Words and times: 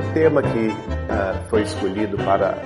o 0.00 0.14
tema 0.14 0.42
que 0.42 0.68
uh, 0.68 1.48
foi 1.50 1.60
escolhido 1.60 2.16
para 2.16 2.56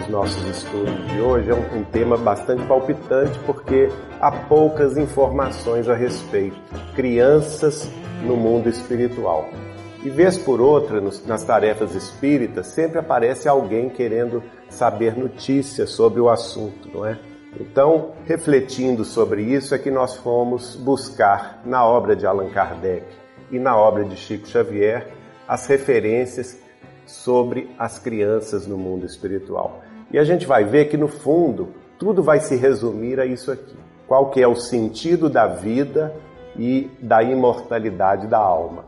os 0.00 0.08
nossos 0.08 0.46
estudos 0.46 1.08
de 1.08 1.20
hoje 1.20 1.50
é 1.50 1.54
um, 1.54 1.80
um, 1.80 1.84
tema 1.84 2.16
bastante 2.16 2.64
palpitante 2.66 3.36
porque 3.40 3.88
há 4.20 4.30
poucas 4.30 4.96
informações 4.96 5.88
a 5.88 5.94
respeito. 5.94 6.56
Crianças 6.94 7.90
no 8.22 8.36
mundo 8.36 8.68
espiritual. 8.68 9.48
E 10.04 10.08
vez 10.08 10.38
por 10.38 10.60
outra, 10.60 11.00
nos, 11.00 11.26
nas 11.26 11.42
tarefas 11.42 11.96
espíritas, 11.96 12.68
sempre 12.68 13.00
aparece 13.00 13.48
alguém 13.48 13.88
querendo 13.88 14.40
saber 14.68 15.18
notícias 15.18 15.90
sobre 15.90 16.20
o 16.20 16.28
assunto, 16.28 16.88
não 16.94 17.04
é? 17.04 17.18
Então, 17.58 18.12
refletindo 18.24 19.04
sobre 19.04 19.42
isso, 19.42 19.74
é 19.74 19.78
que 19.78 19.90
nós 19.90 20.14
fomos 20.16 20.76
buscar 20.76 21.60
na 21.64 21.84
obra 21.84 22.14
de 22.14 22.24
Allan 22.24 22.50
Kardec 22.50 23.04
e 23.50 23.58
na 23.58 23.76
obra 23.76 24.04
de 24.04 24.16
Chico 24.16 24.46
Xavier 24.46 25.08
as 25.46 25.66
referências 25.66 26.63
sobre 27.06 27.70
as 27.78 27.98
crianças 27.98 28.66
no 28.66 28.76
mundo 28.76 29.04
espiritual. 29.06 29.82
E 30.12 30.18
a 30.18 30.24
gente 30.24 30.46
vai 30.46 30.64
ver 30.64 30.86
que 30.86 30.96
no 30.96 31.08
fundo 31.08 31.68
tudo 31.98 32.22
vai 32.22 32.40
se 32.40 32.56
resumir 32.56 33.20
a 33.20 33.26
isso 33.26 33.50
aqui. 33.50 33.76
Qual 34.06 34.30
que 34.30 34.42
é 34.42 34.46
o 34.46 34.54
sentido 34.54 35.30
da 35.30 35.46
vida 35.46 36.14
e 36.56 36.90
da 37.00 37.22
imortalidade 37.22 38.26
da 38.26 38.38
alma? 38.38 38.84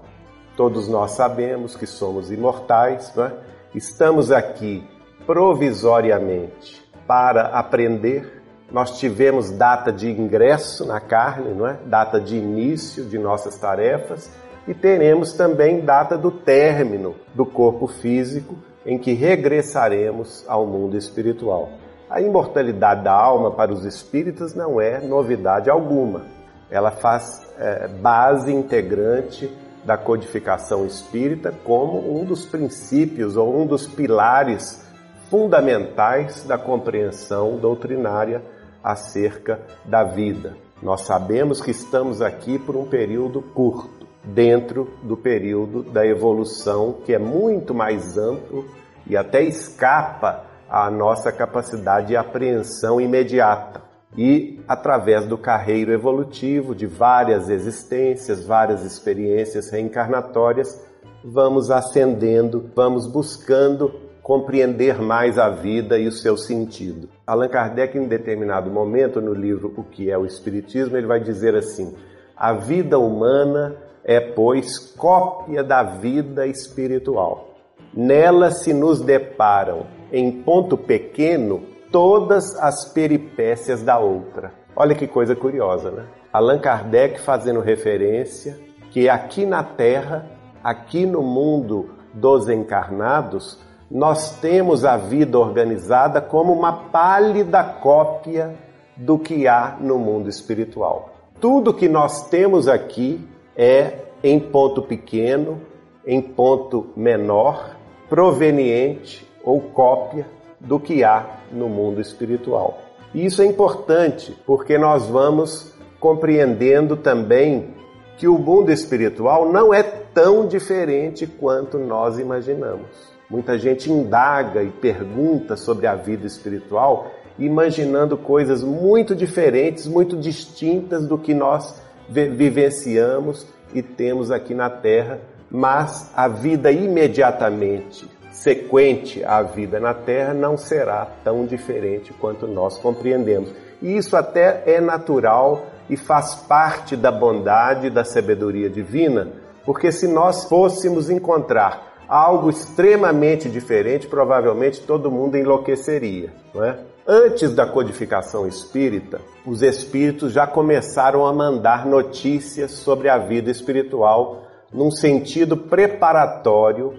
Todos 0.57 0.89
nós 0.89 1.13
sabemos 1.13 1.77
que 1.77 1.87
somos 1.87 2.31
imortais, 2.31 3.17
é? 3.19 3.33
estamos 3.75 4.31
aqui 4.31 4.87
provisoriamente 5.27 6.83
para 7.07 7.49
aprender. 7.49 8.43
Nós 8.71 8.99
tivemos 8.99 9.51
data 9.51 9.93
de 9.93 10.11
ingresso 10.11 10.85
na 10.85 11.01
carne, 11.01 11.55
não 11.55 11.67
é? 11.67 11.79
Data 11.87 12.21
de 12.21 12.37
início 12.37 13.05
de 13.05 13.19
nossas 13.19 13.59
tarefas 13.59 14.31
e 14.67 14.75
teremos 14.75 15.33
também 15.33 15.81
data 15.81 16.19
do 16.19 16.31
término 16.31 17.15
do 17.35 17.47
corpo 17.47 17.87
físico, 17.87 18.57
em 18.85 18.99
que 18.99 19.13
regressaremos 19.13 20.45
ao 20.49 20.67
mundo 20.67 20.97
espiritual. 20.97 21.71
A 22.09 22.21
imortalidade 22.21 23.03
da 23.03 23.13
alma 23.13 23.51
para 23.51 23.73
os 23.73 23.85
espíritas 23.85 24.55
não 24.55 24.81
é 24.81 25.01
novidade 25.01 25.69
alguma. 25.69 26.23
Ela 26.71 26.91
faz 26.91 27.49
é, 27.59 27.89
base 27.89 28.53
integrante 28.53 29.53
da 29.85 29.97
codificação 29.97 30.85
espírita 30.85 31.53
como 31.65 32.21
um 32.21 32.25
dos 32.25 32.45
princípios 32.45 33.37
ou 33.37 33.57
um 33.57 33.67
dos 33.67 33.87
pilares 33.87 34.85
fundamentais 35.31 36.45
da 36.45 36.59
compreensão 36.59 37.57
doutrinária 37.57 38.43
acerca 38.83 39.61
da 39.85 40.05
vida. 40.05 40.57
Nós 40.83 41.03
sabemos 41.03 41.61
que 41.61 41.71
estamos 41.71 42.21
aqui 42.21 42.59
por 42.59 42.77
um 42.77 42.85
período 42.85 43.43
curto 43.43 43.96
dentro 44.27 44.91
do 45.03 45.17
período 45.17 45.83
da 45.83 46.05
evolução, 46.05 46.97
que 47.05 47.15
é 47.15 47.19
muito 47.19 47.73
mais 47.73 48.19
amplo 48.19 48.65
e 49.07 49.17
até 49.17 49.43
escapa 49.43 50.45
à 50.69 50.91
nossa 50.91 51.31
capacidade 51.31 52.09
de 52.09 52.17
apreensão 52.17 53.01
imediata. 53.01 53.83
E 54.17 54.61
através 54.67 55.27
do 55.27 55.39
carreiro 55.39 55.93
evolutivo 55.93 56.75
de 56.75 56.87
várias 56.87 57.49
existências, 57.49 58.45
várias 58.45 58.83
experiências 58.83 59.71
reencarnatórias, 59.71 60.85
vamos 61.25 61.71
ascendendo, 61.71 62.71
vamos 62.75 63.07
buscando 63.07 63.95
compreender 64.23 65.01
mais 65.01 65.39
a 65.39 65.51
vida 65.51 65.99
e 65.99 66.09
o 66.09 66.13
seu 66.13 66.37
sentido. 66.37 67.09
Allan 67.25 67.49
Kardec, 67.49 67.97
em 67.97 68.09
determinado 68.09 68.71
momento, 68.71 69.21
no 69.21 69.33
livro 69.33 69.73
O 69.77 69.85
que 69.85 70.11
é 70.11 70.19
o 70.19 70.27
Espiritismo, 70.27 70.97
ele 70.97 71.07
vai 71.07 71.21
dizer 71.21 71.55
assim: 71.55 71.95
a 72.37 72.53
vida 72.53 72.99
humana 72.99 73.77
é, 74.09 74.21
pois, 74.21 74.79
cópia 74.79 75.65
da 75.65 75.83
vida 75.83 76.47
espiritual. 76.47 77.49
Nela 77.93 78.53
se 78.53 78.73
nos 78.73 79.01
deparam, 79.01 79.87
em 80.13 80.31
ponto 80.31 80.79
pequeno, 80.79 81.65
todas 81.91 82.55
as 82.61 82.85
peripécias 82.93 83.83
da 83.83 83.99
outra. 83.99 84.53
Olha 84.77 84.95
que 84.95 85.09
coisa 85.09 85.35
curiosa, 85.35 85.91
né? 85.91 86.05
Allan 86.33 86.61
Kardec 86.61 87.21
fazendo 87.21 87.61
referência 87.61 88.57
que 88.93 89.09
aqui 89.09 89.45
na 89.45 89.65
Terra, 89.65 90.31
aqui 90.63 91.05
no 91.05 91.21
mundo 91.21 91.91
dos 92.15 92.49
encarnados, 92.49 93.59
nós 93.91 94.39
temos 94.39 94.85
a 94.85 94.97
vida 94.97 95.37
organizada 95.37 96.21
como 96.21 96.53
uma 96.53 96.73
pálida 96.73 97.65
cópia 97.65 98.55
do 98.97 99.19
que 99.19 99.49
há 99.49 99.77
no 99.81 99.99
mundo 99.99 100.29
espiritual. 100.29 101.11
Tudo 101.41 101.75
que 101.75 101.89
nós 101.89 102.29
temos 102.29 102.69
aqui 102.69 103.27
é 103.57 104.01
em 104.23 104.39
ponto 104.39 104.83
pequeno, 104.83 105.61
em 106.07 106.21
ponto 106.21 106.89
menor, 106.97 107.77
proveniente 108.09 109.27
ou 109.43 109.61
cópia 109.61 110.27
do 110.61 110.79
que 110.79 111.03
há 111.05 111.41
no 111.53 111.69
mundo 111.69 112.01
espiritual. 112.01 112.79
E 113.15 113.25
isso 113.25 113.43
é 113.43 113.47
importante 113.47 114.37
porque 114.45 114.77
nós 114.77 115.07
vamos 115.07 115.75
compreendendo 115.99 116.97
também 116.97 117.75
que 118.17 118.29
o 118.29 118.39
mundo 118.39 118.71
espiritual 118.71 119.51
não 119.51 119.73
é 119.73 119.83
tão 119.83 120.47
diferente 120.47 121.27
quanto 121.27 121.79
nós 121.79 122.19
imaginamos. 122.19 122.87
Muita 123.29 123.59
gente 123.59 123.91
indaga 123.91 124.63
e 124.63 124.71
pergunta 124.71 125.57
sobre 125.57 125.87
a 125.87 125.95
vida 125.95 126.27
espiritual, 126.27 127.11
imaginando 127.39 128.17
coisas 128.17 128.63
muito 128.63 129.15
diferentes, 129.15 129.87
muito 129.87 130.17
distintas 130.17 131.07
do 131.07 131.19
que 131.19 131.35
nós 131.35 131.83
vivenciamos 132.09 133.47
e 133.75 133.83
temos 133.83 134.31
aqui 134.31 134.55
na 134.55 134.71
Terra, 134.71 135.21
mas 135.51 136.11
a 136.15 136.29
vida 136.29 136.71
imediatamente 136.71 138.09
sequente 138.31 139.25
à 139.25 139.43
vida 139.43 139.81
na 139.81 139.95
Terra 139.95 140.35
não 140.35 140.57
será 140.57 141.07
tão 141.25 141.47
diferente 141.47 142.13
quanto 142.13 142.47
nós 142.47 142.79
compreendemos. 142.79 143.51
E 143.83 143.97
isso 143.97 144.17
até 144.17 144.63
é 144.67 144.81
natural 144.81 145.67
e 145.89 145.97
faz 145.97 146.35
parte 146.35 146.97
da 146.97 147.11
bondade 147.11 147.91
da 147.91 148.05
sabedoria 148.05 148.69
divina, 148.69 149.29
porque 149.65 149.91
se 149.91 150.07
nós 150.07 150.45
fôssemos 150.45 151.11
encontrar 151.11 151.96
algo 152.09 152.51
extremamente 152.51 153.49
diferente, 153.49 154.07
provavelmente 154.07 154.81
todo 154.81 155.11
mundo 155.11 155.37
enlouqueceria, 155.37 156.33
não 156.55 156.65
é? 156.65 156.79
Antes 157.09 157.55
da 157.55 157.67
codificação 157.67 158.49
espírita, 158.49 159.21
os 159.47 159.63
espíritos 159.63 160.33
já 160.33 160.47
começaram 160.47 161.25
a 161.25 161.33
mandar 161.33 161.87
notícias 161.87 162.73
sobre 162.73 163.09
a 163.09 163.17
vida 163.17 163.51
espiritual 163.51 164.43
num 164.73 164.91
sentido 164.91 165.57
preparatório 165.57 166.95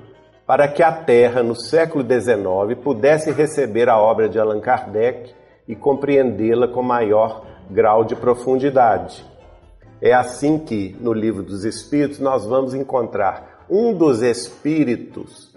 para 0.45 0.65
que 0.69 0.81
a 0.81 0.93
Terra, 0.93 1.43
no 1.43 1.55
século 1.55 2.05
XIX, 2.05 2.81
pudesse 2.81 3.31
receber 3.31 3.89
a 3.89 3.99
obra 3.99 4.29
de 4.29 4.39
Allan 4.39 4.61
Kardec 4.61 5.33
e 5.67 5.75
compreendê-la 5.75 6.69
com 6.69 6.81
maior 6.81 7.45
grau 7.69 8.05
de 8.05 8.15
profundidade. 8.15 9.25
É 10.01 10.13
assim 10.13 10.57
que, 10.57 10.95
no 11.01 11.11
Livro 11.11 11.43
dos 11.43 11.65
Espíritos, 11.65 12.19
nós 12.19 12.45
vamos 12.45 12.73
encontrar 12.73 13.56
um 13.69 13.93
dos 13.93 14.21
espíritos 14.21 15.53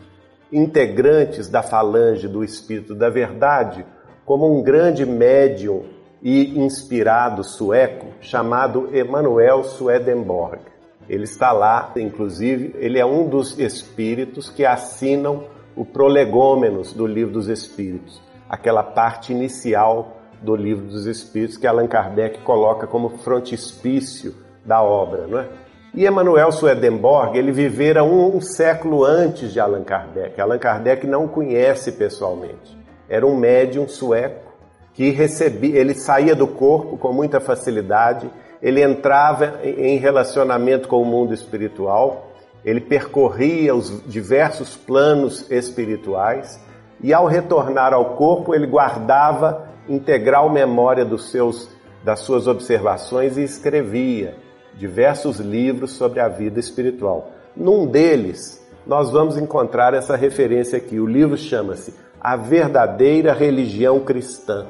integrantes 0.53 1.48
da 1.48 1.62
falange 1.62 2.26
do 2.26 2.43
Espírito 2.43 2.94
da 2.94 3.09
Verdade, 3.09 3.84
como 4.25 4.53
um 4.53 4.62
grande 4.62 5.06
médium 5.06 5.84
e 6.22 6.59
inspirado 6.59 7.43
sueco 7.44 8.06
chamado 8.21 8.94
Emanuel 8.94 9.65
Swedenborg. 9.65 10.60
Ele 11.09 11.25
está 11.25 11.50
lá, 11.53 11.93
inclusive, 11.97 12.75
ele 12.78 12.98
é 12.98 13.06
um 13.06 13.28
dos 13.28 13.59
espíritos 13.59 14.48
que 14.50 14.65
assinam 14.65 15.44
o 15.75 15.84
prolegômenos 15.84 16.92
do 16.92 17.06
Livro 17.06 17.32
dos 17.32 17.48
Espíritos, 17.48 18.21
aquela 18.48 18.82
parte 18.82 19.32
inicial 19.32 20.19
do 20.42 20.54
Livro 20.54 20.87
dos 20.87 21.06
Espíritos 21.06 21.56
que 21.56 21.66
Allan 21.66 21.87
Kardec 21.87 22.41
coloca 22.41 22.87
como 22.87 23.19
frontispício 23.19 24.34
da 24.65 24.82
obra, 24.82 25.27
não 25.27 25.38
é? 25.38 25.48
E 25.94 26.04
Emanuel 26.04 26.52
Swedenborg, 26.52 27.36
ele 27.36 27.52
vivera 27.52 28.04
um, 28.04 28.36
um 28.36 28.40
século 28.40 29.04
antes 29.04 29.52
de 29.52 29.60
Allan 29.60 29.82
Kardec. 29.82 30.40
Allan 30.40 30.58
Kardec 30.58 31.06
não 31.06 31.26
conhece 31.26 31.92
pessoalmente 31.92 32.80
era 33.10 33.26
um 33.26 33.36
médium 33.36 33.88
sueco 33.88 34.48
que 34.94 35.10
recebia, 35.10 35.78
ele 35.78 35.94
saía 35.94 36.34
do 36.34 36.47
corpo 36.47 36.97
com 36.97 37.12
muita 37.12 37.41
facilidade, 37.41 38.30
ele 38.62 38.82
entrava 38.82 39.59
em 39.65 39.97
relacionamento 39.97 40.86
com 40.86 41.03
o 41.03 41.04
mundo 41.04 41.34
espiritual, 41.34 42.30
ele 42.65 42.80
percorria 42.80 43.74
os 43.74 44.03
diversos 44.06 44.76
planos 44.76 45.50
espirituais 45.50 46.60
e 47.03 47.12
ao 47.12 47.26
retornar 47.26 47.92
ao 47.92 48.16
corpo 48.16 48.54
ele 48.54 48.66
guardava 48.66 49.68
integral 49.88 50.48
memória 50.48 51.04
seus 51.18 51.68
das 52.04 52.20
suas 52.20 52.47
observações 52.47 53.36
e 53.36 53.42
escrevia 53.42 54.34
diversos 54.76 55.38
livros 55.38 55.92
sobre 55.92 56.20
a 56.20 56.28
vida 56.28 56.58
espiritual. 56.58 57.30
Num 57.56 57.86
deles, 57.86 58.64
nós 58.86 59.10
vamos 59.10 59.36
encontrar 59.36 59.94
essa 59.94 60.16
referência 60.16 60.78
aqui. 60.78 60.98
O 60.98 61.06
livro 61.06 61.36
chama-se 61.36 61.94
a 62.20 62.36
Verdadeira 62.36 63.32
Religião 63.32 64.00
Cristã, 64.00 64.66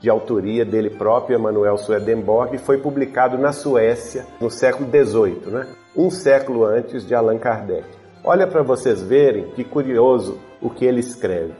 de 0.00 0.10
autoria 0.10 0.64
dele 0.64 0.90
próprio, 0.90 1.36
Emanuel 1.36 1.76
Swedenborg, 1.78 2.58
foi 2.58 2.78
publicado 2.78 3.38
na 3.38 3.52
Suécia 3.52 4.26
no 4.40 4.50
século 4.50 4.88
XVIII, 4.88 5.50
né? 5.50 5.66
um 5.96 6.10
século 6.10 6.64
antes 6.64 7.06
de 7.06 7.14
Allan 7.14 7.38
Kardec. 7.38 7.86
Olha 8.22 8.46
para 8.46 8.62
vocês 8.62 9.02
verem 9.02 9.50
que 9.50 9.64
curioso 9.64 10.38
o 10.60 10.68
que 10.68 10.84
ele 10.84 11.00
escreve. 11.00 11.54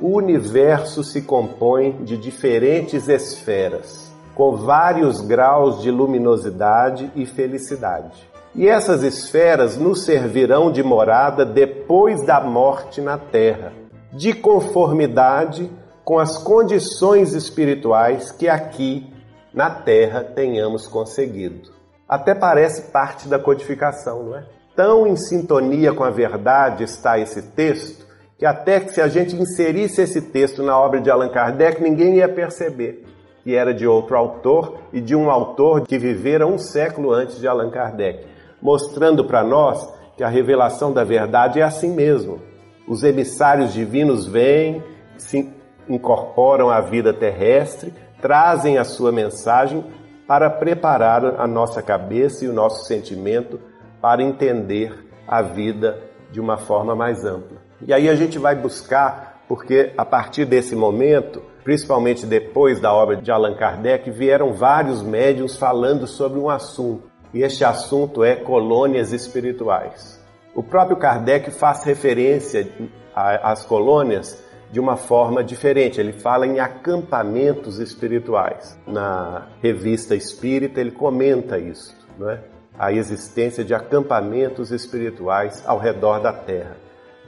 O 0.00 0.16
universo 0.16 1.02
se 1.02 1.22
compõe 1.22 1.92
de 2.04 2.16
diferentes 2.16 3.08
esferas, 3.08 4.05
com 4.36 4.54
vários 4.54 5.22
graus 5.22 5.80
de 5.80 5.90
luminosidade 5.90 7.10
e 7.16 7.24
felicidade. 7.24 8.30
E 8.54 8.68
essas 8.68 9.02
esferas 9.02 9.78
nos 9.78 10.04
servirão 10.04 10.70
de 10.70 10.82
morada 10.82 11.44
depois 11.44 12.24
da 12.24 12.38
morte 12.38 13.00
na 13.00 13.16
Terra, 13.16 13.72
de 14.12 14.34
conformidade 14.34 15.70
com 16.04 16.18
as 16.18 16.36
condições 16.36 17.32
espirituais 17.32 18.30
que 18.30 18.46
aqui 18.46 19.10
na 19.54 19.70
Terra 19.70 20.22
tenhamos 20.22 20.86
conseguido. 20.86 21.70
Até 22.06 22.34
parece 22.34 22.90
parte 22.92 23.26
da 23.28 23.38
codificação, 23.38 24.22
não 24.22 24.36
é? 24.36 24.44
Tão 24.76 25.06
em 25.06 25.16
sintonia 25.16 25.94
com 25.94 26.04
a 26.04 26.10
verdade 26.10 26.84
está 26.84 27.18
esse 27.18 27.40
texto 27.40 28.04
que 28.38 28.44
até 28.44 28.80
que 28.80 28.92
se 28.92 29.00
a 29.00 29.08
gente 29.08 29.34
inserisse 29.34 30.02
esse 30.02 30.20
texto 30.20 30.62
na 30.62 30.78
obra 30.78 31.00
de 31.00 31.10
Allan 31.10 31.30
Kardec, 31.30 31.82
ninguém 31.82 32.16
ia 32.16 32.28
perceber 32.28 33.15
que 33.46 33.54
era 33.54 33.72
de 33.72 33.86
outro 33.86 34.16
autor 34.16 34.76
e 34.92 35.00
de 35.00 35.14
um 35.14 35.30
autor 35.30 35.82
que 35.82 35.96
vivera 35.96 36.44
um 36.44 36.58
século 36.58 37.12
antes 37.12 37.38
de 37.38 37.46
Allan 37.46 37.70
Kardec, 37.70 38.26
mostrando 38.60 39.24
para 39.24 39.44
nós 39.44 39.88
que 40.16 40.24
a 40.24 40.28
revelação 40.28 40.92
da 40.92 41.04
verdade 41.04 41.60
é 41.60 41.62
assim 41.62 41.94
mesmo. 41.94 42.40
Os 42.88 43.04
emissários 43.04 43.72
divinos 43.72 44.26
vêm, 44.26 44.82
se 45.16 45.48
incorporam 45.88 46.70
à 46.70 46.80
vida 46.80 47.14
terrestre, 47.14 47.94
trazem 48.20 48.78
a 48.78 48.84
sua 48.84 49.12
mensagem 49.12 49.84
para 50.26 50.50
preparar 50.50 51.24
a 51.40 51.46
nossa 51.46 51.80
cabeça 51.80 52.44
e 52.44 52.48
o 52.48 52.52
nosso 52.52 52.84
sentimento 52.88 53.60
para 54.02 54.24
entender 54.24 55.08
a 55.24 55.40
vida 55.40 56.00
de 56.32 56.40
uma 56.40 56.56
forma 56.56 56.96
mais 56.96 57.24
ampla. 57.24 57.58
E 57.80 57.94
aí 57.94 58.08
a 58.08 58.16
gente 58.16 58.40
vai 58.40 58.56
buscar, 58.56 59.40
porque 59.46 59.92
a 59.96 60.04
partir 60.04 60.46
desse 60.46 60.74
momento, 60.74 61.40
principalmente 61.66 62.24
depois 62.24 62.78
da 62.78 62.94
obra 62.94 63.16
de 63.16 63.28
Allan 63.28 63.56
Kardec, 63.56 64.08
vieram 64.08 64.52
vários 64.52 65.02
médiums 65.02 65.56
falando 65.56 66.06
sobre 66.06 66.38
um 66.38 66.48
assunto. 66.48 67.10
E 67.34 67.42
este 67.42 67.64
assunto 67.64 68.22
é 68.22 68.36
colônias 68.36 69.12
espirituais. 69.12 70.24
O 70.54 70.62
próprio 70.62 70.96
Kardec 70.96 71.50
faz 71.50 71.82
referência 71.82 72.68
às 73.12 73.66
colônias 73.66 74.40
de 74.70 74.78
uma 74.78 74.96
forma 74.96 75.42
diferente. 75.42 75.98
Ele 75.98 76.12
fala 76.12 76.46
em 76.46 76.60
acampamentos 76.60 77.80
espirituais. 77.80 78.78
Na 78.86 79.48
revista 79.60 80.14
Espírita 80.14 80.80
ele 80.80 80.92
comenta 80.92 81.58
isso, 81.58 81.96
não 82.16 82.30
é? 82.30 82.44
A 82.78 82.92
existência 82.92 83.64
de 83.64 83.74
acampamentos 83.74 84.70
espirituais 84.70 85.64
ao 85.66 85.80
redor 85.80 86.20
da 86.20 86.32
Terra. 86.32 86.76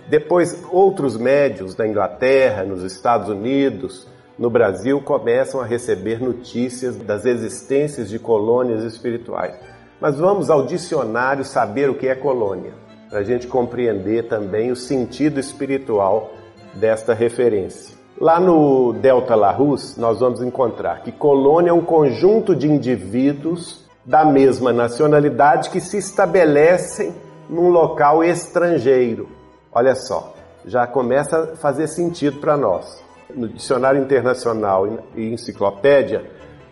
Depois, 0.08 0.64
outros 0.70 1.16
médios 1.16 1.74
da 1.74 1.88
Inglaterra, 1.88 2.62
nos 2.62 2.84
Estados 2.84 3.28
Unidos, 3.28 4.06
no 4.38 4.48
Brasil, 4.48 5.00
começam 5.00 5.60
a 5.60 5.64
receber 5.64 6.20
notícias 6.20 6.96
das 6.96 7.24
existências 7.24 8.08
de 8.08 8.18
colônias 8.18 8.84
espirituais. 8.84 9.58
Mas 10.00 10.16
vamos 10.16 10.48
ao 10.48 10.64
dicionário 10.64 11.44
saber 11.44 11.90
o 11.90 11.94
que 11.94 12.06
é 12.06 12.14
colônia, 12.14 12.72
para 13.10 13.18
a 13.18 13.24
gente 13.24 13.48
compreender 13.48 14.28
também 14.28 14.70
o 14.70 14.76
sentido 14.76 15.40
espiritual 15.40 16.30
desta 16.74 17.14
referência. 17.14 17.96
Lá 18.20 18.38
no 18.38 18.92
Delta 18.92 19.34
Larousse, 19.34 19.98
nós 19.98 20.20
vamos 20.20 20.40
encontrar 20.40 21.02
que 21.02 21.10
colônia 21.10 21.70
é 21.70 21.72
um 21.72 21.84
conjunto 21.84 22.54
de 22.54 22.68
indivíduos 22.68 23.88
da 24.04 24.24
mesma 24.24 24.72
nacionalidade 24.72 25.70
que 25.70 25.80
se 25.80 25.98
estabelecem 25.98 27.12
num 27.48 27.68
local 27.70 28.22
estrangeiro. 28.22 29.28
Olha 29.72 29.94
só, 29.94 30.34
já 30.64 30.86
começa 30.86 31.54
a 31.54 31.56
fazer 31.56 31.88
sentido 31.88 32.40
para 32.40 32.56
nós. 32.56 33.07
No 33.34 33.46
Dicionário 33.46 34.00
Internacional 34.00 35.04
e 35.14 35.32
Enciclopédia, 35.32 36.24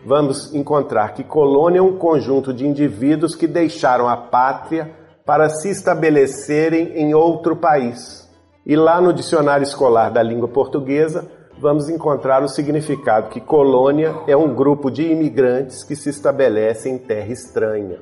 vamos 0.05 0.55
encontrar 0.55 1.13
que 1.13 1.23
colônia 1.23 1.81
é 1.81 1.83
um 1.83 1.99
conjunto 1.99 2.53
de 2.53 2.67
indivíduos 2.67 3.35
que 3.35 3.47
deixaram 3.47 4.09
a 4.09 4.17
pátria 4.17 4.91
para 5.25 5.51
se 5.51 5.69
estabelecerem 5.69 6.97
em 6.97 7.15
outro 7.15 7.57
país. 7.57 8.27
E 8.65 8.75
lá 8.75 9.01
no 9.01 9.13
dicionário 9.13 9.65
escolar 9.65 10.11
da 10.11 10.23
língua 10.23 10.49
portuguesa, 10.49 11.31
vamos 11.61 11.91
encontrar 11.91 12.43
o 12.43 12.49
significado 12.49 13.29
que 13.29 13.41
colônia 13.41 14.15
é 14.27 14.37
um 14.37 14.55
grupo 14.55 14.91
de 14.91 15.03
imigrantes 15.03 15.85
que 15.85 15.95
se 15.95 16.09
estabelece 16.09 16.89
em 16.89 16.97
terra 16.97 17.33
estranha. 17.33 17.99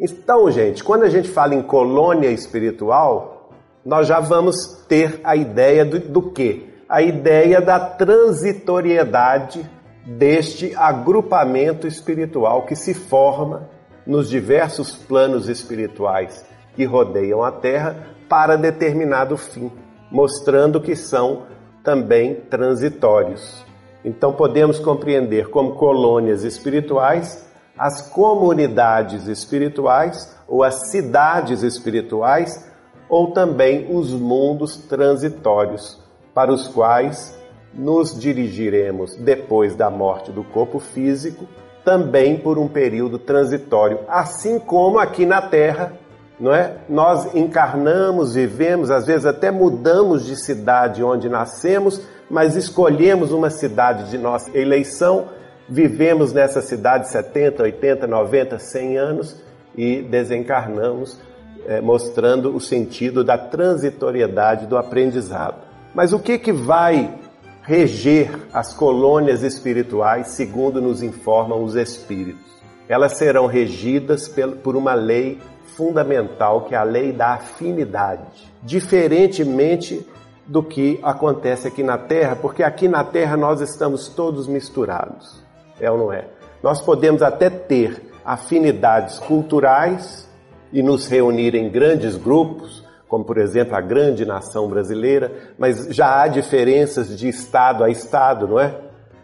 Então, 0.00 0.50
gente, 0.50 0.82
quando 0.82 1.02
a 1.02 1.10
gente 1.10 1.28
fala 1.28 1.54
em 1.54 1.62
colônia 1.62 2.30
espiritual, 2.30 3.50
nós 3.84 4.06
já 4.06 4.18
vamos 4.18 4.84
ter 4.88 5.20
a 5.22 5.36
ideia 5.36 5.84
do, 5.84 5.98
do 5.98 6.30
quê? 6.30 6.67
A 6.88 7.02
ideia 7.02 7.60
da 7.60 7.78
transitoriedade 7.78 9.68
deste 10.06 10.74
agrupamento 10.74 11.86
espiritual 11.86 12.64
que 12.64 12.74
se 12.74 12.94
forma 12.94 13.68
nos 14.06 14.26
diversos 14.26 14.96
planos 14.96 15.50
espirituais 15.50 16.46
que 16.74 16.86
rodeiam 16.86 17.44
a 17.44 17.52
Terra 17.52 18.06
para 18.26 18.56
determinado 18.56 19.36
fim 19.36 19.70
mostrando 20.10 20.80
que 20.80 20.96
são 20.96 21.42
também 21.84 22.36
transitórios. 22.36 23.62
Então 24.02 24.32
podemos 24.32 24.78
compreender 24.78 25.50
como 25.50 25.74
colônias 25.74 26.42
espirituais 26.42 27.46
as 27.76 28.00
comunidades 28.08 29.26
espirituais 29.26 30.34
ou 30.48 30.62
as 30.62 30.90
cidades 30.90 31.62
espirituais 31.62 32.66
ou 33.10 33.32
também 33.32 33.94
os 33.94 34.10
mundos 34.10 34.74
transitórios 34.78 35.97
para 36.38 36.52
os 36.52 36.68
quais 36.68 37.36
nos 37.74 38.16
dirigiremos 38.16 39.16
depois 39.16 39.74
da 39.74 39.90
morte 39.90 40.30
do 40.30 40.44
corpo 40.44 40.78
físico, 40.78 41.48
também 41.84 42.36
por 42.36 42.58
um 42.58 42.68
período 42.68 43.18
transitório, 43.18 43.98
assim 44.06 44.56
como 44.60 45.00
aqui 45.00 45.26
na 45.26 45.42
Terra 45.42 45.94
não 46.38 46.54
é? 46.54 46.76
Nós 46.88 47.34
encarnamos, 47.34 48.36
vivemos, 48.36 48.88
às 48.88 49.04
vezes 49.04 49.26
até 49.26 49.50
mudamos 49.50 50.24
de 50.24 50.36
cidade 50.36 51.02
onde 51.02 51.28
nascemos, 51.28 52.00
mas 52.30 52.54
escolhemos 52.54 53.32
uma 53.32 53.50
cidade 53.50 54.08
de 54.08 54.16
nossa 54.16 54.56
eleição, 54.56 55.24
vivemos 55.68 56.32
nessa 56.32 56.62
cidade 56.62 57.08
70, 57.08 57.64
80, 57.64 58.06
90, 58.06 58.58
100 58.60 58.96
anos 58.96 59.42
e 59.76 60.02
desencarnamos, 60.02 61.18
é, 61.66 61.80
mostrando 61.80 62.54
o 62.54 62.60
sentido 62.60 63.24
da 63.24 63.36
transitoriedade 63.36 64.68
do 64.68 64.78
aprendizado. 64.78 65.67
Mas 65.94 66.12
o 66.12 66.18
que 66.18 66.38
que 66.38 66.52
vai 66.52 67.14
reger 67.62 68.30
as 68.52 68.72
colônias 68.72 69.42
espirituais, 69.42 70.28
segundo 70.28 70.80
nos 70.80 71.02
informam 71.02 71.62
os 71.62 71.74
espíritos? 71.74 72.48
Elas 72.88 73.12
serão 73.12 73.46
regidas 73.46 74.32
por 74.62 74.76
uma 74.76 74.94
lei 74.94 75.38
fundamental, 75.76 76.62
que 76.62 76.74
é 76.74 76.78
a 76.78 76.82
lei 76.82 77.12
da 77.12 77.34
afinidade. 77.34 78.50
Diferentemente 78.62 80.06
do 80.46 80.62
que 80.62 80.98
acontece 81.02 81.68
aqui 81.68 81.82
na 81.82 81.98
Terra, 81.98 82.34
porque 82.34 82.62
aqui 82.62 82.88
na 82.88 83.04
Terra 83.04 83.36
nós 83.36 83.60
estamos 83.60 84.08
todos 84.08 84.46
misturados. 84.46 85.44
É 85.78 85.90
ou 85.90 85.98
não 85.98 86.12
é? 86.12 86.24
Nós 86.62 86.80
podemos 86.80 87.22
até 87.22 87.50
ter 87.50 88.10
afinidades 88.24 89.18
culturais 89.18 90.28
e 90.72 90.82
nos 90.82 91.06
reunir 91.06 91.54
em 91.54 91.70
grandes 91.70 92.16
grupos, 92.16 92.77
como 93.08 93.24
por 93.24 93.38
exemplo 93.38 93.74
a 93.74 93.80
grande 93.80 94.24
nação 94.24 94.68
brasileira, 94.68 95.32
mas 95.58 95.88
já 95.94 96.20
há 96.20 96.28
diferenças 96.28 97.16
de 97.16 97.28
estado 97.28 97.82
a 97.82 97.90
estado, 97.90 98.46
não 98.46 98.60
é? 98.60 98.74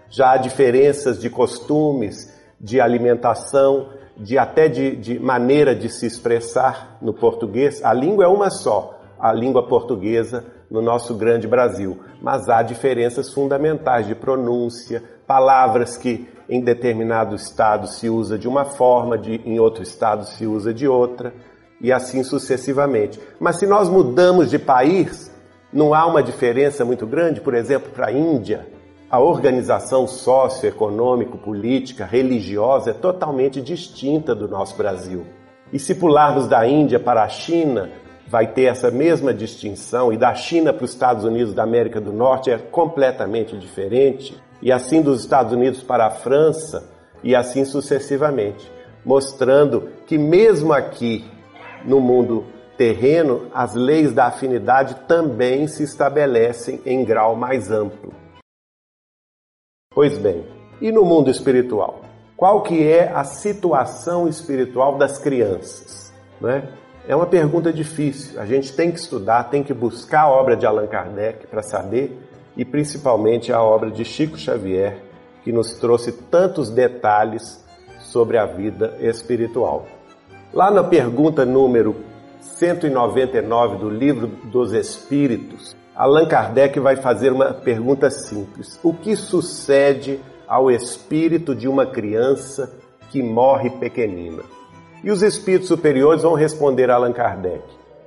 Já 0.08 0.32
há 0.32 0.36
diferenças 0.36 1.20
de 1.20 1.28
costumes, 1.28 2.32
de 2.58 2.80
alimentação, 2.80 3.88
de 4.16 4.38
até 4.38 4.68
de, 4.68 4.96
de 4.96 5.18
maneira 5.18 5.74
de 5.74 5.88
se 5.88 6.06
expressar 6.06 6.96
no 7.02 7.12
português. 7.12 7.84
A 7.84 7.92
língua 7.92 8.24
é 8.24 8.28
uma 8.28 8.48
só, 8.48 8.98
a 9.18 9.32
língua 9.32 9.66
portuguesa 9.66 10.44
no 10.70 10.80
nosso 10.80 11.14
grande 11.14 11.46
Brasil, 11.46 11.98
mas 12.22 12.48
há 12.48 12.62
diferenças 12.62 13.32
fundamentais 13.32 14.06
de 14.06 14.14
pronúncia, 14.14 15.02
palavras 15.26 15.96
que 15.96 16.28
em 16.48 16.60
determinado 16.60 17.34
estado 17.34 17.86
se 17.86 18.08
usa 18.08 18.38
de 18.38 18.48
uma 18.48 18.64
forma, 18.64 19.16
de, 19.16 19.40
em 19.44 19.58
outro 19.58 19.82
estado 19.82 20.24
se 20.24 20.46
usa 20.46 20.72
de 20.72 20.86
outra, 20.86 21.32
e 21.80 21.92
assim 21.92 22.22
sucessivamente. 22.22 23.20
Mas 23.38 23.56
se 23.56 23.66
nós 23.66 23.88
mudamos 23.88 24.50
de 24.50 24.58
país, 24.58 25.32
não 25.72 25.92
há 25.92 26.06
uma 26.06 26.22
diferença 26.22 26.84
muito 26.84 27.06
grande, 27.06 27.40
por 27.40 27.54
exemplo, 27.54 27.90
para 27.90 28.06
a 28.06 28.12
Índia, 28.12 28.66
a 29.10 29.20
organização 29.20 30.06
socioeconômico, 30.06 31.38
política, 31.38 32.04
religiosa 32.04 32.90
é 32.90 32.94
totalmente 32.94 33.60
distinta 33.60 34.34
do 34.34 34.48
nosso 34.48 34.76
Brasil. 34.76 35.24
E 35.72 35.78
se 35.78 35.94
pularmos 35.94 36.46
da 36.48 36.66
Índia 36.66 36.98
para 36.98 37.22
a 37.22 37.28
China, 37.28 37.90
vai 38.26 38.46
ter 38.46 38.64
essa 38.64 38.90
mesma 38.90 39.34
distinção, 39.34 40.12
e 40.12 40.16
da 40.16 40.34
China 40.34 40.72
para 40.72 40.84
os 40.84 40.90
Estados 40.90 41.24
Unidos 41.24 41.54
da 41.54 41.62
América 41.62 42.00
do 42.00 42.12
Norte 42.12 42.50
é 42.50 42.58
completamente 42.58 43.56
diferente, 43.56 44.40
e 44.62 44.72
assim 44.72 45.02
dos 45.02 45.20
Estados 45.20 45.52
Unidos 45.52 45.82
para 45.82 46.06
a 46.06 46.10
França, 46.10 46.88
e 47.22 47.34
assim 47.34 47.64
sucessivamente, 47.64 48.70
mostrando 49.04 49.88
que 50.06 50.18
mesmo 50.18 50.72
aqui 50.72 51.24
no 51.84 52.00
mundo 52.00 52.44
terreno, 52.76 53.48
as 53.54 53.74
leis 53.74 54.12
da 54.12 54.26
afinidade 54.26 54.96
também 55.06 55.66
se 55.68 55.82
estabelecem 55.82 56.80
em 56.84 57.04
grau 57.04 57.36
mais 57.36 57.70
amplo. 57.70 58.12
Pois 59.94 60.18
bem, 60.18 60.44
e 60.80 60.90
no 60.90 61.04
mundo 61.04 61.30
espiritual? 61.30 62.00
Qual 62.36 62.62
que 62.62 62.86
é 62.86 63.12
a 63.12 63.22
situação 63.22 64.26
espiritual 64.26 64.98
das 64.98 65.18
crianças? 65.18 66.12
Né? 66.40 66.68
É 67.06 67.14
uma 67.14 67.26
pergunta 67.26 67.72
difícil. 67.72 68.40
A 68.40 68.46
gente 68.46 68.74
tem 68.74 68.90
que 68.90 68.98
estudar, 68.98 69.44
tem 69.44 69.62
que 69.62 69.72
buscar 69.72 70.22
a 70.22 70.30
obra 70.30 70.56
de 70.56 70.66
Allan 70.66 70.86
Kardec 70.86 71.46
para 71.46 71.62
saber, 71.62 72.18
e 72.56 72.64
principalmente 72.64 73.52
a 73.52 73.62
obra 73.62 73.90
de 73.90 74.04
Chico 74.04 74.36
Xavier, 74.36 75.00
que 75.42 75.52
nos 75.52 75.74
trouxe 75.74 76.12
tantos 76.12 76.70
detalhes 76.70 77.64
sobre 78.00 78.36
a 78.36 78.46
vida 78.46 78.96
espiritual. 79.00 79.86
Lá 80.54 80.70
na 80.70 80.84
pergunta 80.84 81.44
número 81.44 81.96
199 82.38 83.76
do 83.76 83.90
Livro 83.90 84.28
dos 84.28 84.72
Espíritos, 84.72 85.74
Allan 85.96 86.26
Kardec 86.26 86.78
vai 86.78 86.94
fazer 86.94 87.32
uma 87.32 87.52
pergunta 87.52 88.08
simples: 88.08 88.78
O 88.80 88.94
que 88.94 89.16
sucede 89.16 90.20
ao 90.46 90.70
espírito 90.70 91.56
de 91.56 91.66
uma 91.66 91.84
criança 91.84 92.72
que 93.10 93.20
morre 93.20 93.68
pequenina? 93.68 94.44
E 95.02 95.10
os 95.10 95.22
espíritos 95.22 95.66
superiores 95.66 96.22
vão 96.22 96.34
responder 96.34 96.88
a 96.88 96.94
Allan 96.94 97.12
Kardec: 97.12 97.64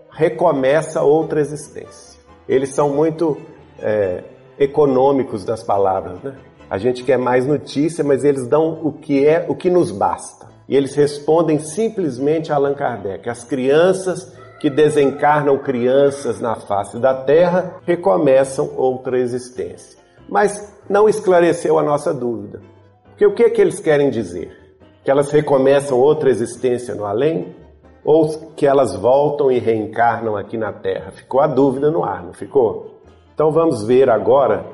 recomeça 0.09 1.03
outra 1.03 1.41
existência. 1.41 2.17
Eles 2.47 2.69
são 2.69 2.89
muito 2.95 3.35
é, 3.77 4.23
econômicos 4.57 5.43
das 5.43 5.63
palavras, 5.63 6.23
né? 6.23 6.33
A 6.69 6.77
gente 6.77 7.03
quer 7.03 7.17
mais 7.17 7.45
notícia, 7.45 8.05
mas 8.05 8.23
eles 8.23 8.47
dão 8.47 8.79
o 8.81 8.93
que 8.93 9.27
é, 9.27 9.45
o 9.49 9.53
que 9.53 9.69
nos 9.69 9.91
basta. 9.91 10.47
E 10.67 10.75
eles 10.75 10.95
respondem 10.95 11.59
simplesmente 11.59 12.51
a 12.51 12.55
Allan 12.55 12.73
Kardec: 12.73 13.29
as 13.29 13.43
crianças 13.43 14.35
que 14.59 14.69
desencarnam 14.69 15.57
crianças 15.59 16.39
na 16.39 16.55
face 16.55 16.99
da 16.99 17.13
Terra 17.13 17.79
recomeçam 17.85 18.73
outra 18.75 19.19
existência. 19.19 19.99
Mas 20.27 20.75
não 20.89 21.07
esclareceu 21.07 21.77
a 21.77 21.83
nossa 21.83 22.13
dúvida. 22.13 22.61
Porque 23.09 23.25
o 23.25 23.33
que 23.33 23.43
é 23.43 23.49
que 23.49 23.61
eles 23.61 23.79
querem 23.79 24.09
dizer? 24.09 24.51
Que 25.03 25.11
elas 25.11 25.31
recomeçam 25.31 25.99
outra 25.99 26.29
existência 26.29 26.93
no 26.95 27.05
além? 27.05 27.55
Ou 28.03 28.51
que 28.55 28.65
elas 28.65 28.95
voltam 28.95 29.51
e 29.51 29.59
reencarnam 29.59 30.35
aqui 30.35 30.57
na 30.57 30.73
Terra? 30.73 31.11
Ficou 31.11 31.39
a 31.39 31.47
dúvida 31.47 31.91
no 31.91 32.03
ar, 32.03 32.23
não 32.23 32.33
ficou? 32.33 33.01
Então 33.33 33.51
vamos 33.51 33.85
ver 33.85 34.09
agora, 34.09 34.65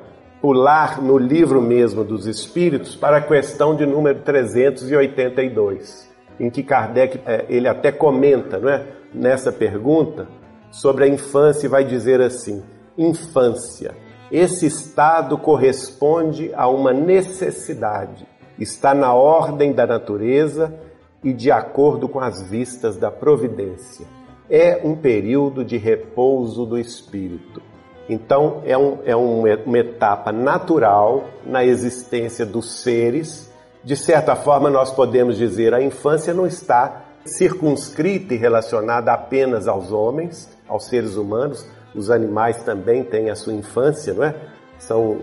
pular 0.43 1.01
no 1.01 1.17
livro 1.17 1.61
mesmo 1.61 2.03
dos 2.03 2.27
Espíritos 2.27 2.97
para 2.97 3.15
a 3.15 3.21
questão 3.21 3.73
de 3.73 3.85
número 3.85 4.19
382, 4.23 6.11
em 6.37 6.49
que 6.49 6.61
Kardec 6.61 7.21
é, 7.25 7.45
ele 7.47 7.65
até 7.65 7.93
comenta, 7.93 8.59
não 8.59 8.67
é? 8.67 8.85
nessa 9.13 9.53
pergunta 9.53 10.27
sobre 10.69 11.05
a 11.05 11.07
infância 11.07 11.65
e 11.65 11.69
vai 11.69 11.85
dizer 11.85 12.19
assim: 12.19 12.61
infância. 12.97 13.95
Esse 14.29 14.65
estado 14.65 15.37
corresponde 15.37 16.51
a 16.55 16.67
uma 16.67 16.91
necessidade, 16.91 18.27
está 18.59 18.93
na 18.93 19.13
ordem 19.13 19.71
da 19.71 19.87
natureza 19.87 20.77
e 21.23 21.31
de 21.31 21.51
acordo 21.51 22.09
com 22.09 22.19
as 22.19 22.41
vistas 22.49 22.97
da 22.97 23.09
providência. 23.09 24.05
É 24.49 24.81
um 24.83 24.93
período 24.93 25.63
de 25.63 25.77
repouso 25.77 26.65
do 26.65 26.77
espírito. 26.77 27.61
Então, 28.09 28.61
é, 28.65 28.77
um, 28.77 28.99
é 29.05 29.15
uma 29.15 29.79
etapa 29.79 30.31
natural 30.31 31.25
na 31.45 31.63
existência 31.63 32.45
dos 32.45 32.81
seres. 32.81 33.51
De 33.83 33.95
certa 33.95 34.35
forma, 34.35 34.69
nós 34.69 34.91
podemos 34.91 35.37
dizer 35.37 35.73
a 35.73 35.81
infância 35.81 36.33
não 36.33 36.45
está 36.45 37.05
circunscrita 37.25 38.33
e 38.33 38.37
relacionada 38.37 39.13
apenas 39.13 39.67
aos 39.67 39.91
homens, 39.91 40.49
aos 40.67 40.87
seres 40.87 41.15
humanos. 41.15 41.65
Os 41.95 42.09
animais 42.09 42.63
também 42.63 43.03
têm 43.03 43.29
a 43.29 43.35
sua 43.35 43.53
infância, 43.53 44.13
não 44.13 44.23
é? 44.23 44.35
São 44.79 45.17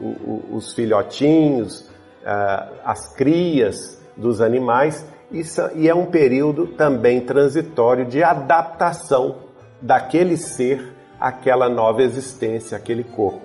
os 0.50 0.72
filhotinhos, 0.72 1.90
as 2.84 3.14
crias 3.14 4.00
dos 4.16 4.40
animais, 4.40 5.04
e 5.74 5.88
é 5.88 5.94
um 5.94 6.06
período 6.06 6.66
também 6.68 7.20
transitório 7.20 8.06
de 8.06 8.22
adaptação 8.22 9.36
daquele 9.82 10.36
ser 10.36 10.99
àquela 11.20 11.68
nova 11.68 12.02
existência, 12.02 12.76
aquele 12.76 13.04
corpo. 13.04 13.42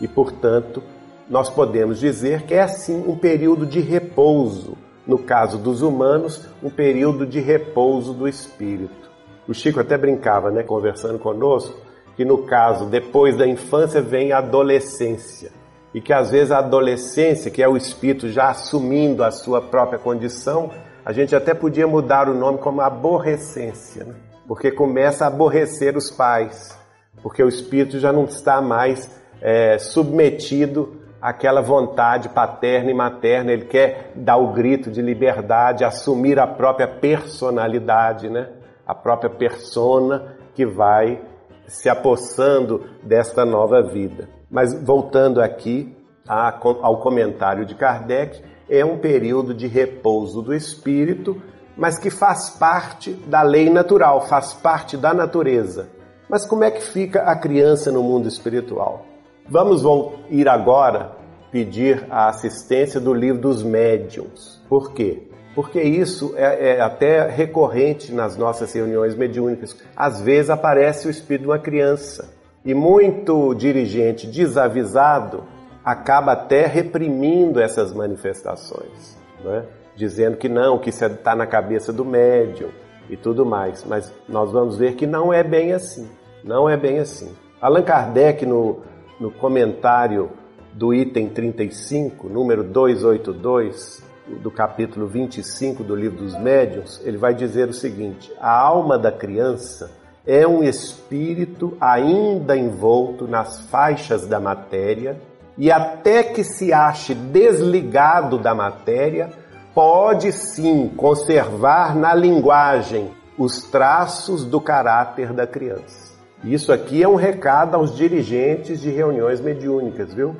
E, 0.00 0.06
portanto, 0.06 0.82
nós 1.28 1.50
podemos 1.50 1.98
dizer 1.98 2.42
que 2.42 2.54
é 2.54 2.62
assim 2.62 3.04
um 3.06 3.16
período 3.16 3.66
de 3.66 3.80
repouso, 3.80 4.76
no 5.06 5.18
caso 5.18 5.58
dos 5.58 5.82
humanos, 5.82 6.48
um 6.62 6.70
período 6.70 7.26
de 7.26 7.40
repouso 7.40 8.12
do 8.12 8.28
espírito. 8.28 9.10
O 9.48 9.54
Chico 9.54 9.80
até 9.80 9.96
brincava, 9.96 10.50
né, 10.50 10.62
conversando 10.62 11.18
conosco, 11.18 11.76
que 12.16 12.24
no 12.24 12.38
caso, 12.38 12.86
depois 12.86 13.36
da 13.36 13.46
infância 13.46 14.00
vem 14.00 14.32
a 14.32 14.38
adolescência. 14.38 15.50
E 15.94 16.00
que 16.00 16.12
às 16.12 16.30
vezes 16.30 16.50
a 16.50 16.58
adolescência, 16.58 17.50
que 17.50 17.62
é 17.62 17.68
o 17.68 17.76
espírito 17.76 18.28
já 18.28 18.48
assumindo 18.48 19.22
a 19.22 19.30
sua 19.30 19.60
própria 19.60 19.98
condição, 19.98 20.70
a 21.04 21.12
gente 21.12 21.36
até 21.36 21.54
podia 21.54 21.86
mudar 21.86 22.28
o 22.28 22.34
nome 22.34 22.58
como 22.58 22.80
aborrecência, 22.80 24.04
né? 24.04 24.14
porque 24.46 24.70
começa 24.70 25.24
a 25.24 25.28
aborrecer 25.28 25.96
os 25.96 26.10
pais, 26.10 26.76
porque 27.22 27.42
o 27.42 27.48
espírito 27.48 27.98
já 27.98 28.12
não 28.12 28.24
está 28.24 28.60
mais 28.60 29.10
é, 29.40 29.78
submetido 29.78 31.00
aquela 31.20 31.60
vontade 31.60 32.28
paterna 32.28 32.90
e 32.90 32.94
materna, 32.94 33.52
ele 33.52 33.64
quer 33.64 34.12
dar 34.14 34.36
o 34.36 34.52
grito 34.52 34.90
de 34.90 35.02
liberdade, 35.02 35.84
assumir 35.84 36.38
a 36.38 36.46
própria 36.46 36.86
personalidade, 36.86 38.28
né? 38.28 38.50
A 38.86 38.94
própria 38.94 39.30
persona 39.30 40.36
que 40.54 40.64
vai 40.64 41.20
se 41.66 41.88
apossando 41.88 42.84
desta 43.02 43.44
nova 43.44 43.82
vida. 43.82 44.28
Mas 44.48 44.72
voltando 44.84 45.40
aqui 45.40 45.96
ao 46.28 47.00
comentário 47.00 47.64
de 47.64 47.74
Kardec, 47.74 48.42
é 48.68 48.84
um 48.84 48.98
período 48.98 49.52
de 49.54 49.66
repouso 49.66 50.42
do 50.42 50.54
espírito, 50.54 51.40
mas 51.76 51.98
que 51.98 52.10
faz 52.10 52.50
parte 52.50 53.12
da 53.12 53.42
lei 53.42 53.68
natural, 53.68 54.26
faz 54.26 54.54
parte 54.54 54.96
da 54.96 55.12
natureza. 55.12 55.88
Mas 56.28 56.44
como 56.44 56.64
é 56.64 56.70
que 56.70 56.82
fica 56.82 57.22
a 57.22 57.36
criança 57.36 57.92
no 57.92 58.02
mundo 58.02 58.26
espiritual? 58.26 59.06
Vamos 59.48 59.82
ir 60.28 60.48
agora 60.48 61.12
pedir 61.52 62.04
a 62.10 62.28
assistência 62.28 63.00
do 63.00 63.14
livro 63.14 63.40
dos 63.40 63.62
médiums. 63.62 64.60
Por 64.68 64.92
quê? 64.92 65.22
Porque 65.54 65.80
isso 65.80 66.34
é, 66.36 66.70
é, 66.70 66.80
até 66.80 67.28
recorrente 67.28 68.12
nas 68.12 68.36
nossas 68.36 68.72
reuniões 68.72 69.14
mediúnicas. 69.14 69.76
Às 69.96 70.20
vezes 70.20 70.50
aparece 70.50 71.06
o 71.06 71.10
espírito 71.10 71.42
de 71.42 71.48
uma 71.48 71.58
criança 71.58 72.34
e 72.64 72.74
muito 72.74 73.54
dirigente 73.54 74.26
desavisado 74.26 75.44
acaba 75.84 76.32
até 76.32 76.66
reprimindo 76.66 77.60
essas 77.60 77.92
manifestações, 77.92 79.16
né? 79.44 79.64
dizendo 79.94 80.36
que 80.36 80.48
não, 80.48 80.76
que 80.76 80.90
isso 80.90 81.04
está 81.04 81.36
na 81.36 81.46
cabeça 81.46 81.92
do 81.92 82.04
médium 82.04 82.70
e 83.08 83.16
tudo 83.16 83.44
mais. 83.44 83.84
Mas 83.84 84.12
nós 84.28 84.50
vamos 84.50 84.76
ver 84.76 84.94
que 84.94 85.06
não 85.06 85.32
é 85.32 85.42
bem 85.42 85.72
assim. 85.72 86.08
Não 86.44 86.68
é 86.68 86.76
bem 86.76 86.98
assim. 86.98 87.34
Allan 87.60 87.82
Kardec, 87.82 88.44
no 88.44 88.82
no 89.18 89.30
comentário 89.30 90.30
do 90.72 90.92
item 90.92 91.28
35, 91.28 92.28
número 92.28 92.62
282, 92.62 94.04
do 94.42 94.50
capítulo 94.50 95.06
25 95.06 95.82
do 95.82 95.94
Livro 95.94 96.18
dos 96.18 96.38
Médiuns, 96.38 97.00
ele 97.04 97.16
vai 97.16 97.34
dizer 97.34 97.68
o 97.68 97.72
seguinte: 97.72 98.30
a 98.38 98.50
alma 98.50 98.98
da 98.98 99.10
criança 99.10 99.90
é 100.26 100.46
um 100.46 100.62
espírito 100.62 101.76
ainda 101.80 102.56
envolto 102.56 103.26
nas 103.26 103.60
faixas 103.68 104.26
da 104.26 104.40
matéria 104.40 105.16
e 105.56 105.70
até 105.70 106.22
que 106.22 106.44
se 106.44 106.72
ache 106.72 107.14
desligado 107.14 108.36
da 108.36 108.54
matéria, 108.54 109.30
pode 109.76 110.32
sim 110.32 110.88
conservar 110.96 111.94
na 111.94 112.14
linguagem 112.14 113.10
os 113.36 113.64
traços 113.64 114.42
do 114.42 114.58
caráter 114.58 115.34
da 115.34 115.46
criança. 115.46 116.16
Isso 116.42 116.72
aqui 116.72 117.02
é 117.02 117.08
um 117.08 117.14
recado 117.14 117.74
aos 117.74 117.94
dirigentes 117.94 118.80
de 118.80 118.88
reuniões 118.88 119.38
mediúnicas, 119.38 120.14
viu? 120.14 120.34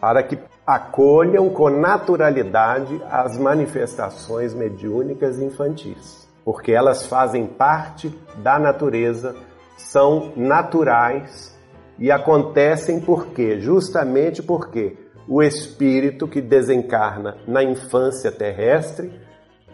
Para 0.00 0.24
que 0.24 0.36
acolham 0.66 1.50
com 1.50 1.70
naturalidade 1.70 3.00
as 3.08 3.38
manifestações 3.38 4.54
mediúnicas 4.54 5.38
infantis, 5.38 6.28
porque 6.44 6.72
elas 6.72 7.06
fazem 7.06 7.46
parte 7.46 8.12
da 8.38 8.58
natureza, 8.58 9.36
são 9.76 10.32
naturais 10.34 11.56
e 11.96 12.10
acontecem 12.10 12.98
por 12.98 13.28
quê? 13.28 13.60
Justamente 13.60 14.42
porque 14.42 14.96
o 15.28 15.42
espírito 15.42 16.26
que 16.26 16.40
desencarna 16.40 17.36
na 17.46 17.62
infância 17.62 18.32
terrestre, 18.32 19.12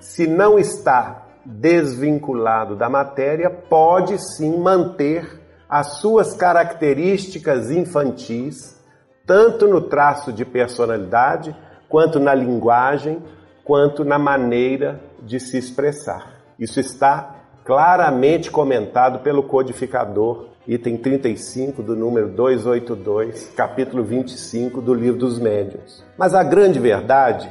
se 0.00 0.26
não 0.26 0.58
está 0.58 1.26
desvinculado 1.44 2.76
da 2.76 2.88
matéria, 2.88 3.48
pode 3.48 4.18
sim 4.18 4.58
manter 4.58 5.40
as 5.68 5.98
suas 5.98 6.34
características 6.34 7.70
infantis, 7.70 8.80
tanto 9.24 9.66
no 9.66 9.80
traço 9.80 10.32
de 10.32 10.44
personalidade, 10.44 11.56
quanto 11.88 12.20
na 12.20 12.34
linguagem, 12.34 13.22
quanto 13.64 14.04
na 14.04 14.18
maneira 14.18 15.00
de 15.22 15.40
se 15.40 15.56
expressar. 15.56 16.34
Isso 16.58 16.78
está 16.78 17.36
claramente 17.64 18.50
comentado 18.50 19.20
pelo 19.20 19.42
codificador, 19.42 20.48
item 20.66 20.96
35 20.96 21.80
do 21.80 21.94
número 21.94 22.28
282, 22.28 23.52
capítulo 23.56 24.02
25 24.02 24.80
do 24.80 24.92
Livro 24.92 25.20
dos 25.20 25.38
Médiuns. 25.38 26.04
Mas 26.18 26.34
a 26.34 26.42
grande 26.42 26.80
verdade 26.80 27.48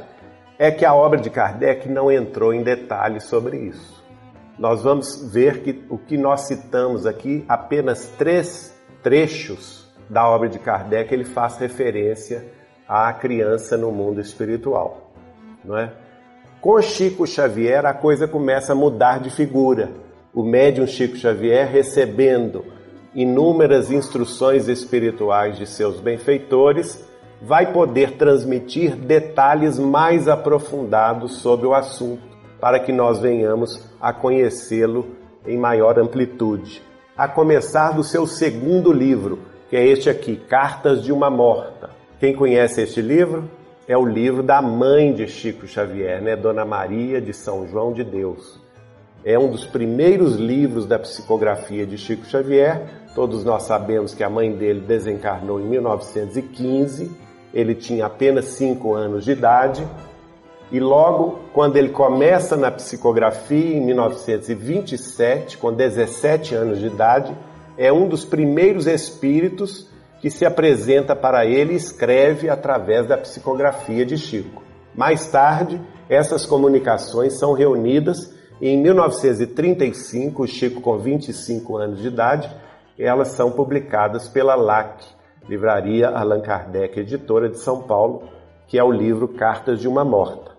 é 0.58 0.70
que 0.70 0.84
a 0.84 0.94
obra 0.94 1.18
de 1.18 1.30
Kardec 1.30 1.88
não 1.88 2.12
entrou 2.12 2.52
em 2.52 2.62
detalhes 2.62 3.24
sobre 3.24 3.56
isso. 3.56 4.04
Nós 4.58 4.82
vamos 4.82 5.32
ver 5.32 5.62
que 5.62 5.82
o 5.88 5.96
que 5.96 6.18
nós 6.18 6.42
citamos 6.42 7.06
aqui, 7.06 7.42
apenas 7.48 8.06
três 8.18 8.74
trechos 9.02 9.90
da 10.10 10.28
obra 10.28 10.48
de 10.48 10.58
Kardec, 10.58 11.12
ele 11.12 11.24
faz 11.24 11.56
referência 11.56 12.44
à 12.86 13.10
criança 13.14 13.78
no 13.78 13.90
mundo 13.90 14.20
espiritual, 14.20 15.10
não 15.64 15.76
é? 15.78 15.90
Com 16.60 16.80
Chico 16.82 17.26
Xavier 17.26 17.86
a 17.86 17.94
coisa 17.94 18.28
começa 18.28 18.72
a 18.72 18.76
mudar 18.76 19.20
de 19.20 19.30
figura. 19.30 19.90
O 20.34 20.42
médium 20.42 20.86
Chico 20.86 21.16
Xavier 21.16 21.66
recebendo 21.66 22.75
inúmeras 23.16 23.90
instruções 23.90 24.68
espirituais 24.68 25.56
de 25.56 25.66
seus 25.66 25.98
benfeitores, 25.98 27.02
vai 27.40 27.72
poder 27.72 28.12
transmitir 28.12 28.94
detalhes 28.94 29.78
mais 29.78 30.28
aprofundados 30.28 31.38
sobre 31.38 31.66
o 31.66 31.74
assunto, 31.74 32.22
para 32.60 32.78
que 32.78 32.92
nós 32.92 33.18
venhamos 33.18 33.88
a 33.98 34.12
conhecê-lo 34.12 35.06
em 35.46 35.56
maior 35.56 35.98
amplitude. 35.98 36.82
A 37.16 37.26
começar 37.26 37.92
do 37.92 38.04
seu 38.04 38.26
segundo 38.26 38.92
livro, 38.92 39.38
que 39.70 39.76
é 39.76 39.86
este 39.86 40.10
aqui, 40.10 40.36
Cartas 40.36 41.02
de 41.02 41.10
uma 41.10 41.30
Morta. 41.30 41.88
Quem 42.20 42.34
conhece 42.34 42.82
este 42.82 43.00
livro? 43.00 43.48
É 43.88 43.96
o 43.96 44.04
livro 44.04 44.42
da 44.42 44.60
mãe 44.60 45.14
de 45.14 45.26
Chico 45.26 45.66
Xavier, 45.66 46.20
né? 46.20 46.36
Dona 46.36 46.66
Maria 46.66 47.20
de 47.20 47.32
São 47.32 47.66
João 47.66 47.92
de 47.92 48.04
Deus. 48.04 48.60
É 49.24 49.38
um 49.38 49.50
dos 49.50 49.64
primeiros 49.64 50.36
livros 50.36 50.86
da 50.86 50.98
psicografia 50.98 51.86
de 51.86 51.96
Chico 51.96 52.26
Xavier. 52.26 53.05
Todos 53.16 53.44
nós 53.44 53.62
sabemos 53.62 54.14
que 54.14 54.22
a 54.22 54.28
mãe 54.28 54.52
dele 54.52 54.80
desencarnou 54.80 55.58
em 55.58 55.64
1915. 55.64 57.10
Ele 57.54 57.74
tinha 57.74 58.04
apenas 58.04 58.44
5 58.44 58.92
anos 58.92 59.24
de 59.24 59.30
idade. 59.30 59.88
E 60.70 60.78
logo, 60.78 61.38
quando 61.54 61.78
ele 61.78 61.88
começa 61.88 62.58
na 62.58 62.70
psicografia, 62.70 63.74
em 63.74 63.80
1927, 63.80 65.56
com 65.56 65.72
17 65.72 66.54
anos 66.54 66.78
de 66.78 66.88
idade, 66.88 67.34
é 67.78 67.90
um 67.90 68.06
dos 68.06 68.22
primeiros 68.22 68.86
espíritos 68.86 69.88
que 70.20 70.28
se 70.28 70.44
apresenta 70.44 71.16
para 71.16 71.46
ele 71.46 71.72
e 71.72 71.76
escreve 71.76 72.50
através 72.50 73.06
da 73.06 73.16
psicografia 73.16 74.04
de 74.04 74.18
Chico. 74.18 74.62
Mais 74.94 75.26
tarde, 75.28 75.80
essas 76.06 76.44
comunicações 76.44 77.38
são 77.38 77.54
reunidas 77.54 78.36
e 78.60 78.68
em 78.68 78.76
1935, 78.82 80.46
Chico 80.46 80.82
com 80.82 80.98
25 80.98 81.78
anos 81.78 82.02
de 82.02 82.08
idade, 82.08 82.65
elas 83.04 83.28
são 83.28 83.50
publicadas 83.50 84.28
pela 84.28 84.54
LAC, 84.54 85.04
Livraria 85.48 86.08
Allan 86.08 86.40
Kardec, 86.40 86.98
editora 86.98 87.48
de 87.48 87.58
São 87.58 87.82
Paulo, 87.82 88.24
que 88.66 88.78
é 88.78 88.82
o 88.82 88.90
livro 88.90 89.28
Cartas 89.28 89.80
de 89.80 89.86
uma 89.86 90.04
Morta. 90.04 90.52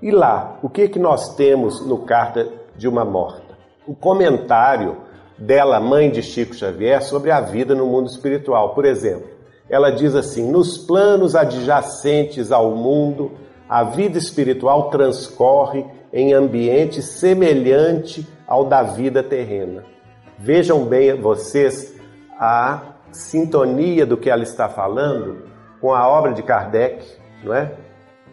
E 0.00 0.10
lá, 0.10 0.58
o 0.62 0.68
que 0.68 0.88
que 0.88 0.98
nós 0.98 1.34
temos 1.34 1.84
no 1.86 1.98
Carta 1.98 2.48
de 2.76 2.88
uma 2.88 3.04
Morta? 3.04 3.58
O 3.86 3.94
comentário 3.94 4.98
dela, 5.38 5.80
mãe 5.80 6.10
de 6.10 6.22
Chico 6.22 6.54
Xavier, 6.54 7.02
sobre 7.02 7.30
a 7.30 7.40
vida 7.40 7.74
no 7.74 7.86
mundo 7.86 8.08
espiritual. 8.08 8.74
Por 8.74 8.84
exemplo, 8.84 9.28
ela 9.68 9.90
diz 9.90 10.14
assim: 10.14 10.50
nos 10.50 10.78
planos 10.78 11.34
adjacentes 11.34 12.52
ao 12.52 12.70
mundo, 12.70 13.32
a 13.68 13.82
vida 13.82 14.18
espiritual 14.18 14.90
transcorre 14.90 15.84
em 16.12 16.32
ambiente 16.32 17.02
semelhante 17.02 18.26
ao 18.46 18.64
da 18.64 18.82
vida 18.82 19.22
terrena. 19.22 19.93
Vejam 20.38 20.84
bem 20.84 21.20
vocês 21.20 21.94
a 22.38 22.94
sintonia 23.12 24.04
do 24.04 24.16
que 24.16 24.28
ela 24.28 24.42
está 24.42 24.68
falando 24.68 25.44
com 25.80 25.94
a 25.94 26.08
obra 26.08 26.32
de 26.32 26.42
Kardec, 26.42 27.06
não 27.44 27.54
é? 27.54 27.72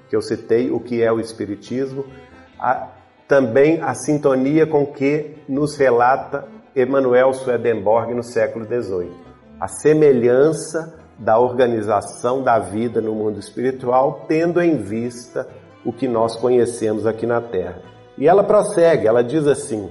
Que 0.10 0.15
eu 0.15 0.21
citei, 0.21 0.71
o 0.71 0.80
que 0.80 1.04
é 1.04 1.12
o 1.12 1.19
Espiritismo, 1.19 2.06
a, 2.60 2.88
também 3.28 3.82
a 3.82 3.93
sintonia 3.93 4.65
com 4.65 4.86
que 4.86 5.38
nos 5.47 5.78
relata 5.78 6.47
Emanuel 6.75 7.34
Swedenborg 7.34 8.13
no 8.13 8.23
século 8.23 8.65
XVIII. 8.65 9.12
A 9.60 9.67
semelhança 9.67 10.97
da 11.19 11.38
organização 11.38 12.41
da 12.41 12.58
vida 12.58 12.99
no 12.99 13.13
mundo 13.13 13.39
espiritual, 13.39 14.25
tendo 14.28 14.60
em 14.60 14.78
vista 14.78 15.47
o 15.86 15.93
que 15.93 16.08
nós 16.08 16.36
conhecemos 16.36 17.06
aqui 17.06 17.28
na 17.28 17.39
Terra. 17.39 17.82
E 18.17 18.28
ela 18.28 18.43
prossegue, 18.43 19.08
ela 19.08 19.23
diz 19.23 19.45
assim: 19.45 19.89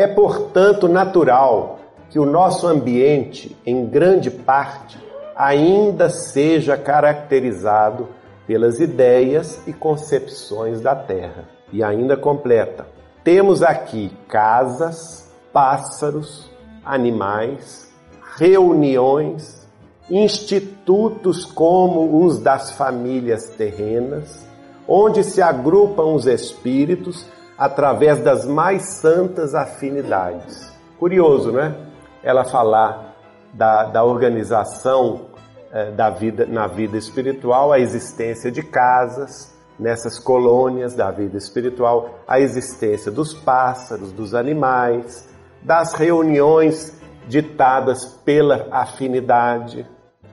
é 0.00 0.06
portanto 0.06 0.88
natural 0.88 1.78
que 2.08 2.18
o 2.18 2.24
nosso 2.24 2.66
ambiente, 2.66 3.54
em 3.66 3.84
grande 3.84 4.30
parte, 4.30 4.98
ainda 5.36 6.08
seja 6.08 6.74
caracterizado 6.74 8.08
pelas 8.46 8.80
ideias 8.80 9.60
e 9.68 9.74
concepções 9.74 10.80
da 10.80 10.96
Terra. 10.96 11.44
E 11.70 11.84
ainda 11.84 12.16
completa: 12.16 12.86
temos 13.22 13.62
aqui 13.62 14.10
casas, 14.26 15.30
pássaros, 15.52 16.50
animais, 16.82 17.92
reuniões, 18.38 19.68
institutos 20.08 21.44
como 21.44 22.24
os 22.24 22.38
das 22.38 22.70
famílias 22.70 23.50
terrenas, 23.50 24.48
onde 24.88 25.22
se 25.22 25.42
agrupam 25.42 26.14
os 26.14 26.26
espíritos 26.26 27.26
através 27.60 28.18
das 28.20 28.46
mais 28.46 29.00
santas 29.00 29.54
afinidades. 29.54 30.72
Curioso, 30.98 31.52
não 31.52 31.60
é? 31.60 31.76
Ela 32.22 32.42
falar 32.42 33.14
da, 33.52 33.84
da 33.84 34.02
organização 34.02 35.26
eh, 35.70 35.90
da 35.90 36.08
vida 36.08 36.46
na 36.46 36.66
vida 36.66 36.96
espiritual, 36.96 37.70
a 37.70 37.78
existência 37.78 38.50
de 38.50 38.62
casas, 38.62 39.54
nessas 39.78 40.18
colônias 40.18 40.94
da 40.94 41.10
vida 41.10 41.36
espiritual, 41.36 42.20
a 42.26 42.40
existência 42.40 43.12
dos 43.12 43.34
pássaros, 43.34 44.10
dos 44.10 44.34
animais, 44.34 45.28
das 45.60 45.92
reuniões 45.92 46.98
ditadas 47.28 48.06
pela 48.24 48.68
afinidade. 48.70 49.86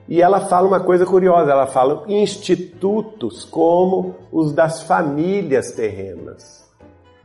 E 0.07 0.21
ela 0.21 0.39
fala 0.47 0.65
uma 0.65 0.79
coisa 0.79 1.05
curiosa, 1.05 1.51
ela 1.51 1.67
fala 1.67 2.05
institutos 2.07 3.43
como 3.43 4.15
os 4.31 4.53
das 4.53 4.83
famílias 4.83 5.73
terrenas. 5.73 6.66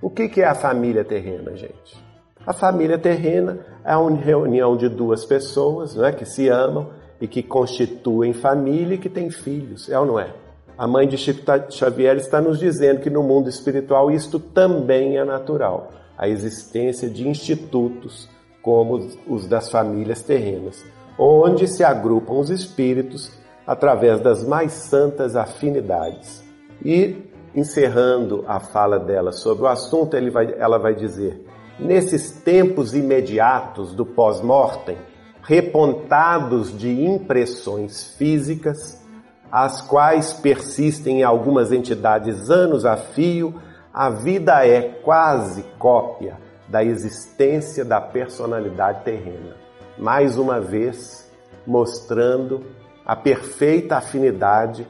O 0.02 0.10
que 0.10 0.40
é 0.40 0.46
a 0.46 0.54
família 0.54 1.04
terrena, 1.04 1.56
gente? 1.56 1.96
A 2.44 2.52
família 2.52 2.98
terrena 2.98 3.60
é 3.84 3.96
uma 3.96 4.10
reunião 4.16 4.76
de 4.76 4.88
duas 4.88 5.24
pessoas 5.24 5.94
não 5.94 6.04
é, 6.04 6.10
que 6.10 6.24
se 6.24 6.48
amam 6.48 6.90
e 7.20 7.28
que 7.28 7.40
constituem 7.40 8.32
família 8.32 8.96
e 8.96 8.98
que 8.98 9.08
têm 9.08 9.30
filhos, 9.30 9.88
é 9.88 9.96
ou 9.96 10.04
não 10.04 10.18
é? 10.18 10.34
A 10.76 10.88
mãe 10.88 11.06
de 11.06 11.16
Chico 11.16 11.42
Xavier 11.70 12.16
está 12.16 12.40
nos 12.40 12.58
dizendo 12.58 13.00
que 13.00 13.08
no 13.08 13.22
mundo 13.22 13.48
espiritual 13.48 14.10
isto 14.10 14.40
também 14.40 15.18
é 15.18 15.24
natural 15.24 15.92
a 16.18 16.28
existência 16.28 17.08
de 17.08 17.28
institutos 17.28 18.28
como 18.60 19.08
os 19.28 19.46
das 19.46 19.70
famílias 19.70 20.20
terrenas, 20.20 20.84
onde 21.16 21.68
se 21.68 21.84
agrupam 21.84 22.34
os 22.34 22.50
espíritos 22.50 23.30
através 23.64 24.20
das 24.20 24.44
mais 24.44 24.72
santas 24.72 25.36
afinidades. 25.36 26.42
E, 26.84 27.16
encerrando 27.54 28.44
a 28.46 28.60
fala 28.60 28.98
dela 28.98 29.32
sobre 29.32 29.64
o 29.64 29.66
assunto, 29.66 30.16
vai, 30.30 30.54
ela 30.58 30.78
vai 30.78 30.94
dizer: 30.94 31.46
nesses 31.78 32.30
tempos 32.30 32.94
imediatos 32.94 33.94
do 33.94 34.06
pós-mortem, 34.06 34.98
repontados 35.42 36.76
de 36.76 37.04
impressões 37.04 38.14
físicas, 38.16 39.02
as 39.50 39.80
quais 39.82 40.32
persistem 40.32 41.20
em 41.20 41.22
algumas 41.22 41.72
entidades 41.72 42.50
anos 42.50 42.86
a 42.86 42.96
fio, 42.96 43.54
a 43.92 44.08
vida 44.08 44.66
é 44.66 44.80
quase 44.80 45.62
cópia 45.78 46.38
da 46.68 46.82
existência 46.82 47.84
da 47.84 48.00
personalidade 48.00 49.04
terrena. 49.04 49.56
Mais 49.98 50.38
uma 50.38 50.58
vez, 50.58 51.30
mostrando 51.66 52.64
a 53.04 53.14
perfeita 53.14 53.96
afinidade. 53.96 54.86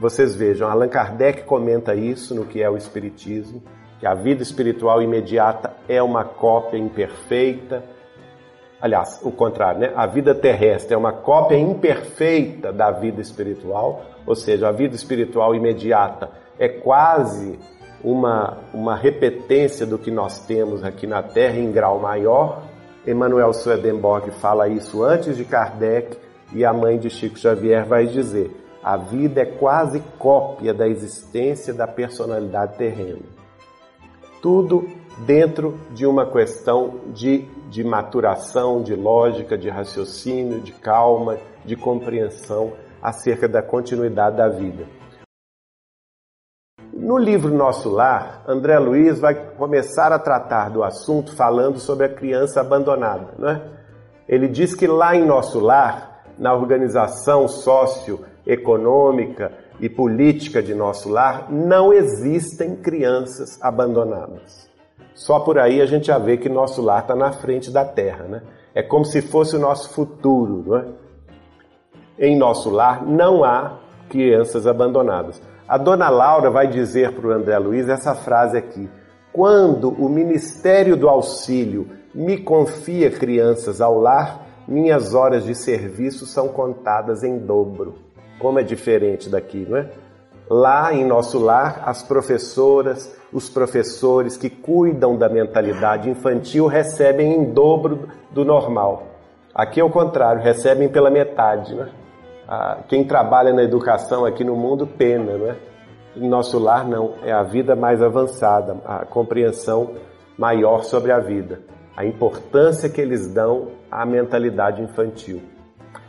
Vocês 0.00 0.36
vejam, 0.36 0.68
Allan 0.68 0.88
Kardec 0.88 1.42
comenta 1.42 1.92
isso 1.92 2.32
no 2.32 2.44
que 2.44 2.62
é 2.62 2.70
o 2.70 2.76
Espiritismo, 2.76 3.60
que 3.98 4.06
a 4.06 4.14
vida 4.14 4.44
espiritual 4.44 5.02
imediata 5.02 5.72
é 5.88 6.00
uma 6.00 6.24
cópia 6.24 6.78
imperfeita. 6.78 7.82
Aliás, 8.80 9.20
o 9.24 9.32
contrário, 9.32 9.80
né? 9.80 9.92
A 9.96 10.06
vida 10.06 10.36
terrestre 10.36 10.94
é 10.94 10.96
uma 10.96 11.12
cópia 11.12 11.56
imperfeita 11.56 12.72
da 12.72 12.92
vida 12.92 13.20
espiritual, 13.20 14.04
ou 14.24 14.36
seja, 14.36 14.68
a 14.68 14.72
vida 14.72 14.94
espiritual 14.94 15.52
imediata 15.52 16.30
é 16.60 16.68
quase 16.68 17.58
uma, 18.04 18.58
uma 18.72 18.94
repetência 18.94 19.84
do 19.84 19.98
que 19.98 20.12
nós 20.12 20.46
temos 20.46 20.84
aqui 20.84 21.08
na 21.08 21.24
Terra 21.24 21.58
em 21.58 21.72
grau 21.72 21.98
maior. 21.98 22.62
Emmanuel 23.04 23.52
Swedenborg 23.52 24.30
fala 24.30 24.68
isso 24.68 25.02
antes 25.02 25.36
de 25.36 25.44
Kardec 25.44 26.16
e 26.52 26.64
a 26.64 26.72
mãe 26.72 26.98
de 26.98 27.10
Chico 27.10 27.36
Xavier 27.36 27.84
vai 27.84 28.06
dizer: 28.06 28.67
a 28.82 28.96
vida 28.96 29.42
é 29.42 29.46
quase 29.46 30.00
cópia 30.18 30.72
da 30.72 30.88
existência 30.88 31.74
da 31.74 31.86
personalidade 31.86 32.76
terrena. 32.76 33.22
Tudo 34.40 34.88
dentro 35.26 35.78
de 35.90 36.06
uma 36.06 36.30
questão 36.30 37.00
de, 37.08 37.42
de 37.68 37.82
maturação, 37.82 38.82
de 38.82 38.94
lógica, 38.94 39.58
de 39.58 39.68
raciocínio, 39.68 40.60
de 40.60 40.72
calma, 40.72 41.38
de 41.64 41.74
compreensão 41.76 42.72
acerca 43.02 43.48
da 43.48 43.62
continuidade 43.62 44.36
da 44.36 44.48
vida. 44.48 44.86
No 46.92 47.16
livro 47.16 47.54
Nosso 47.54 47.88
Lar, 47.88 48.42
André 48.46 48.78
Luiz 48.78 49.18
vai 49.18 49.34
começar 49.56 50.12
a 50.12 50.18
tratar 50.18 50.70
do 50.70 50.82
assunto 50.82 51.34
falando 51.34 51.78
sobre 51.78 52.06
a 52.06 52.14
criança 52.14 52.60
abandonada. 52.60 53.34
Né? 53.38 53.62
Ele 54.28 54.46
diz 54.48 54.74
que 54.74 54.86
lá 54.86 55.16
em 55.16 55.24
Nosso 55.24 55.60
Lar, 55.60 56.24
na 56.38 56.54
organização 56.54 57.48
socioeconômica 58.48 59.52
e 59.78 59.88
política 59.88 60.62
de 60.62 60.74
Nosso 60.74 61.08
Lar, 61.10 61.52
não 61.52 61.92
existem 61.92 62.74
crianças 62.76 63.58
abandonadas. 63.60 64.68
Só 65.14 65.40
por 65.40 65.58
aí 65.58 65.80
a 65.82 65.86
gente 65.86 66.06
já 66.06 66.18
vê 66.18 66.36
que 66.36 66.48
Nosso 66.48 66.80
Lar 66.80 67.02
está 67.02 67.14
na 67.14 67.32
frente 67.32 67.70
da 67.70 67.84
Terra. 67.84 68.24
Né? 68.24 68.42
É 68.74 68.82
como 68.82 69.04
se 69.04 69.20
fosse 69.20 69.56
o 69.56 69.58
nosso 69.58 69.90
futuro. 69.92 70.64
Não 70.66 70.76
é? 70.78 70.84
Em 72.18 72.36
Nosso 72.36 72.70
Lar 72.70 73.04
não 73.04 73.44
há 73.44 73.78
crianças 74.08 74.66
abandonadas. 74.66 75.40
A 75.68 75.76
dona 75.76 76.08
Laura 76.08 76.50
vai 76.50 76.66
dizer 76.66 77.12
para 77.12 77.26
o 77.26 77.32
André 77.32 77.58
Luiz 77.58 77.88
essa 77.88 78.14
frase 78.14 78.56
aqui: 78.56 78.88
Quando 79.32 79.90
o 79.90 80.08
Ministério 80.08 80.96
do 80.96 81.08
Auxílio 81.08 81.88
me 82.14 82.38
confia 82.38 83.10
crianças 83.10 83.80
ao 83.80 83.98
lar, 83.98 84.46
minhas 84.66 85.14
horas 85.14 85.44
de 85.44 85.54
serviço 85.54 86.26
são 86.26 86.48
contadas 86.48 87.22
em 87.22 87.38
dobro. 87.38 88.07
Como 88.38 88.58
é 88.58 88.62
diferente 88.62 89.28
daqui, 89.28 89.66
não 89.68 89.78
é? 89.78 89.88
Lá 90.50 90.94
em 90.94 91.04
nosso 91.04 91.38
lar, 91.38 91.82
as 91.84 92.02
professoras, 92.02 93.14
os 93.30 93.50
professores 93.50 94.36
que 94.36 94.48
cuidam 94.48 95.16
da 95.16 95.28
mentalidade 95.28 96.08
infantil 96.08 96.66
recebem 96.66 97.34
em 97.34 97.52
dobro 97.52 98.08
do 98.30 98.44
normal. 98.46 99.08
Aqui 99.54 99.80
é 99.80 99.84
o 99.84 99.90
contrário, 99.90 100.40
recebem 100.40 100.88
pela 100.88 101.10
metade, 101.10 101.74
né? 101.74 101.90
quem 102.88 103.04
trabalha 103.04 103.52
na 103.52 103.62
educação 103.62 104.24
aqui 104.24 104.42
no 104.42 104.56
mundo 104.56 104.86
pena, 104.86 105.36
não 105.36 105.50
é? 105.50 105.56
Em 106.16 106.26
nosso 106.26 106.58
lar 106.58 106.88
não, 106.88 107.14
é 107.22 107.30
a 107.30 107.42
vida 107.42 107.76
mais 107.76 108.02
avançada, 108.02 108.76
a 108.86 109.04
compreensão 109.04 109.90
maior 110.36 110.82
sobre 110.82 111.12
a 111.12 111.18
vida, 111.18 111.60
a 111.94 112.06
importância 112.06 112.88
que 112.88 113.00
eles 113.00 113.28
dão 113.28 113.68
à 113.90 114.06
mentalidade 114.06 114.80
infantil. 114.80 115.42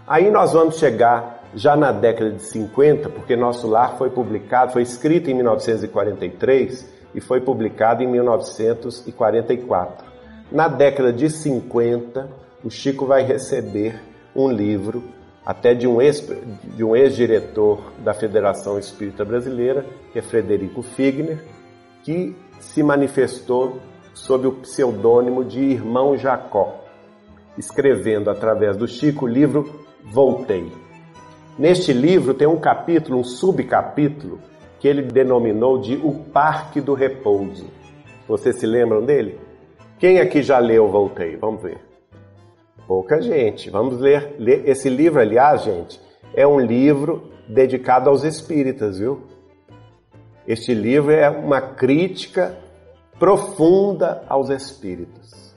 Aí 0.07 0.31
nós 0.31 0.53
vamos 0.53 0.77
chegar 0.79 1.38
já 1.53 1.75
na 1.75 1.91
década 1.91 2.31
de 2.31 2.43
50, 2.43 3.09
porque 3.09 3.35
nosso 3.35 3.67
lar 3.67 3.97
foi 3.97 4.09
publicado, 4.09 4.71
foi 4.73 4.83
escrito 4.83 5.29
em 5.29 5.33
1943 5.33 6.87
e 7.15 7.21
foi 7.21 7.41
publicado 7.41 8.03
em 8.03 8.07
1944. 8.07 10.05
Na 10.51 10.67
década 10.67 11.11
de 11.13 11.29
50, 11.29 12.29
o 12.63 12.69
Chico 12.69 13.05
vai 13.05 13.23
receber 13.23 13.99
um 14.35 14.49
livro 14.49 15.03
até 15.45 15.73
de 15.73 15.87
um 15.87 16.01
ex-diretor 16.01 17.77
ex 17.77 18.03
da 18.03 18.13
Federação 18.13 18.77
Espírita 18.77 19.25
Brasileira, 19.25 19.85
que 20.11 20.19
é 20.19 20.21
Frederico 20.21 20.83
Figner, 20.83 21.43
que 22.03 22.35
se 22.59 22.83
manifestou 22.83 23.79
sob 24.13 24.47
o 24.47 24.51
pseudônimo 24.51 25.43
de 25.43 25.59
Irmão 25.59 26.15
Jacó, 26.17 26.83
escrevendo 27.57 28.29
através 28.29 28.77
do 28.77 28.87
Chico 28.87 29.25
o 29.25 29.27
livro 29.27 29.85
Voltei. 30.03 30.71
Neste 31.59 31.91
livro 31.91 32.33
tem 32.33 32.47
um 32.47 32.57
capítulo, 32.57 33.19
um 33.19 33.23
subcapítulo, 33.23 34.39
que 34.79 34.87
ele 34.87 35.01
denominou 35.01 35.77
de 35.77 35.97
O 35.97 36.13
Parque 36.13 36.79
do 36.79 36.93
Repouso. 36.93 37.67
Vocês 38.25 38.55
se 38.55 38.65
lembram 38.65 39.03
dele? 39.03 39.37
Quem 39.99 40.21
aqui 40.21 40.41
já 40.41 40.57
leu 40.57 40.87
Voltei? 40.87 41.35
Vamos 41.35 41.61
ver. 41.61 41.81
Pouca 42.87 43.21
gente. 43.21 43.69
Vamos 43.69 43.99
ler. 43.99 44.37
Esse 44.65 44.87
livro, 44.87 45.19
aliás, 45.19 45.63
gente, 45.63 45.99
é 46.33 46.47
um 46.47 46.61
livro 46.61 47.29
dedicado 47.45 48.09
aos 48.09 48.23
espíritas, 48.23 48.97
viu? 48.97 49.23
Este 50.47 50.73
livro 50.73 51.11
é 51.11 51.29
uma 51.29 51.59
crítica 51.59 52.57
profunda 53.19 54.23
aos 54.29 54.49
espíritas. 54.49 55.53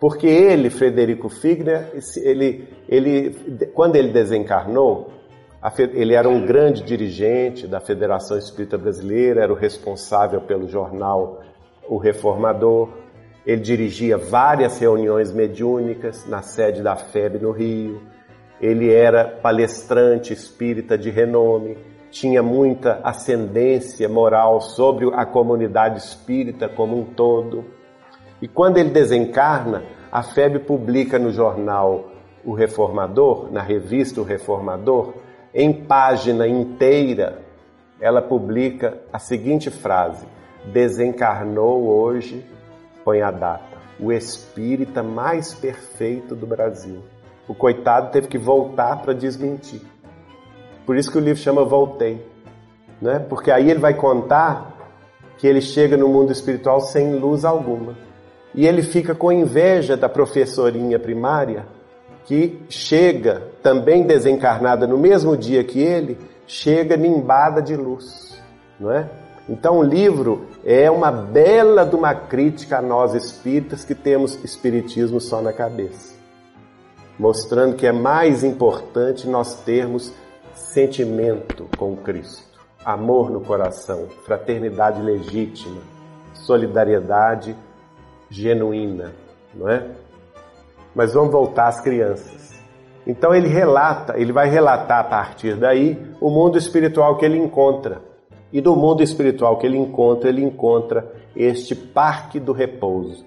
Porque 0.00 0.26
ele, 0.26 0.70
Frederico 0.70 1.28
Figner, 1.28 1.92
ele, 2.16 2.66
ele, 2.88 3.68
quando 3.74 3.96
ele 3.96 4.10
desencarnou, 4.10 5.12
ele 5.94 6.14
era 6.14 6.28
um 6.28 6.44
grande 6.44 6.82
dirigente 6.82 7.66
da 7.66 7.80
Federação 7.80 8.36
Espírita 8.36 8.76
Brasileira, 8.76 9.42
era 9.42 9.52
o 9.52 9.56
responsável 9.56 10.42
pelo 10.42 10.68
jornal 10.68 11.40
O 11.88 11.96
Reformador, 11.96 12.90
ele 13.46 13.60
dirigia 13.60 14.16
várias 14.16 14.78
reuniões 14.78 15.32
mediúnicas 15.32 16.26
na 16.26 16.42
sede 16.42 16.82
da 16.82 16.96
FEB 16.96 17.38
no 17.38 17.50
Rio. 17.50 18.02
Ele 18.60 18.92
era 18.92 19.24
palestrante 19.24 20.32
espírita 20.32 20.96
de 20.96 21.10
renome, 21.10 21.76
tinha 22.10 22.42
muita 22.42 23.00
ascendência 23.02 24.08
moral 24.08 24.60
sobre 24.60 25.12
a 25.14 25.26
comunidade 25.26 25.98
espírita 25.98 26.68
como 26.68 26.98
um 26.98 27.04
todo. 27.04 27.64
E 28.40 28.48
quando 28.48 28.78
ele 28.78 28.90
desencarna, 28.90 29.82
a 30.12 30.22
FEB 30.22 30.60
publica 30.60 31.18
no 31.18 31.30
jornal 31.30 32.10
O 32.44 32.52
Reformador, 32.52 33.50
na 33.50 33.60
revista 33.60 34.20
O 34.20 34.24
Reformador, 34.24 35.23
em 35.54 35.72
página 35.72 36.48
inteira, 36.48 37.38
ela 38.00 38.20
publica 38.20 38.98
a 39.12 39.20
seguinte 39.20 39.70
frase: 39.70 40.26
Desencarnou 40.72 41.86
hoje 41.86 42.44
põe 43.04 43.22
a 43.22 43.30
data. 43.30 43.74
O 44.00 44.10
espírita 44.10 45.02
mais 45.02 45.54
perfeito 45.54 46.34
do 46.34 46.46
Brasil. 46.46 47.00
O 47.46 47.54
coitado 47.54 48.10
teve 48.10 48.26
que 48.26 48.38
voltar 48.38 48.96
para 49.02 49.12
desmentir. 49.12 49.82
Por 50.84 50.96
isso 50.96 51.12
que 51.12 51.18
o 51.18 51.20
livro 51.20 51.40
chama 51.40 51.64
Voltei. 51.64 52.26
Né? 53.00 53.20
Porque 53.20 53.50
aí 53.50 53.70
ele 53.70 53.78
vai 53.78 53.94
contar 53.94 54.72
que 55.38 55.46
ele 55.46 55.60
chega 55.60 55.96
no 55.96 56.08
mundo 56.08 56.32
espiritual 56.32 56.80
sem 56.80 57.14
luz 57.14 57.44
alguma. 57.44 57.96
E 58.54 58.66
ele 58.66 58.82
fica 58.82 59.14
com 59.14 59.30
inveja 59.30 59.96
da 59.96 60.08
professorinha 60.08 60.98
primária 60.98 61.66
que 62.24 62.62
chega, 62.68 63.42
também 63.62 64.02
desencarnada 64.02 64.86
no 64.86 64.98
mesmo 64.98 65.36
dia 65.36 65.62
que 65.62 65.80
ele, 65.80 66.18
chega 66.46 66.96
nimbada 66.96 67.60
de 67.60 67.76
luz, 67.76 68.40
não 68.78 68.90
é? 68.90 69.08
Então 69.48 69.78
o 69.78 69.82
livro 69.82 70.46
é 70.64 70.90
uma 70.90 71.12
bela 71.12 71.84
de 71.84 71.94
uma 71.94 72.14
crítica 72.14 72.78
a 72.78 72.82
nós 72.82 73.14
espíritas 73.14 73.84
que 73.84 73.94
temos 73.94 74.42
espiritismo 74.42 75.20
só 75.20 75.42
na 75.42 75.52
cabeça. 75.52 76.14
Mostrando 77.18 77.76
que 77.76 77.86
é 77.86 77.92
mais 77.92 78.42
importante 78.42 79.28
nós 79.28 79.54
termos 79.60 80.12
sentimento 80.54 81.68
com 81.76 81.94
Cristo, 81.96 82.58
amor 82.84 83.30
no 83.30 83.40
coração, 83.40 84.08
fraternidade 84.24 85.02
legítima, 85.02 85.80
solidariedade 86.32 87.54
genuína, 88.30 89.12
não 89.54 89.68
é? 89.68 89.86
Mas 90.94 91.14
vamos 91.14 91.32
voltar 91.32 91.68
às 91.68 91.80
crianças. 91.80 92.52
Então 93.06 93.34
ele 93.34 93.48
relata, 93.48 94.18
ele 94.18 94.32
vai 94.32 94.48
relatar 94.48 95.00
a 95.00 95.04
partir 95.04 95.56
daí 95.56 96.00
o 96.20 96.30
mundo 96.30 96.56
espiritual 96.56 97.16
que 97.16 97.24
ele 97.24 97.36
encontra 97.36 98.00
e 98.54 98.60
do 98.60 98.76
mundo 98.76 99.02
espiritual 99.02 99.58
que 99.58 99.66
ele 99.66 99.76
encontra, 99.76 100.28
ele 100.28 100.40
encontra 100.40 101.10
este 101.34 101.74
parque 101.74 102.38
do 102.38 102.52
repouso. 102.52 103.26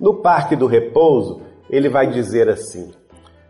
No 0.00 0.14
parque 0.22 0.56
do 0.56 0.66
repouso, 0.66 1.42
ele 1.68 1.90
vai 1.90 2.06
dizer 2.06 2.48
assim: 2.48 2.90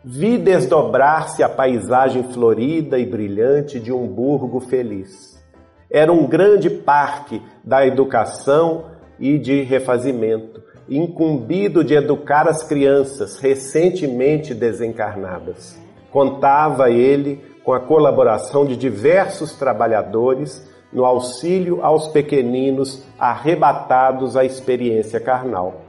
Vi 0.05 0.37
desdobrar-se 0.37 1.40
a 1.40 1.48
paisagem 1.48 2.25
florida 2.25 2.98
e 2.98 3.07
brilhante 3.07 3.79
de 3.79 3.92
um 3.92 4.05
burgo 4.05 4.59
feliz. 4.59 5.40
Era 5.88 6.12
um 6.12 6.27
grande 6.27 6.68
parque 6.68 7.40
da 7.62 7.87
educação 7.87 8.87
e 9.20 9.38
de 9.38 9.62
refazimento, 9.62 10.61
incumbido 10.88 11.85
de 11.85 11.95
educar 11.95 12.49
as 12.49 12.62
crianças 12.62 13.38
recentemente 13.38 14.55
desencarnadas. 14.55 15.79
Contava 16.11 16.90
ele 16.90 17.40
com 17.64 17.73
a 17.73 17.81
colaboração 17.81 18.66
de 18.66 18.77
diversos 18.77 19.53
trabalhadores 19.53 20.71
no 20.92 21.05
auxílio 21.05 21.83
aos 21.83 22.09
pequeninos 22.09 23.03
arrebatados 23.18 24.37
à 24.37 24.45
experiência 24.45 25.18
carnal. 25.18 25.83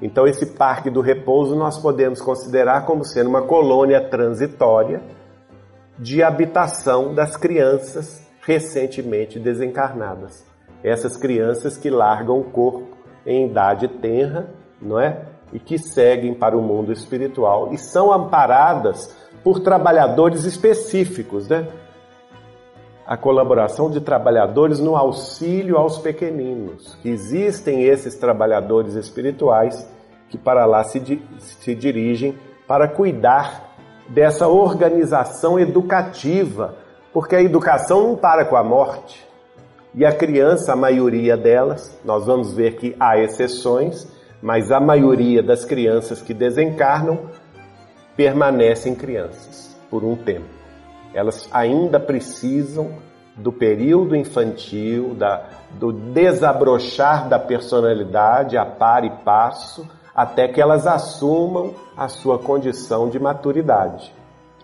Então, 0.00 0.26
esse 0.26 0.46
parque 0.46 0.90
do 0.90 1.00
repouso 1.00 1.56
nós 1.56 1.78
podemos 1.78 2.20
considerar 2.20 2.84
como 2.84 3.04
sendo 3.04 3.30
uma 3.30 3.42
colônia 3.42 4.00
transitória 4.00 5.02
de 5.98 6.22
habitação 6.22 7.14
das 7.14 7.36
crianças 7.36 8.24
recentemente 8.42 9.40
desencarnadas. 9.40 10.44
Essas 10.84 11.16
crianças 11.16 11.78
que 11.78 11.88
largam 11.90 12.38
o 12.38 12.44
corpo 12.44 12.95
em 13.26 13.46
idade 13.46 13.88
tenra, 13.88 14.48
não 14.80 15.00
é? 15.00 15.22
E 15.52 15.58
que 15.58 15.78
seguem 15.78 16.34
para 16.34 16.56
o 16.56 16.62
mundo 16.62 16.92
espiritual 16.92 17.72
e 17.72 17.78
são 17.78 18.12
amparadas 18.12 19.14
por 19.42 19.60
trabalhadores 19.60 20.44
específicos, 20.44 21.48
né? 21.48 21.66
a 23.06 23.16
colaboração 23.16 23.88
de 23.88 24.00
trabalhadores 24.00 24.80
no 24.80 24.96
auxílio 24.96 25.76
aos 25.76 25.98
pequeninos, 25.98 26.98
que 27.00 27.08
existem 27.08 27.84
esses 27.84 28.16
trabalhadores 28.16 28.94
espirituais 28.94 29.88
que 30.28 30.36
para 30.36 30.66
lá 30.66 30.82
se, 30.82 31.22
se 31.38 31.74
dirigem 31.74 32.36
para 32.66 32.88
cuidar 32.88 33.76
dessa 34.08 34.48
organização 34.48 35.58
educativa, 35.58 36.74
porque 37.12 37.36
a 37.36 37.42
educação 37.42 38.08
não 38.08 38.16
para 38.16 38.44
com 38.44 38.56
a 38.56 38.64
morte. 38.64 39.25
E 39.96 40.04
a 40.04 40.12
criança, 40.12 40.74
a 40.74 40.76
maioria 40.76 41.38
delas, 41.38 41.98
nós 42.04 42.26
vamos 42.26 42.52
ver 42.52 42.76
que 42.76 42.94
há 43.00 43.18
exceções, 43.18 44.06
mas 44.42 44.70
a 44.70 44.78
maioria 44.78 45.42
das 45.42 45.64
crianças 45.64 46.20
que 46.20 46.34
desencarnam 46.34 47.30
permanecem 48.14 48.94
crianças 48.94 49.74
por 49.90 50.04
um 50.04 50.14
tempo. 50.14 50.44
Elas 51.14 51.48
ainda 51.50 51.98
precisam 51.98 52.90
do 53.34 53.50
período 53.50 54.14
infantil, 54.14 55.14
da, 55.14 55.44
do 55.72 55.90
desabrochar 55.92 57.26
da 57.26 57.38
personalidade 57.38 58.58
a 58.58 58.66
par 58.66 59.02
e 59.02 59.10
passo, 59.24 59.88
até 60.14 60.46
que 60.46 60.60
elas 60.60 60.86
assumam 60.86 61.74
a 61.96 62.06
sua 62.06 62.38
condição 62.38 63.08
de 63.08 63.18
maturidade. 63.18 64.12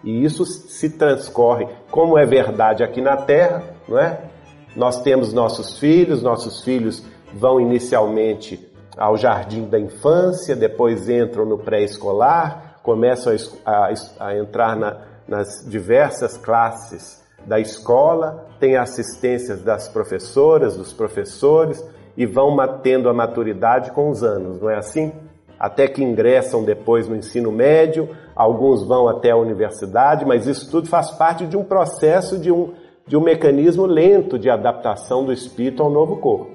E 0.04 0.24
isso 0.24 0.44
se 0.44 0.90
transcorre, 0.90 1.68
como 1.90 2.18
é 2.18 2.26
verdade 2.26 2.84
aqui 2.84 3.00
na 3.00 3.16
Terra, 3.16 3.62
não 3.88 3.98
é? 3.98 4.31
Nós 4.74 5.02
temos 5.02 5.32
nossos 5.32 5.78
filhos, 5.78 6.22
nossos 6.22 6.62
filhos 6.62 7.02
vão 7.34 7.60
inicialmente 7.60 8.70
ao 8.96 9.16
jardim 9.16 9.68
da 9.68 9.78
infância, 9.78 10.54
depois 10.54 11.08
entram 11.08 11.44
no 11.44 11.58
pré-escolar, 11.58 12.80
começam 12.82 13.34
a, 13.64 13.70
a, 13.70 13.94
a 14.28 14.38
entrar 14.38 14.76
na, 14.76 14.96
nas 15.26 15.64
diversas 15.66 16.36
classes 16.36 17.22
da 17.46 17.58
escola, 17.58 18.46
têm 18.60 18.76
assistências 18.76 19.62
das 19.62 19.88
professoras, 19.88 20.76
dos 20.76 20.92
professores 20.92 21.84
e 22.16 22.26
vão 22.26 22.56
tendo 22.82 23.08
a 23.08 23.14
maturidade 23.14 23.90
com 23.90 24.10
os 24.10 24.22
anos, 24.22 24.60
não 24.60 24.70
é 24.70 24.76
assim? 24.76 25.12
Até 25.58 25.86
que 25.86 26.02
ingressam 26.02 26.64
depois 26.64 27.08
no 27.08 27.16
ensino 27.16 27.52
médio, 27.52 28.08
alguns 28.34 28.84
vão 28.86 29.08
até 29.08 29.30
a 29.30 29.36
universidade, 29.36 30.24
mas 30.24 30.46
isso 30.46 30.70
tudo 30.70 30.88
faz 30.88 31.10
parte 31.12 31.46
de 31.46 31.56
um 31.56 31.64
processo, 31.64 32.38
de 32.38 32.50
um, 32.50 32.72
de 33.06 33.16
um 33.16 33.20
mecanismo 33.20 33.86
lento 33.86 34.38
de 34.38 34.48
adaptação 34.48 35.24
do 35.24 35.32
espírito 35.32 35.82
ao 35.82 35.90
novo 35.90 36.16
corpo. 36.16 36.52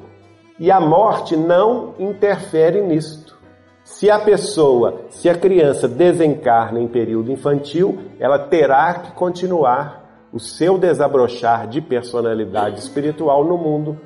E 0.60 0.72
a 0.72 0.80
morte 0.80 1.36
não 1.36 1.94
interfere 2.00 2.82
nisto. 2.82 3.38
Se 3.84 4.10
a 4.12 4.20
pessoa, 4.20 5.02
se 5.10 5.30
a 5.30 5.38
criança 5.38 5.88
desencarna 5.88 6.80
em 6.80 6.88
período 6.88 7.32
infantil, 7.32 8.00
ela 8.20 8.38
terá 8.38 8.96
que 8.96 9.12
continuar 9.14 10.28
o 10.34 10.40
seu 10.40 10.78
desabrochar 10.78 11.68
de 11.68 11.80
personalidade 11.80 12.80
espiritual 12.80 13.46
no 13.46 13.58
mundo 13.58 13.98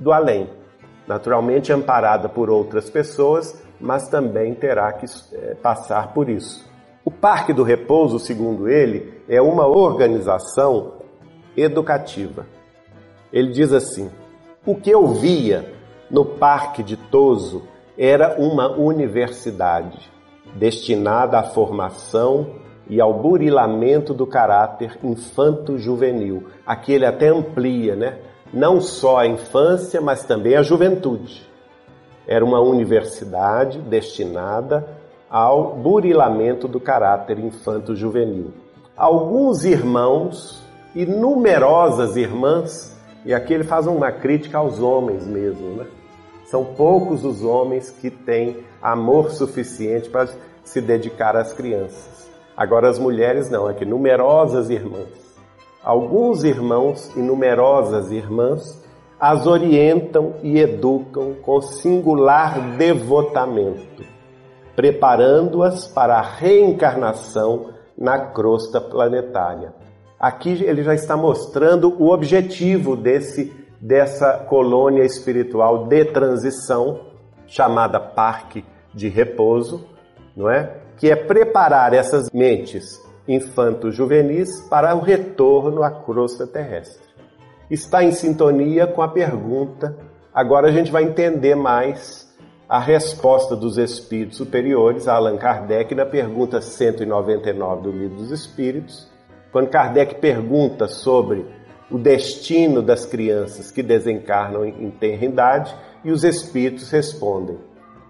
do 0.00 0.12
além. 0.12 0.48
Naturalmente 1.06 1.72
amparada 1.72 2.28
por 2.28 2.50
outras 2.50 2.90
pessoas, 2.90 3.62
mas 3.80 4.08
também 4.08 4.54
terá 4.54 4.92
que 4.92 5.06
é, 5.32 5.54
passar 5.54 6.12
por 6.12 6.28
isso. 6.28 6.68
O 7.04 7.10
Parque 7.10 7.52
do 7.52 7.62
Repouso, 7.62 8.18
segundo 8.18 8.68
ele, 8.68 9.22
é 9.28 9.40
uma 9.40 9.66
organização 9.66 11.03
educativa. 11.56 12.46
Ele 13.32 13.50
diz 13.50 13.72
assim: 13.72 14.10
o 14.66 14.74
que 14.74 14.90
eu 14.90 15.08
via 15.08 15.72
no 16.10 16.24
Parque 16.24 16.82
de 16.82 16.96
Toso 16.96 17.62
era 17.98 18.40
uma 18.40 18.70
universidade 18.76 20.10
destinada 20.54 21.38
à 21.38 21.42
formação 21.42 22.62
e 22.88 23.00
ao 23.00 23.14
burilamento 23.14 24.12
do 24.12 24.26
caráter 24.26 24.98
infanto-juvenil. 25.02 26.48
Aqui 26.66 26.92
ele 26.92 27.06
até 27.06 27.28
amplia, 27.28 27.96
né? 27.96 28.18
Não 28.52 28.80
só 28.80 29.18
a 29.18 29.26
infância, 29.26 30.00
mas 30.00 30.24
também 30.24 30.54
a 30.54 30.62
juventude. 30.62 31.48
Era 32.26 32.44
uma 32.44 32.60
universidade 32.60 33.80
destinada 33.80 34.86
ao 35.28 35.74
burilamento 35.74 36.68
do 36.68 36.78
caráter 36.78 37.38
infanto-juvenil. 37.38 38.52
Alguns 38.96 39.64
irmãos 39.64 40.63
e 40.94 41.04
numerosas 41.04 42.16
irmãs, 42.16 42.96
e 43.24 43.34
aqui 43.34 43.54
ele 43.54 43.64
faz 43.64 43.86
uma 43.86 44.12
crítica 44.12 44.58
aos 44.58 44.80
homens 44.80 45.26
mesmo, 45.26 45.76
né? 45.76 45.86
São 46.46 46.64
poucos 46.64 47.24
os 47.24 47.42
homens 47.42 47.90
que 47.90 48.10
têm 48.10 48.58
amor 48.80 49.30
suficiente 49.30 50.08
para 50.10 50.28
se 50.62 50.80
dedicar 50.80 51.36
às 51.36 51.52
crianças. 51.52 52.28
Agora 52.56 52.88
as 52.88 52.98
mulheres 52.98 53.50
não, 53.50 53.68
é 53.68 53.74
que 53.74 53.84
numerosas 53.84 54.70
irmãs. 54.70 55.08
Alguns 55.82 56.44
irmãos 56.44 57.10
e 57.16 57.20
numerosas 57.20 58.10
irmãs 58.12 58.82
as 59.18 59.46
orientam 59.46 60.34
e 60.42 60.58
educam 60.58 61.34
com 61.42 61.60
singular 61.60 62.76
devotamento, 62.76 64.04
preparando-as 64.76 65.88
para 65.88 66.18
a 66.18 66.22
reencarnação 66.22 67.70
na 67.96 68.18
crosta 68.18 68.80
planetária. 68.80 69.72
Aqui 70.24 70.64
ele 70.64 70.82
já 70.82 70.94
está 70.94 71.18
mostrando 71.18 72.02
o 72.02 72.10
objetivo 72.10 72.96
desse 72.96 73.52
dessa 73.78 74.38
colônia 74.38 75.04
espiritual 75.04 75.86
de 75.86 76.02
transição, 76.06 77.08
chamada 77.46 78.00
Parque 78.00 78.64
de 78.94 79.06
Repouso, 79.06 79.86
não 80.34 80.48
é? 80.48 80.78
Que 80.96 81.10
é 81.10 81.14
preparar 81.14 81.92
essas 81.92 82.30
mentes 82.32 82.98
infanto-juvenis 83.28 84.62
para 84.62 84.94
o 84.94 85.00
retorno 85.00 85.82
à 85.82 85.90
crosta 85.90 86.46
terrestre. 86.46 87.06
Está 87.70 88.02
em 88.02 88.10
sintonia 88.10 88.86
com 88.86 89.02
a 89.02 89.08
pergunta. 89.08 89.94
Agora 90.32 90.68
a 90.68 90.72
gente 90.72 90.90
vai 90.90 91.02
entender 91.02 91.54
mais 91.54 92.34
a 92.66 92.78
resposta 92.78 93.54
dos 93.54 93.76
espíritos 93.76 94.38
superiores 94.38 95.06
a 95.06 95.16
Allan 95.16 95.36
Kardec 95.36 95.94
na 95.94 96.06
pergunta 96.06 96.62
199 96.62 97.82
do 97.82 97.90
Livro 97.90 98.16
dos 98.16 98.30
Espíritos, 98.30 99.12
quando 99.54 99.68
Kardec 99.68 100.16
pergunta 100.16 100.88
sobre 100.88 101.46
o 101.88 101.96
destino 101.96 102.82
das 102.82 103.06
crianças 103.06 103.70
que 103.70 103.84
desencarnam 103.84 104.64
em 104.64 104.90
tenridade 104.90 105.72
e 106.02 106.10
os 106.10 106.24
espíritos 106.24 106.90
respondem: 106.90 107.56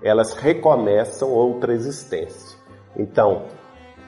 elas 0.03 0.33
recomeçam 0.33 1.31
outra 1.31 1.75
existência. 1.75 2.59
Então, 2.97 3.43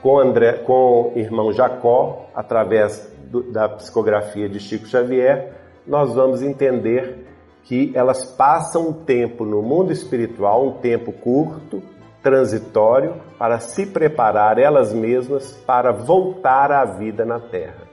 com, 0.00 0.18
André, 0.18 0.54
com 0.64 1.12
o 1.14 1.18
irmão 1.18 1.52
Jacó, 1.52 2.24
através 2.34 3.06
do, 3.26 3.42
da 3.42 3.68
psicografia 3.68 4.48
de 4.48 4.58
Chico 4.58 4.86
Xavier, 4.86 5.52
nós 5.86 6.14
vamos 6.14 6.40
entender 6.40 7.26
que 7.64 7.92
elas 7.94 8.24
passam 8.24 8.88
um 8.88 8.92
tempo 8.94 9.44
no 9.44 9.60
mundo 9.60 9.92
espiritual, 9.92 10.66
um 10.66 10.72
tempo 10.78 11.12
curto, 11.12 11.82
transitório, 12.22 13.16
para 13.38 13.58
se 13.58 13.86
preparar 13.86 14.58
elas 14.58 14.92
mesmas 14.92 15.52
para 15.66 15.92
voltar 15.92 16.72
à 16.72 16.84
vida 16.84 17.24
na 17.24 17.38
Terra. 17.38 17.86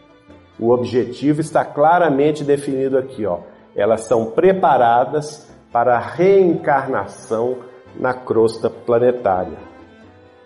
O 0.59 0.71
objetivo 0.71 1.41
está 1.41 1.65
claramente 1.65 2.43
definido 2.43 2.97
aqui, 2.97 3.25
ó. 3.25 3.39
Elas 3.75 4.01
são 4.01 4.27
preparadas 4.27 5.49
para 5.71 5.95
a 5.95 5.99
reencarnação 5.99 7.57
na 7.99 8.13
crosta 8.13 8.69
planetária. 8.69 9.57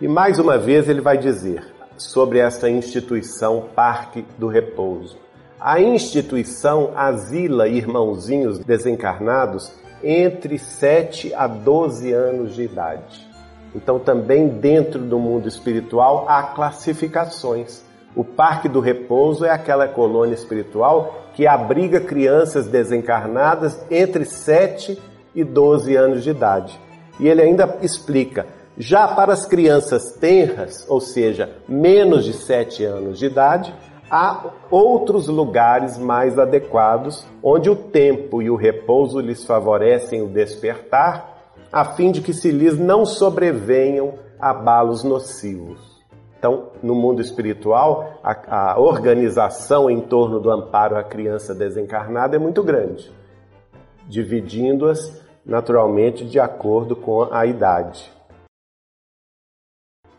E 0.00 0.08
mais 0.08 0.38
uma 0.38 0.56
vez 0.56 0.88
ele 0.88 1.00
vai 1.00 1.18
dizer 1.18 1.62
sobre 1.96 2.38
essa 2.38 2.70
instituição 2.70 3.68
Parque 3.74 4.24
do 4.38 4.48
Repouso. 4.48 5.18
A 5.60 5.80
instituição 5.80 6.92
asila 6.94 7.68
irmãozinhos 7.68 8.60
desencarnados 8.60 9.72
entre 10.02 10.56
7 10.56 11.34
a 11.34 11.46
12 11.46 12.12
anos 12.12 12.54
de 12.54 12.62
idade. 12.62 13.27
Então, 13.74 13.98
também 13.98 14.48
dentro 14.48 15.00
do 15.00 15.18
mundo 15.18 15.46
espiritual 15.46 16.24
há 16.28 16.42
classificações. 16.42 17.82
O 18.16 18.24
Parque 18.24 18.68
do 18.68 18.80
Repouso 18.80 19.44
é 19.44 19.50
aquela 19.50 19.86
colônia 19.86 20.34
espiritual 20.34 21.28
que 21.34 21.46
abriga 21.46 22.00
crianças 22.00 22.66
desencarnadas 22.66 23.78
entre 23.90 24.24
7 24.24 25.00
e 25.34 25.44
12 25.44 25.94
anos 25.94 26.24
de 26.24 26.30
idade. 26.30 26.80
E 27.20 27.28
ele 27.28 27.42
ainda 27.42 27.78
explica: 27.82 28.46
já 28.76 29.08
para 29.08 29.32
as 29.32 29.44
crianças 29.44 30.12
tenras, 30.12 30.86
ou 30.88 31.00
seja, 31.00 31.50
menos 31.68 32.24
de 32.24 32.32
7 32.32 32.84
anos 32.84 33.18
de 33.18 33.26
idade, 33.26 33.74
há 34.10 34.50
outros 34.70 35.28
lugares 35.28 35.98
mais 35.98 36.38
adequados 36.38 37.26
onde 37.42 37.68
o 37.68 37.76
tempo 37.76 38.40
e 38.40 38.50
o 38.50 38.56
repouso 38.56 39.20
lhes 39.20 39.44
favorecem 39.44 40.22
o 40.22 40.28
despertar, 40.28 41.37
a 41.72 41.84
fim 41.84 42.10
de 42.10 42.20
que 42.20 42.32
se 42.32 42.50
lhes 42.50 42.78
não 42.78 43.04
sobrevenham 43.04 44.14
abalos 44.40 45.04
nocivos. 45.04 45.98
Então, 46.38 46.70
no 46.82 46.94
mundo 46.94 47.20
espiritual, 47.20 48.20
a, 48.22 48.72
a, 48.72 48.80
organização 48.80 49.90
em 49.90 50.00
torno 50.00 50.38
do 50.38 50.50
amparo 50.50 50.96
à 50.96 51.02
criança 51.02 51.52
desencarnada 51.54 52.36
é 52.36 52.38
muito 52.38 52.62
grande, 52.62 53.12
dividindo-as 54.06 55.20
naturalmente 55.44 56.24
de 56.24 56.38
acordo 56.38 56.94
com 56.94 57.22
a 57.32 57.44
idade. 57.44 58.12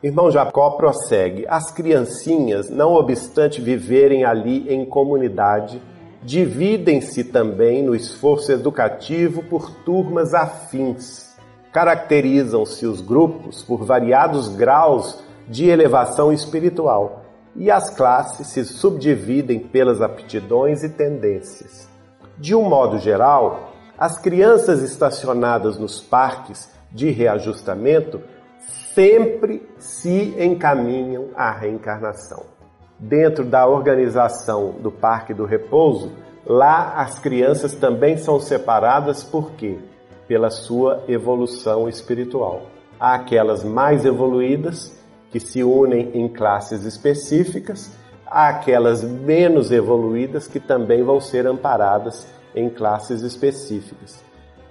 Irmão 0.04 0.30
Jacó 0.30 0.72
prossegue: 0.72 1.46
as 1.48 1.72
criancinhas, 1.72 2.70
não 2.70 2.94
obstante 2.94 3.62
viverem 3.62 4.26
ali 4.26 4.74
em 4.74 4.86
comunidade, 4.86 5.82
dividem-se 6.22 7.24
também 7.26 7.82
no 7.82 7.96
esforço 7.96 8.52
educativo 8.52 9.42
por 9.44 9.72
turmas 9.86 10.34
afins. 10.34 11.29
Caracterizam-se 11.72 12.86
os 12.86 13.02
grupos 13.02 13.64
por 13.64 13.84
variados 13.84 14.50
graus 14.50 15.24
de 15.48 15.70
elevação 15.70 16.32
espiritual 16.32 17.24
e 17.56 17.70
as 17.70 17.90
classes 17.90 18.48
se 18.48 18.64
subdividem 18.64 19.60
pelas 19.60 20.02
aptidões 20.02 20.84
e 20.84 20.90
tendências. 20.90 21.90
De 22.38 22.56
um 22.56 22.64
modo 22.64 22.98
geral, 23.00 23.72
as 23.98 24.18
crianças 24.18 24.82
estacionadas 24.82 25.78
nos 25.78 26.00
parques 26.00 26.72
de 26.92 27.10
reajustamento 27.12 28.22
sempre 28.94 29.68
se 29.78 30.36
encaminham 30.40 31.30
à 31.36 31.52
reencarnação. 31.52 32.46
Dentro 32.98 33.46
da 33.46 33.68
organização 33.68 34.72
do 34.80 34.92
Parque 34.92 35.34
do 35.34 35.46
Repouso, 35.46 36.12
lá 36.46 36.94
as 36.96 37.20
crianças 37.20 37.74
também 37.74 38.18
são 38.18 38.40
separadas 38.40 39.24
por 39.24 39.52
quê? 39.52 39.78
Pela 40.30 40.52
sua 40.52 41.04
evolução 41.08 41.90
espiritual. 41.90 42.68
Há 43.00 43.16
aquelas 43.16 43.64
mais 43.64 44.06
evoluídas 44.06 44.96
que 45.32 45.40
se 45.40 45.64
unem 45.64 46.12
em 46.14 46.28
classes 46.28 46.86
específicas, 46.86 47.92
há 48.28 48.50
aquelas 48.50 49.04
menos 49.04 49.72
evoluídas 49.72 50.48
que 50.48 50.60
também 50.60 51.04
vão 51.04 51.20
ser 51.20 51.48
amparadas 51.48 52.28
em 52.56 52.70
classes 52.70 53.24
específicas, 53.24 54.24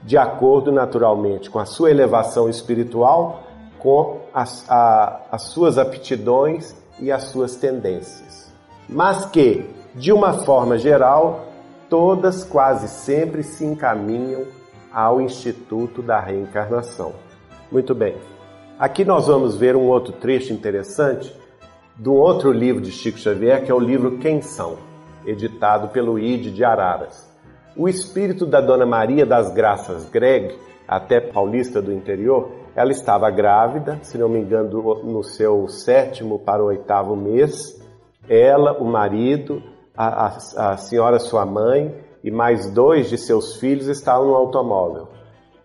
de 0.04 0.16
acordo 0.16 0.70
naturalmente 0.70 1.50
com 1.50 1.58
a 1.58 1.66
sua 1.66 1.90
elevação 1.90 2.48
espiritual, 2.48 3.42
com 3.80 4.20
as, 4.32 4.64
a, 4.70 5.22
as 5.32 5.42
suas 5.42 5.76
aptidões 5.76 6.76
e 7.00 7.10
as 7.10 7.24
suas 7.24 7.56
tendências. 7.56 8.52
Mas 8.88 9.26
que, 9.26 9.68
de 9.96 10.12
uma 10.12 10.34
forma 10.44 10.78
geral, 10.78 11.46
todas 11.90 12.44
quase 12.44 12.86
sempre 12.86 13.42
se 13.42 13.64
encaminham 13.64 14.56
ao 14.98 15.20
Instituto 15.20 16.02
da 16.02 16.18
Reencarnação. 16.18 17.12
Muito 17.70 17.94
bem. 17.94 18.16
Aqui 18.76 19.04
nós 19.04 19.28
vamos 19.28 19.56
ver 19.56 19.76
um 19.76 19.86
outro 19.86 20.12
trecho 20.12 20.52
interessante 20.52 21.32
do 21.94 22.12
outro 22.14 22.50
livro 22.50 22.82
de 22.82 22.90
Chico 22.90 23.16
Xavier, 23.16 23.64
que 23.64 23.70
é 23.70 23.74
o 23.74 23.78
livro 23.78 24.18
Quem 24.18 24.42
São, 24.42 24.76
editado 25.24 25.86
pelo 25.90 26.18
ID 26.18 26.52
de 26.52 26.64
Araras. 26.64 27.32
O 27.76 27.88
espírito 27.88 28.44
da 28.44 28.60
Dona 28.60 28.84
Maria 28.84 29.24
das 29.24 29.54
Graças 29.54 30.10
Greg, 30.10 30.58
até 30.88 31.20
paulista 31.20 31.80
do 31.80 31.92
interior, 31.92 32.50
ela 32.74 32.90
estava 32.90 33.30
grávida, 33.30 34.00
se 34.02 34.18
não 34.18 34.28
me 34.28 34.40
engano, 34.40 35.04
no 35.04 35.22
seu 35.22 35.68
sétimo 35.68 36.40
para 36.40 36.60
o 36.60 36.66
oitavo 36.66 37.14
mês. 37.14 37.80
Ela, 38.28 38.72
o 38.72 38.84
marido, 38.84 39.62
a, 39.96 40.26
a, 40.26 40.72
a 40.72 40.76
senhora 40.76 41.20
sua 41.20 41.46
mãe 41.46 42.07
e 42.28 42.30
mais 42.30 42.70
dois 42.70 43.08
de 43.08 43.16
seus 43.16 43.56
filhos 43.56 43.86
estavam 43.86 44.28
no 44.28 44.34
automóvel. 44.34 45.08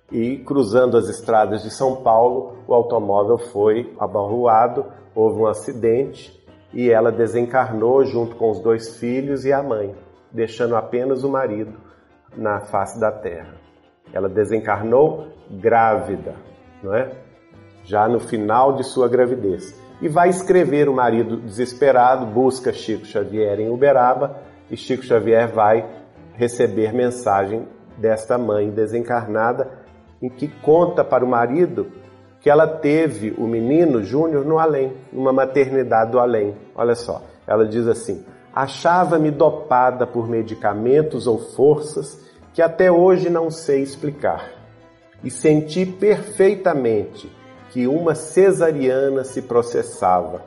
E 0.10 0.38
cruzando 0.38 0.95
as 0.95 1.10
estradas 1.10 1.62
de 1.62 1.69
São 1.69 1.97
Paulo, 1.97 2.60
o 2.65 2.73
automóvel 2.73 3.38
foi 3.38 3.93
abarroado, 3.99 4.86
houve 5.13 5.41
um 5.41 5.45
acidente 5.45 6.41
e 6.73 6.89
ela 6.89 7.12
desencarnou 7.12 8.06
junto 8.06 8.38
com 8.38 8.49
os 8.49 8.62
dois 8.62 8.97
filhos 8.97 9.43
e 9.43 9.52
a 9.52 9.62
mãe, 9.62 9.93
deixando 10.32 10.78
apenas 10.78 11.26
o 11.26 11.30
marido 11.30 11.73
na 12.34 12.62
face 12.62 12.97
da 12.97 13.12
terra. 13.12 13.56
Ela 14.13 14.30
desencarnou 14.30 15.28
grávida, 15.52 16.36
não 16.82 16.95
é? 16.95 17.12
Já 17.84 18.08
no 18.08 18.21
final 18.21 18.73
de 18.78 18.86
sua 18.86 19.10
gravidez. 19.10 19.78
E 20.02 20.08
vai 20.08 20.30
escrever 20.30 20.88
o 20.88 20.93
marido 20.93 21.36
desesperado, 21.36 22.26
busca 22.26 22.71
Chico 22.71 23.06
Xavier 23.06 23.60
em 23.60 23.69
Uberaba 23.69 24.38
e 24.71 24.78
Chico 24.78 25.04
Xavier 25.04 25.52
vai 25.52 26.02
receber 26.36 26.93
mensagem 26.93 27.67
desta 27.98 28.38
mãe 28.38 28.69
desencarnada 28.69 29.72
em 30.22 30.30
que 30.30 30.48
conta 30.48 31.04
para 31.04 31.24
o 31.24 31.28
marido 31.28 31.88
que 32.39 32.50
ela 32.50 32.67
teve 32.67 33.34
o 33.38 33.48
menino 33.48 34.04
Júnior 34.04 34.46
no 34.46 34.60
além, 34.60 34.93
numa 35.12 35.32
maternidade 35.32 36.12
do 36.12 36.19
além. 36.19 36.56
Olha 36.76 36.96
só, 36.96 37.22
ela 37.48 37.65
diz 37.65 37.88
assim: 37.88 38.26
achava-me 38.54 39.32
dopada 39.32 40.06
por 40.06 40.28
medicamentos 40.28 41.26
ou 41.26 41.39
forças 41.39 42.22
que 42.54 42.62
até 42.62 42.91
hoje 42.91 43.30
não 43.30 43.50
sei 43.50 43.82
explicar. 43.82 44.52
E 45.24 45.32
senti 45.32 45.86
perfeitamente 45.86 47.32
que 47.72 47.88
uma 47.88 48.13
cesariana 48.13 49.24
se 49.24 49.41
processava. 49.41 50.41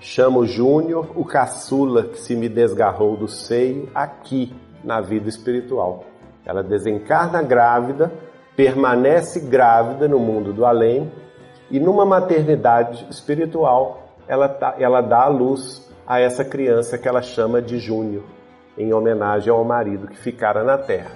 Chamo 0.00 0.44
Júnior 0.44 1.12
o 1.14 1.24
caçula 1.24 2.04
que 2.04 2.20
se 2.20 2.34
me 2.36 2.48
desgarrou 2.48 3.16
do 3.16 3.28
seio 3.28 3.88
aqui 3.94 4.52
na 4.88 5.02
vida 5.02 5.28
espiritual. 5.28 6.04
Ela 6.46 6.62
desencarna 6.62 7.42
grávida, 7.42 8.10
permanece 8.56 9.38
grávida 9.38 10.08
no 10.08 10.18
mundo 10.18 10.50
do 10.50 10.64
além 10.64 11.12
e 11.70 11.78
numa 11.78 12.06
maternidade 12.06 13.06
espiritual 13.10 14.16
ela, 14.26 14.48
tá, 14.48 14.76
ela 14.78 15.02
dá 15.02 15.24
a 15.24 15.28
luz 15.28 15.86
a 16.06 16.18
essa 16.18 16.42
criança 16.42 16.96
que 16.96 17.06
ela 17.06 17.20
chama 17.20 17.60
de 17.60 17.78
Júnior, 17.78 18.24
em 18.78 18.94
homenagem 18.94 19.52
ao 19.52 19.62
marido 19.62 20.08
que 20.08 20.16
ficara 20.16 20.64
na 20.64 20.78
terra. 20.78 21.12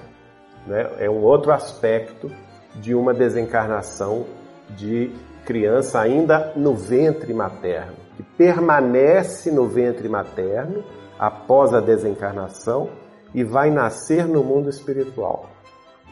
Né? 0.66 0.90
É 0.98 1.08
um 1.08 1.22
outro 1.22 1.50
aspecto 1.50 2.30
de 2.74 2.94
uma 2.94 3.14
desencarnação 3.14 4.26
de 4.68 5.11
criança 5.46 5.98
ainda 5.98 6.52
no 6.54 6.74
ventre 6.74 7.32
materno, 7.32 7.96
que 8.16 8.22
permanece 8.22 9.50
no 9.50 9.66
ventre 9.66 10.11
materno 10.11 10.85
após 11.18 11.72
a 11.72 11.80
desencarnação 11.80 13.01
e 13.34 13.42
vai 13.42 13.70
nascer 13.70 14.26
no 14.26 14.42
mundo 14.42 14.68
espiritual. 14.68 15.46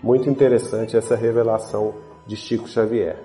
Muito 0.02 0.28
interessante 0.30 0.96
essa 0.96 1.14
revelação 1.14 1.94
de 2.26 2.36
Chico 2.36 2.68
Xavier. 2.68 3.18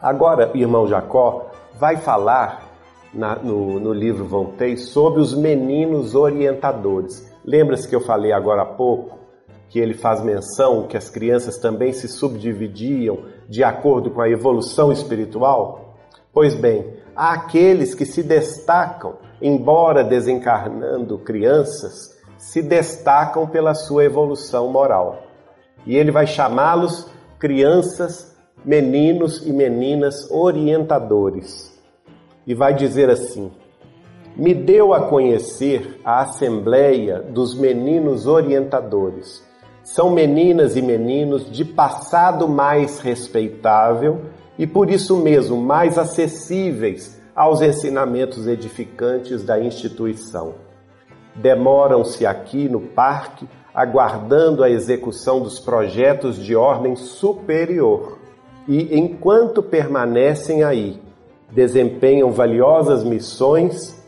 Agora, 0.00 0.50
irmão 0.54 0.86
Jacó 0.86 1.50
vai 1.78 1.96
falar 1.96 2.70
na, 3.12 3.36
no, 3.36 3.80
no 3.80 3.92
livro 3.92 4.24
Voltei 4.24 4.76
sobre 4.76 5.20
os 5.20 5.34
meninos 5.34 6.14
orientadores. 6.14 7.30
Lembra-se 7.44 7.88
que 7.88 7.94
eu 7.94 8.00
falei 8.00 8.32
agora 8.32 8.62
há 8.62 8.66
pouco 8.66 9.18
que 9.68 9.78
ele 9.80 9.94
faz 9.94 10.22
menção 10.22 10.86
que 10.86 10.96
as 10.96 11.10
crianças 11.10 11.58
também 11.58 11.92
se 11.92 12.06
subdividiam 12.06 13.24
de 13.48 13.64
acordo 13.64 14.10
com 14.10 14.20
a 14.20 14.28
evolução 14.28 14.92
espiritual? 14.92 15.96
Pois 16.32 16.54
bem, 16.54 16.94
há 17.16 17.32
aqueles 17.32 17.94
que 17.94 18.04
se 18.04 18.22
destacam, 18.22 19.16
embora 19.40 20.04
desencarnando 20.04 21.18
crianças, 21.18 22.13
se 22.44 22.60
destacam 22.60 23.46
pela 23.46 23.74
sua 23.74 24.04
evolução 24.04 24.68
moral. 24.68 25.22
E 25.86 25.96
ele 25.96 26.10
vai 26.10 26.26
chamá-los 26.26 27.10
crianças, 27.38 28.36
meninos 28.64 29.46
e 29.46 29.52
meninas 29.52 30.30
orientadores. 30.30 31.72
E 32.46 32.54
vai 32.54 32.74
dizer 32.74 33.10
assim: 33.10 33.50
Me 34.36 34.54
deu 34.54 34.92
a 34.92 35.08
conhecer 35.08 36.00
a 36.04 36.20
Assembleia 36.20 37.20
dos 37.20 37.54
Meninos 37.54 38.26
Orientadores 38.26 39.42
são 39.84 40.10
meninas 40.10 40.76
e 40.76 40.82
meninos 40.82 41.50
de 41.50 41.62
passado 41.62 42.48
mais 42.48 43.00
respeitável 43.00 44.22
e 44.58 44.66
por 44.66 44.88
isso 44.88 45.14
mesmo 45.18 45.58
mais 45.58 45.98
acessíveis 45.98 47.20
aos 47.36 47.60
ensinamentos 47.60 48.46
edificantes 48.46 49.44
da 49.44 49.60
instituição. 49.60 50.63
Demoram-se 51.34 52.24
aqui 52.24 52.68
no 52.68 52.80
parque 52.80 53.48
aguardando 53.74 54.62
a 54.62 54.70
execução 54.70 55.40
dos 55.40 55.58
projetos 55.58 56.36
de 56.36 56.54
ordem 56.54 56.94
superior 56.94 58.18
e, 58.68 58.96
enquanto 58.96 59.62
permanecem 59.62 60.62
aí, 60.62 61.00
desempenham 61.50 62.30
valiosas 62.30 63.02
missões 63.02 64.00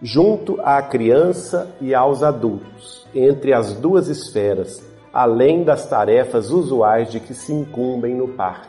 junto 0.00 0.60
à 0.60 0.80
criança 0.82 1.74
e 1.80 1.94
aos 1.94 2.22
adultos, 2.22 3.06
entre 3.14 3.52
as 3.52 3.72
duas 3.74 4.08
esferas, 4.08 4.86
além 5.12 5.64
das 5.64 5.88
tarefas 5.88 6.50
usuais 6.50 7.10
de 7.10 7.18
que 7.18 7.34
se 7.34 7.52
incumbem 7.52 8.14
no 8.14 8.28
parque. 8.28 8.68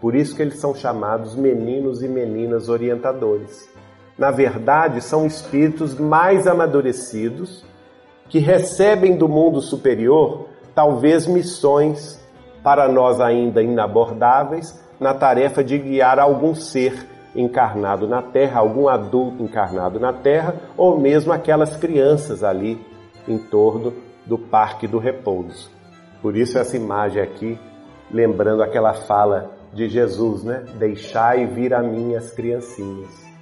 Por 0.00 0.14
isso 0.14 0.34
que 0.34 0.42
eles 0.42 0.58
são 0.58 0.74
chamados 0.74 1.34
meninos 1.34 2.02
e 2.02 2.08
meninas 2.08 2.68
orientadores. 2.68 3.68
Na 4.16 4.30
verdade, 4.30 5.00
são 5.00 5.26
espíritos 5.26 5.98
mais 5.98 6.46
amadurecidos 6.46 7.64
que 8.28 8.38
recebem 8.38 9.16
do 9.16 9.28
mundo 9.28 9.60
superior 9.60 10.48
talvez 10.74 11.26
missões 11.26 12.20
para 12.62 12.88
nós 12.88 13.20
ainda 13.20 13.62
inabordáveis 13.62 14.82
na 14.98 15.12
tarefa 15.12 15.62
de 15.62 15.78
guiar 15.78 16.18
algum 16.18 16.54
ser 16.54 17.06
encarnado 17.34 18.06
na 18.06 18.22
Terra, 18.22 18.60
algum 18.60 18.88
adulto 18.88 19.42
encarnado 19.42 19.98
na 19.98 20.12
Terra, 20.12 20.54
ou 20.76 20.98
mesmo 20.98 21.32
aquelas 21.32 21.76
crianças 21.76 22.44
ali 22.44 22.80
em 23.26 23.38
torno 23.38 23.92
do 24.24 24.38
Parque 24.38 24.86
do 24.86 24.98
Repouso. 24.98 25.70
Por 26.22 26.36
isso 26.36 26.58
essa 26.58 26.76
imagem 26.76 27.22
aqui, 27.22 27.58
lembrando 28.10 28.62
aquela 28.62 28.94
fala 28.94 29.50
de 29.72 29.88
Jesus, 29.88 30.44
né? 30.44 30.64
Deixai 30.76 31.46
vir 31.46 31.74
a 31.74 31.82
mim 31.82 32.14
as 32.14 32.30
criancinhas. 32.30 33.33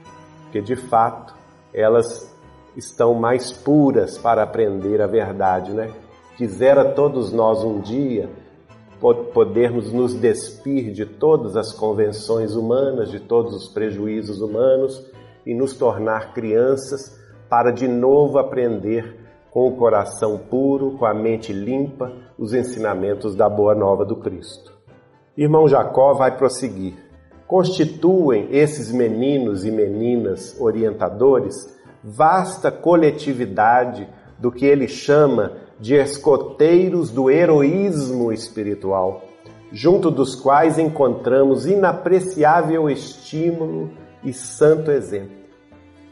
Porque 0.53 0.61
de 0.61 0.77
fato, 0.77 1.35
elas 1.73 2.31
estão 2.77 3.15
mais 3.15 3.51
puras 3.51 4.19
para 4.19 4.43
aprender 4.43 5.01
a 5.01 5.07
verdade, 5.07 5.73
né? 5.73 5.91
Quisera 6.37 6.93
todos 6.93 7.33
nós 7.33 7.65
um 7.65 7.81
dia 7.81 8.29
podermos 9.33 9.91
nos 9.91 10.15
despir 10.15 10.93
de 10.93 11.07
todas 11.07 11.57
as 11.57 11.73
convenções 11.73 12.55
humanas, 12.55 13.11
de 13.11 13.19
todos 13.19 13.55
os 13.55 13.69
prejuízos 13.69 14.43
humanos 14.43 15.11
e 15.47 15.55
nos 15.55 15.73
tornar 15.73 16.35
crianças 16.35 17.19
para 17.49 17.71
de 17.71 17.89
novo 17.89 18.39
aprender 18.39 19.21
com 19.51 19.67
o 19.67 19.77
coração 19.77 20.37
puro, 20.37 20.99
com 20.99 21.07
a 21.07 21.15
mente 21.15 21.51
limpa, 21.51 22.13
os 22.39 22.53
ensinamentos 22.53 23.35
da 23.35 23.49
boa 23.49 23.75
nova 23.75 24.05
do 24.05 24.17
Cristo. 24.17 24.71
Irmão 25.35 25.67
Jacó 25.67 26.13
vai 26.13 26.37
prosseguir. 26.37 27.12
Constituem 27.53 28.49
esses 28.51 28.91
meninos 28.91 29.67
e 29.67 29.71
meninas 29.71 30.57
orientadores 30.59 31.69
vasta 32.03 32.73
coletividade 32.73 34.09
do 34.39 34.51
que 34.51 34.65
ele 34.65 34.89
chama 34.89 35.53
de 35.79 35.95
escoteiros 35.95 37.11
do 37.11 37.31
heroísmo 37.31 38.33
espiritual, 38.33 39.25
junto 39.71 40.11
dos 40.11 40.35
quais 40.35 40.79
encontramos 40.79 41.67
inapreciável 41.67 42.89
estímulo 42.89 43.91
e 44.25 44.33
santo 44.33 44.91
exemplo. 44.91 45.37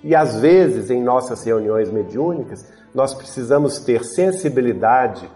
E 0.04 0.14
às 0.14 0.38
vezes, 0.38 0.90
em 0.90 1.02
nossas 1.02 1.42
reuniões 1.42 1.90
mediúnicas, 1.90 2.70
nós 2.94 3.14
precisamos 3.14 3.78
ter 3.78 4.04
sensibilidade 4.04 5.26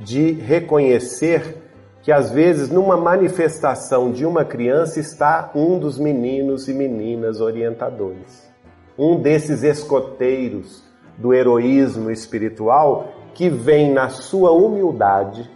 de 0.00 0.32
reconhecer 0.32 1.61
que 2.02 2.10
às 2.10 2.30
vezes 2.30 2.68
numa 2.68 2.96
manifestação 2.96 4.10
de 4.10 4.26
uma 4.26 4.44
criança 4.44 4.98
está 4.98 5.50
um 5.54 5.78
dos 5.78 5.98
meninos 5.98 6.68
e 6.68 6.74
meninas 6.74 7.40
orientadores. 7.40 8.50
Um 8.98 9.20
desses 9.20 9.62
escoteiros 9.62 10.82
do 11.16 11.32
heroísmo 11.32 12.10
espiritual 12.10 13.12
que 13.34 13.48
vem 13.48 13.92
na 13.92 14.08
sua 14.08 14.50
humildade 14.50 15.48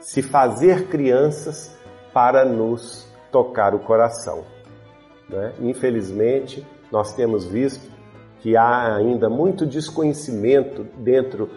se 0.00 0.22
fazer 0.22 0.88
crianças 0.88 1.74
para 2.12 2.44
nos 2.44 3.10
tocar 3.32 3.74
o 3.74 3.80
coração. 3.80 4.44
Né? 5.28 5.52
Infelizmente, 5.60 6.64
nós 6.92 7.14
temos 7.14 7.44
visto 7.44 7.90
que 8.40 8.56
há 8.56 8.94
ainda 8.94 9.28
muito 9.28 9.66
desconhecimento 9.66 10.86
dentro 10.98 11.50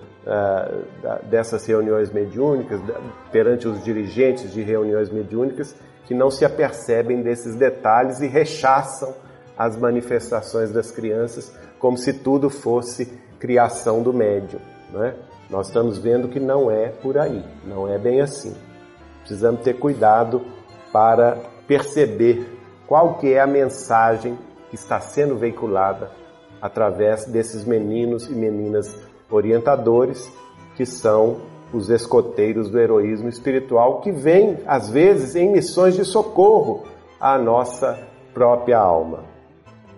dessas 1.29 1.65
reuniões 1.65 2.11
mediúnicas, 2.11 2.79
perante 3.31 3.67
os 3.67 3.83
dirigentes 3.83 4.51
de 4.51 4.61
reuniões 4.61 5.09
mediúnicas, 5.09 5.75
que 6.05 6.13
não 6.13 6.29
se 6.29 6.45
apercebem 6.45 7.21
desses 7.21 7.55
detalhes 7.55 8.19
e 8.19 8.27
rechaçam 8.27 9.13
as 9.57 9.75
manifestações 9.75 10.71
das 10.71 10.91
crianças 10.91 11.53
como 11.79 11.97
se 11.97 12.13
tudo 12.13 12.49
fosse 12.49 13.05
criação 13.39 14.01
do 14.01 14.13
médium. 14.13 14.59
Né? 14.91 15.15
Nós 15.49 15.67
estamos 15.67 15.97
vendo 15.97 16.27
que 16.27 16.39
não 16.39 16.69
é 16.69 16.89
por 16.89 17.17
aí, 17.17 17.43
não 17.65 17.87
é 17.87 17.97
bem 17.97 18.21
assim. 18.21 18.55
Precisamos 19.21 19.61
ter 19.61 19.73
cuidado 19.73 20.41
para 20.91 21.37
perceber 21.67 22.57
qual 22.87 23.17
que 23.17 23.33
é 23.33 23.39
a 23.39 23.47
mensagem 23.47 24.37
que 24.69 24.75
está 24.75 24.99
sendo 24.99 25.37
veiculada 25.37 26.11
através 26.61 27.25
desses 27.25 27.63
meninos 27.63 28.27
e 28.27 28.33
meninas 28.33 28.95
orientadores 29.29 30.31
que 30.75 30.85
são 30.85 31.37
os 31.73 31.89
escoteiros 31.89 32.69
do 32.69 32.79
heroísmo 32.79 33.29
espiritual 33.29 34.01
que 34.01 34.11
vêm 34.11 34.57
às 34.65 34.89
vezes 34.89 35.35
em 35.35 35.51
missões 35.51 35.95
de 35.95 36.03
socorro 36.03 36.83
à 37.19 37.37
nossa 37.37 37.99
própria 38.33 38.79
alma. 38.79 39.23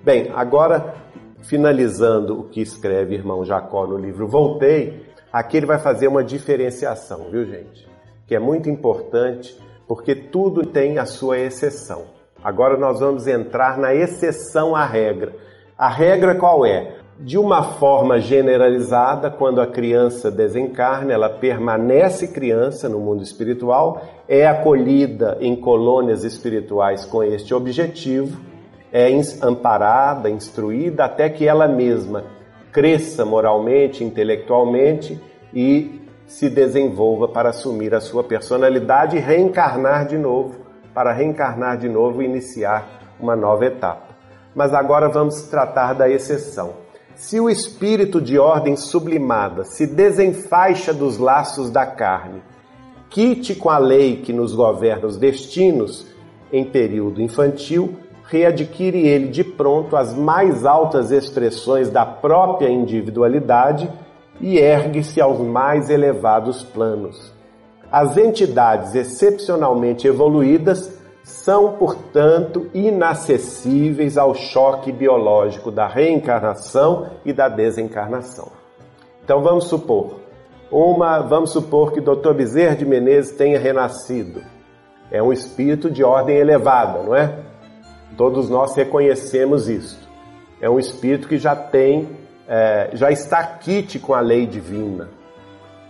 Bem, 0.04 0.32
agora 0.34 0.96
finalizando 1.44 2.40
o 2.40 2.44
que 2.44 2.62
escreve 2.62 3.16
irmão 3.16 3.46
Jacó 3.46 3.86
no 3.88 3.98
livro 3.98 4.28
Voltei, 4.28 5.06
aqui 5.32 5.58
ele 5.58 5.66
vai 5.66 5.80
fazer 5.80 6.08
uma 6.08 6.24
diferenciação, 6.24 7.30
viu 7.32 7.46
gente? 7.46 7.88
Que 8.28 8.36
é 8.36 8.40
muito 8.40 8.70
importante 8.70 9.58
porque 9.88 10.16
tudo 10.16 10.66
tem 10.66 10.98
a 10.98 11.06
sua 11.06 11.38
exceção. 11.38 12.06
Agora 12.44 12.78
nós 12.78 13.00
vamos 13.00 13.28
entrar 13.28 13.78
na 13.78 13.94
exceção 13.94 14.76
à 14.76 14.86
regra. 14.86 15.36
A 15.78 15.90
regra 15.90 16.36
qual 16.36 16.66
é? 16.66 17.01
De 17.20 17.38
uma 17.38 17.62
forma 17.62 18.20
generalizada, 18.20 19.30
quando 19.30 19.62
a 19.62 19.68
criança 19.68 20.32
desencarna, 20.32 21.14
ela 21.14 21.30
permanece 21.30 22.28
criança 22.28 22.89
no 22.89 22.99
mundo 22.99 23.22
espiritual, 23.22 24.01
é 24.28 24.47
acolhida 24.47 25.38
em 25.39 25.55
colônias 25.55 26.24
espirituais 26.24 27.05
com 27.05 27.24
este 27.24 27.53
objetivo, 27.53 28.39
é 28.91 29.07
amparada, 29.41 30.30
instruída, 30.30 31.05
até 31.05 31.30
que 31.30 31.47
ela 31.47 31.68
mesma 31.68 32.24
cresça 32.72 33.24
moralmente, 33.24 34.03
intelectualmente 34.03 35.22
e 35.53 36.01
se 36.26 36.49
desenvolva 36.49 37.28
para 37.28 37.49
assumir 37.49 37.93
a 37.93 38.01
sua 38.01 38.24
personalidade 38.24 39.18
e 39.18 39.20
reencarnar 39.20 40.07
de 40.07 40.18
novo, 40.18 40.55
para 40.93 41.12
reencarnar 41.12 41.78
de 41.78 41.89
novo 41.89 42.22
e 42.22 42.26
iniciar 42.26 43.16
uma 43.20 43.36
nova 43.36 43.66
etapa. 43.66 44.16
Mas 44.55 44.74
agora 44.74 45.07
vamos 45.09 45.43
tratar 45.43 45.93
da 45.93 46.09
exceção. 46.09 46.81
Se 47.22 47.40
o 47.40 47.52
espírito 47.52 48.20
de 48.20 48.40
ordem 48.40 48.76
sublimada 48.76 49.64
se 49.64 49.86
desenfaixa 49.86 50.92
dos 50.92 51.20
laços 51.20 51.70
da 51.70 51.86
carne, 51.86 52.42
quite 53.12 53.54
com 53.54 53.70
a 53.70 53.78
lei 53.78 54.18
que 54.18 54.34
nos 54.34 54.56
governa 54.56 55.06
os 55.06 55.18
destinos 55.18 56.08
em 56.52 56.66
período 56.66 57.22
infantil, 57.22 57.94
readquire 58.24 59.08
ele 59.08 59.28
de 59.28 59.44
pronto 59.44 59.96
as 59.96 60.16
mais 60.16 60.66
altas 60.66 61.12
expressões 61.12 61.92
da 61.92 62.04
própria 62.04 62.70
individualidade 62.70 63.88
e 64.42 64.58
ergue-se 64.58 65.22
aos 65.22 65.40
mais 65.40 65.92
elevados 65.92 66.64
planos. 66.64 67.32
As 67.92 68.18
entidades 68.18 68.96
excepcionalmente 68.96 70.08
evoluídas 70.08 71.00
são, 71.32 71.74
portanto, 71.74 72.70
inacessíveis 72.74 74.18
ao 74.18 74.36
choque 74.36 74.92
biológico 74.92 75.72
da 75.72 75.88
reencarnação 75.88 77.10
e 77.26 77.34
da 77.34 77.48
desencarnação. 77.48 78.52
Então 79.24 79.42
vamos 79.42 79.66
supor, 79.66 80.20
uma, 80.72 81.20
vamos 81.20 81.52
supor 81.52 81.92
que 81.92 82.02
Dr. 82.02 82.34
Bezerra 82.34 82.76
de 82.76 82.86
Menezes 82.86 83.36
tenha 83.36 83.60
renascido. 83.60 84.42
É 85.12 85.22
um 85.22 85.34
espírito 85.34 85.90
de 85.90 86.04
ordem 86.04 86.38
elevada, 86.38 87.04
não 87.04 87.16
é? 87.16 87.40
Todos 88.16 88.50
nós 88.50 88.76
reconhecemos 88.76 89.68
isso. 89.68 90.00
É 90.62 90.70
um 90.70 90.80
espírito 90.80 91.28
que 91.28 91.38
já 91.38 91.56
tem, 91.56 92.10
é, 92.48 92.90
já 92.94 93.12
está 93.12 93.44
quite 93.44 94.00
com 94.00 94.14
a 94.14 94.20
lei 94.20 94.46
divina, 94.46 95.10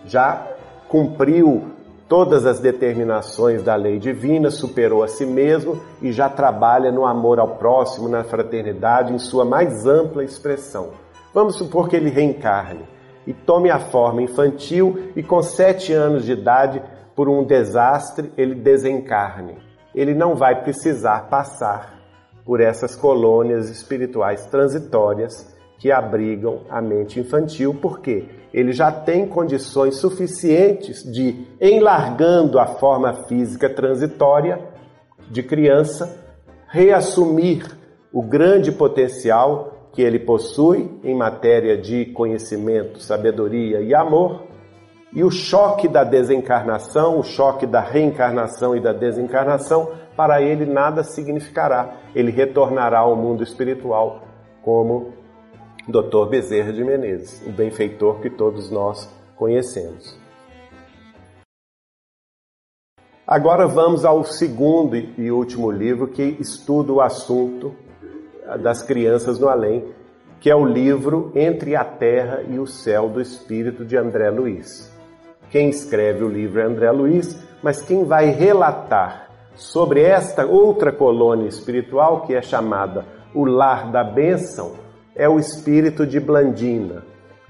já 0.06 0.48
cumpriu 0.88 1.72
todas 2.12 2.46
as 2.46 2.60
determinações 2.60 3.64
da 3.64 3.74
lei 3.74 3.98
divina, 3.98 4.52
superou 4.52 5.02
a 5.02 5.08
si 5.08 5.26
mesmo 5.26 5.80
e 6.02 6.12
já 6.12 6.28
trabalha 6.28 6.92
no 6.92 7.06
amor 7.06 7.40
ao 7.40 7.56
próximo, 7.56 8.10
na 8.10 8.22
fraternidade, 8.22 9.14
em 9.14 9.18
sua 9.18 9.46
mais 9.46 9.86
ampla 9.86 10.22
expressão. 10.22 10.90
Vamos 11.34 11.56
supor 11.56 11.88
que 11.88 11.96
ele 11.96 12.10
reencarne 12.10 12.84
e 13.26 13.32
tome 13.32 13.70
a 13.70 13.80
forma 13.80 14.22
infantil 14.22 15.10
e 15.16 15.24
com 15.24 15.42
sete 15.42 15.94
anos 15.94 16.26
de 16.26 16.34
idade, 16.34 16.84
por 17.16 17.30
um 17.30 17.46
desastre, 17.46 18.30
ele 18.38 18.56
desencarne. 18.56 19.56
Ele 19.96 20.14
não 20.14 20.36
vai 20.36 20.64
precisar 20.64 21.30
passar 21.30 21.98
por 22.44 22.60
essas 22.60 22.94
colônias 22.94 23.70
espirituais 23.70 24.46
transitórias 24.48 25.56
que 25.78 25.90
abrigam 25.90 26.64
a 26.70 26.82
mente 26.82 27.22
infantil, 27.22 27.74
porque 27.82 28.26
ele 28.54 28.72
já 28.72 28.92
tem 28.92 29.26
condições 29.26 29.98
suficientes 29.98 31.04
de, 31.04 31.48
enlargando 31.60 32.60
a 32.60 32.66
forma 32.66 33.14
física 33.26 33.70
transitória 33.70 34.60
de 35.30 35.42
criança, 35.42 36.18
reassumir 36.68 37.66
o 38.12 38.22
grande 38.22 38.72
potencial 38.72 39.90
que 39.94 40.02
ele 40.02 40.20
possui 40.20 41.00
em 41.04 41.16
matéria 41.16 41.78
de 41.78 42.06
conhecimento, 42.08 43.00
sabedoria 43.00 43.82
e 43.82 43.94
amor, 43.94 44.44
e 45.14 45.24
o 45.24 45.30
choque 45.30 45.88
da 45.88 46.04
desencarnação, 46.04 47.20
o 47.20 47.24
choque 47.24 47.66
da 47.66 47.82
reencarnação 47.82 48.76
e 48.76 48.80
da 48.80 48.94
desencarnação, 48.94 49.92
para 50.16 50.42
ele 50.42 50.66
nada 50.66 51.04
significará. 51.04 51.96
Ele 52.16 52.32
retornará 52.32 53.00
ao 53.00 53.16
mundo 53.16 53.44
espiritual 53.44 54.22
como 54.62 55.14
Dr. 55.88 56.30
Bezerra 56.30 56.72
de 56.72 56.84
Menezes, 56.84 57.42
o 57.46 57.52
benfeitor 57.52 58.20
que 58.20 58.30
todos 58.30 58.70
nós 58.70 59.10
conhecemos. 59.36 60.20
Agora 63.26 63.66
vamos 63.66 64.06
ao 64.06 64.24
segundo 64.24 64.96
e 64.96 65.32
último 65.32 65.72
livro 65.72 66.08
que 66.08 66.36
estuda 66.40 66.92
o 66.92 67.02
assunto 67.02 67.74
das 68.62 68.84
crianças 68.84 69.40
no 69.40 69.48
além, 69.48 69.86
que 70.40 70.50
é 70.50 70.56
o 70.56 70.66
livro 70.66 71.32
Entre 71.34 71.76
a 71.76 71.84
Terra 71.84 72.44
e 72.48 72.60
o 72.60 72.68
Céu 72.68 73.10
do 73.10 73.22
Espírito 73.22 73.86
de 73.86 73.96
André 73.98 74.30
Luiz. 74.30 74.92
Quem 75.50 75.70
escreve 75.70 76.24
o 76.24 76.30
livro 76.30 76.60
é 76.60 76.66
André 76.66 76.92
Luiz, 76.92 77.42
mas 77.64 77.82
quem 77.82 78.04
vai 78.04 78.32
relatar 78.32 79.30
sobre 79.56 80.02
esta 80.02 80.46
outra 80.46 80.92
colônia 80.92 81.48
espiritual 81.48 82.22
que 82.22 82.34
é 82.34 82.42
chamada 82.42 83.06
o 83.34 83.46
Lar 83.46 83.92
da 83.92 84.04
Bênção 84.04 84.91
é 85.22 85.30
o 85.30 85.40
espírito 85.40 86.06
de 86.06 86.20
Blandina, 86.20 87.04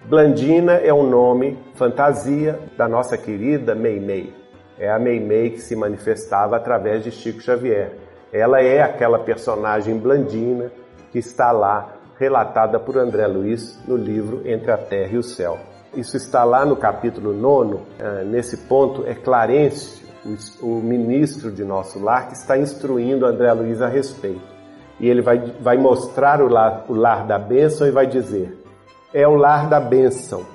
Blandina 0.04 0.74
é 0.74 0.92
o 0.92 1.04
nome 1.04 1.58
fantasia 1.76 2.60
da 2.76 2.88
nossa 2.88 3.18
querida 3.18 3.76
Meimei. 3.76 4.34
É 4.78 4.92
a 4.92 4.98
Meimei 4.98 5.52
que 5.52 5.62
se 5.62 5.76
manifestava 5.76 6.58
através 6.58 7.04
de 7.04 7.12
Chico 7.12 7.40
Xavier. 7.40 7.94
Ela 8.34 8.62
é 8.62 8.82
aquela 8.82 9.20
personagem 9.20 9.98
blandina 9.98 10.72
que 11.12 11.20
está 11.20 11.52
lá 11.52 11.94
relatada 12.18 12.80
por 12.80 12.98
André 12.98 13.28
Luiz 13.28 13.80
no 13.88 13.96
livro 13.96 14.42
Entre 14.44 14.72
a 14.72 14.78
Terra 14.78 15.14
e 15.14 15.18
o 15.18 15.24
Céu. 15.24 15.58
Isso 15.96 16.18
está 16.18 16.44
lá 16.44 16.66
no 16.66 16.76
capítulo 16.76 17.32
9, 17.34 17.80
eh, 18.00 18.24
nesse 18.26 18.58
ponto 18.68 19.06
é 19.06 19.14
Clarencio, 19.14 20.08
o 20.62 20.82
ministro 20.82 21.52
de 21.52 21.64
nosso 21.64 22.00
lar, 22.00 22.28
que 22.28 22.34
está 22.34 22.58
instruindo 22.58 23.26
André 23.26 23.52
Luiz 23.54 23.82
a 23.82 23.88
respeito. 23.88 24.51
E 25.02 25.10
ele 25.10 25.24
vai, 25.24 25.40
vai 25.60 25.78
mostrar 25.78 26.44
o 26.44 26.48
lar, 26.48 26.86
o 26.88 26.94
lar 26.94 27.26
da 27.26 27.40
bênção 27.40 27.88
e 27.88 27.92
vai 27.92 28.06
dizer: 28.06 28.56
é 29.12 29.28
o 29.28 29.36
lar 29.36 29.68
da 29.68 29.80
bênção. 29.80 30.46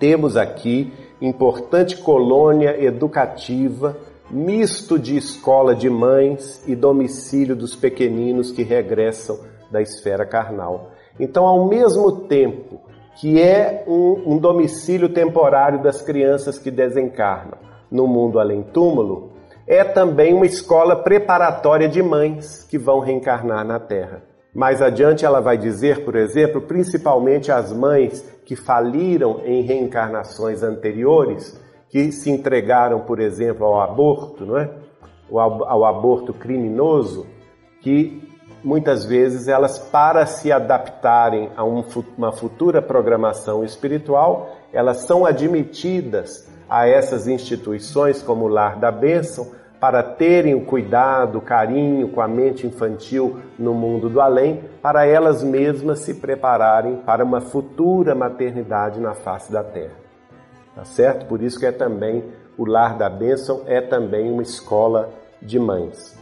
Temos 0.00 0.36
aqui 0.36 0.92
importante 1.20 1.96
colônia 1.98 2.82
educativa, 2.82 3.96
misto 4.28 4.98
de 4.98 5.16
escola 5.16 5.72
de 5.72 5.88
mães 5.88 6.66
e 6.66 6.74
domicílio 6.74 7.54
dos 7.54 7.76
pequeninos 7.76 8.50
que 8.50 8.64
regressam 8.64 9.38
da 9.70 9.80
esfera 9.80 10.26
carnal. 10.26 10.90
Então, 11.18 11.46
ao 11.46 11.68
mesmo 11.68 12.22
tempo 12.22 12.80
que 13.20 13.40
é 13.40 13.84
um, 13.86 14.34
um 14.34 14.38
domicílio 14.38 15.10
temporário 15.10 15.80
das 15.80 16.02
crianças 16.02 16.58
que 16.58 16.70
desencarnam 16.72 17.58
no 17.90 18.08
mundo 18.08 18.40
além-túmulo, 18.40 19.29
é 19.70 19.84
também 19.84 20.34
uma 20.34 20.46
escola 20.46 20.96
preparatória 20.96 21.88
de 21.88 22.02
mães 22.02 22.66
que 22.68 22.76
vão 22.76 22.98
reencarnar 22.98 23.64
na 23.64 23.78
Terra. 23.78 24.20
Mais 24.52 24.82
adiante 24.82 25.24
ela 25.24 25.38
vai 25.38 25.56
dizer, 25.56 26.04
por 26.04 26.16
exemplo, 26.16 26.60
principalmente 26.60 27.52
as 27.52 27.72
mães 27.72 28.20
que 28.44 28.56
faliram 28.56 29.42
em 29.44 29.62
reencarnações 29.62 30.64
anteriores, 30.64 31.56
que 31.88 32.10
se 32.10 32.28
entregaram, 32.28 33.02
por 33.02 33.20
exemplo, 33.20 33.64
ao 33.64 33.80
aborto, 33.80 34.44
não 34.44 34.58
é? 34.58 34.68
Ao, 35.30 35.64
ao 35.64 35.84
aborto 35.84 36.34
criminoso, 36.34 37.24
que 37.80 38.28
muitas 38.64 39.04
vezes 39.04 39.46
elas, 39.46 39.78
para 39.78 40.26
se 40.26 40.50
adaptarem 40.50 41.48
a 41.56 41.62
um, 41.62 41.84
uma 42.18 42.32
futura 42.32 42.82
programação 42.82 43.64
espiritual, 43.64 44.50
elas 44.72 45.02
são 45.02 45.24
admitidas 45.24 46.50
a 46.68 46.88
essas 46.88 47.28
instituições 47.28 48.20
como 48.20 48.46
o 48.46 48.48
Lar 48.48 48.76
da 48.76 48.90
Bênção 48.90 49.59
para 49.80 50.02
terem 50.02 50.54
o 50.54 50.66
cuidado, 50.66 51.38
o 51.38 51.40
carinho 51.40 52.08
com 52.08 52.20
a 52.20 52.28
mente 52.28 52.66
infantil 52.66 53.40
no 53.58 53.72
mundo 53.72 54.10
do 54.10 54.20
além, 54.20 54.62
para 54.82 55.06
elas 55.06 55.42
mesmas 55.42 56.00
se 56.00 56.14
prepararem 56.14 56.96
para 56.96 57.24
uma 57.24 57.40
futura 57.40 58.14
maternidade 58.14 59.00
na 59.00 59.14
face 59.14 59.50
da 59.50 59.64
terra. 59.64 59.96
Tá 60.76 60.84
certo? 60.84 61.24
Por 61.26 61.42
isso 61.42 61.58
que 61.58 61.64
é 61.64 61.72
também 61.72 62.22
o 62.58 62.66
lar 62.66 62.98
da 62.98 63.08
bênção 63.08 63.62
é 63.66 63.80
também 63.80 64.30
uma 64.30 64.42
escola 64.42 65.08
de 65.40 65.58
mães. 65.58 66.18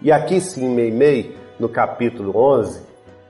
E 0.00 0.12
aqui 0.12 0.40
sim, 0.40 0.72
Meimei, 0.72 1.36
no 1.58 1.68
capítulo 1.68 2.36
11, 2.36 2.82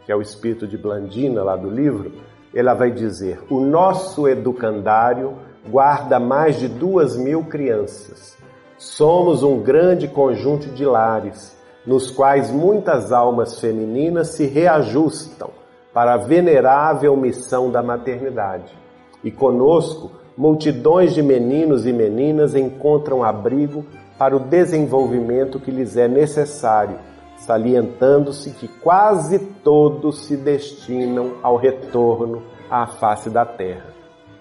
que 0.05 0.13
é 0.13 0.17
o 0.17 0.21
espírito 0.21 0.67
de 0.67 0.77
Blandina 0.77 1.43
lá 1.43 1.57
do 1.57 1.71
livro, 1.71 2.13
ela 2.55 2.75
vai 2.75 2.91
dizer: 2.91 3.41
o 3.49 3.59
nosso 3.59 4.29
educandário 4.29 5.35
guarda 5.67 6.21
mais 6.21 6.59
de 6.59 6.69
duas 6.69 7.17
mil 7.17 7.45
crianças 7.45 8.42
Somos 8.83 9.45
um 9.45 9.61
grande 9.61 10.09
conjunto 10.09 10.69
de 10.71 10.85
lares, 10.85 11.57
nos 11.87 12.11
quais 12.11 12.51
muitas 12.51 13.13
almas 13.13 13.61
femininas 13.61 14.31
se 14.31 14.45
reajustam 14.45 15.51
para 15.95 16.15
a 16.15 16.17
venerável 16.17 17.17
missão 17.17 17.71
da 17.71 17.81
maternidade. 17.81 18.77
E 19.23 19.31
conosco, 19.31 20.11
multidões 20.37 21.15
de 21.15 21.23
meninos 21.23 21.87
e 21.87 21.93
meninas 21.93 22.57
encontram 22.57 23.23
abrigo 23.23 23.85
para 24.19 24.37
o 24.37 24.41
desenvolvimento 24.41 25.61
que 25.61 25.71
lhes 25.71 25.97
é 25.97 26.09
necessário, 26.09 26.99
salientando-se 27.37 28.51
que 28.51 28.67
quase 28.67 29.39
todos 29.39 30.25
se 30.25 30.37
destinam 30.37 31.35
ao 31.41 31.55
retorno 31.55 32.43
à 32.69 32.89
face 32.89 33.31
da 33.31 33.47
terra. 33.47 33.95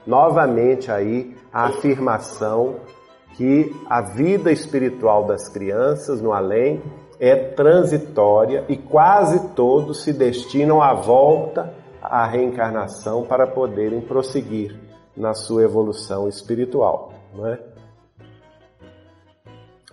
Novamente 0.05 0.91
aí 0.91 1.37
a 1.53 1.65
afirmação 1.67 2.77
que 3.35 3.75
a 3.89 4.01
vida 4.01 4.51
espiritual 4.51 5.25
das 5.25 5.47
crianças 5.47 6.21
no 6.21 6.33
além 6.33 6.81
é 7.19 7.35
transitória 7.35 8.65
e 8.67 8.75
quase 8.75 9.49
todos 9.49 10.03
se 10.03 10.11
destinam 10.11 10.81
à 10.81 10.93
volta 10.93 11.73
à 12.01 12.25
reencarnação 12.25 13.23
para 13.25 13.45
poderem 13.45 14.01
prosseguir 14.01 14.75
na 15.15 15.33
sua 15.33 15.63
evolução 15.63 16.27
espiritual. 16.27 17.13
É? 17.45 17.59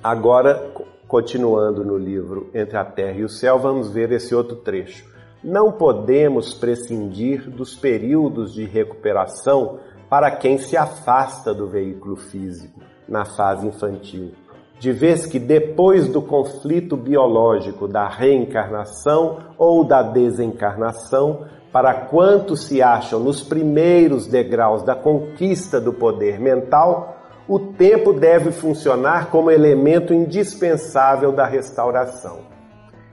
Agora, 0.02 0.72
continuando 1.06 1.84
no 1.84 1.98
livro 1.98 2.50
Entre 2.54 2.78
a 2.78 2.84
Terra 2.84 3.18
e 3.18 3.24
o 3.24 3.28
Céu, 3.28 3.58
vamos 3.58 3.90
ver 3.90 4.10
esse 4.10 4.34
outro 4.34 4.56
trecho. 4.56 5.04
Não 5.44 5.70
podemos 5.70 6.54
prescindir 6.54 7.48
dos 7.50 7.74
períodos 7.74 8.54
de 8.54 8.64
recuperação 8.64 9.80
para 10.08 10.30
quem 10.30 10.56
se 10.56 10.76
afasta 10.76 11.52
do 11.52 11.68
veículo 11.68 12.16
físico 12.16 12.80
na 13.08 13.24
fase 13.24 13.66
infantil, 13.66 14.32
de 14.78 14.92
vez 14.92 15.26
que 15.26 15.38
depois 15.38 16.08
do 16.08 16.22
conflito 16.22 16.96
biológico 16.96 17.88
da 17.88 18.08
reencarnação 18.08 19.38
ou 19.56 19.84
da 19.84 20.02
desencarnação, 20.02 21.46
para 21.72 21.94
quantos 21.94 22.64
se 22.64 22.80
acham 22.80 23.20
nos 23.20 23.42
primeiros 23.42 24.26
degraus 24.26 24.82
da 24.82 24.94
conquista 24.94 25.80
do 25.80 25.92
poder 25.92 26.38
mental, 26.38 27.16
o 27.48 27.58
tempo 27.58 28.12
deve 28.12 28.52
funcionar 28.52 29.30
como 29.30 29.50
elemento 29.50 30.12
indispensável 30.14 31.32
da 31.32 31.46
restauração. 31.46 32.40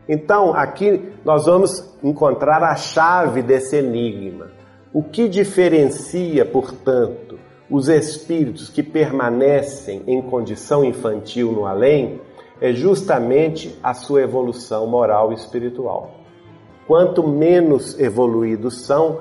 Então, 0.08 0.54
aqui 0.54 1.14
nós 1.24 1.46
vamos 1.46 1.98
encontrar 2.04 2.62
a 2.62 2.76
chave 2.76 3.42
desse 3.42 3.78
enigma. 3.78 4.48
O 4.94 5.02
que 5.02 5.28
diferencia, 5.28 6.46
portanto, 6.46 7.25
os 7.70 7.88
espíritos 7.88 8.70
que 8.70 8.84
permanecem 8.84 10.04
em 10.06 10.22
condição 10.22 10.86
infantil 10.86 11.52
no 11.52 11.66
além 11.66 12.22
é 12.62 12.72
justamente 12.72 13.78
a 13.84 13.94
sua 13.94 14.22
evolução 14.22 14.88
moral 14.88 15.32
e 15.32 15.36
espiritual. 15.36 16.12
Quanto 16.88 17.28
menos 17.28 18.00
evoluídos 18.00 18.82
são, 18.82 19.20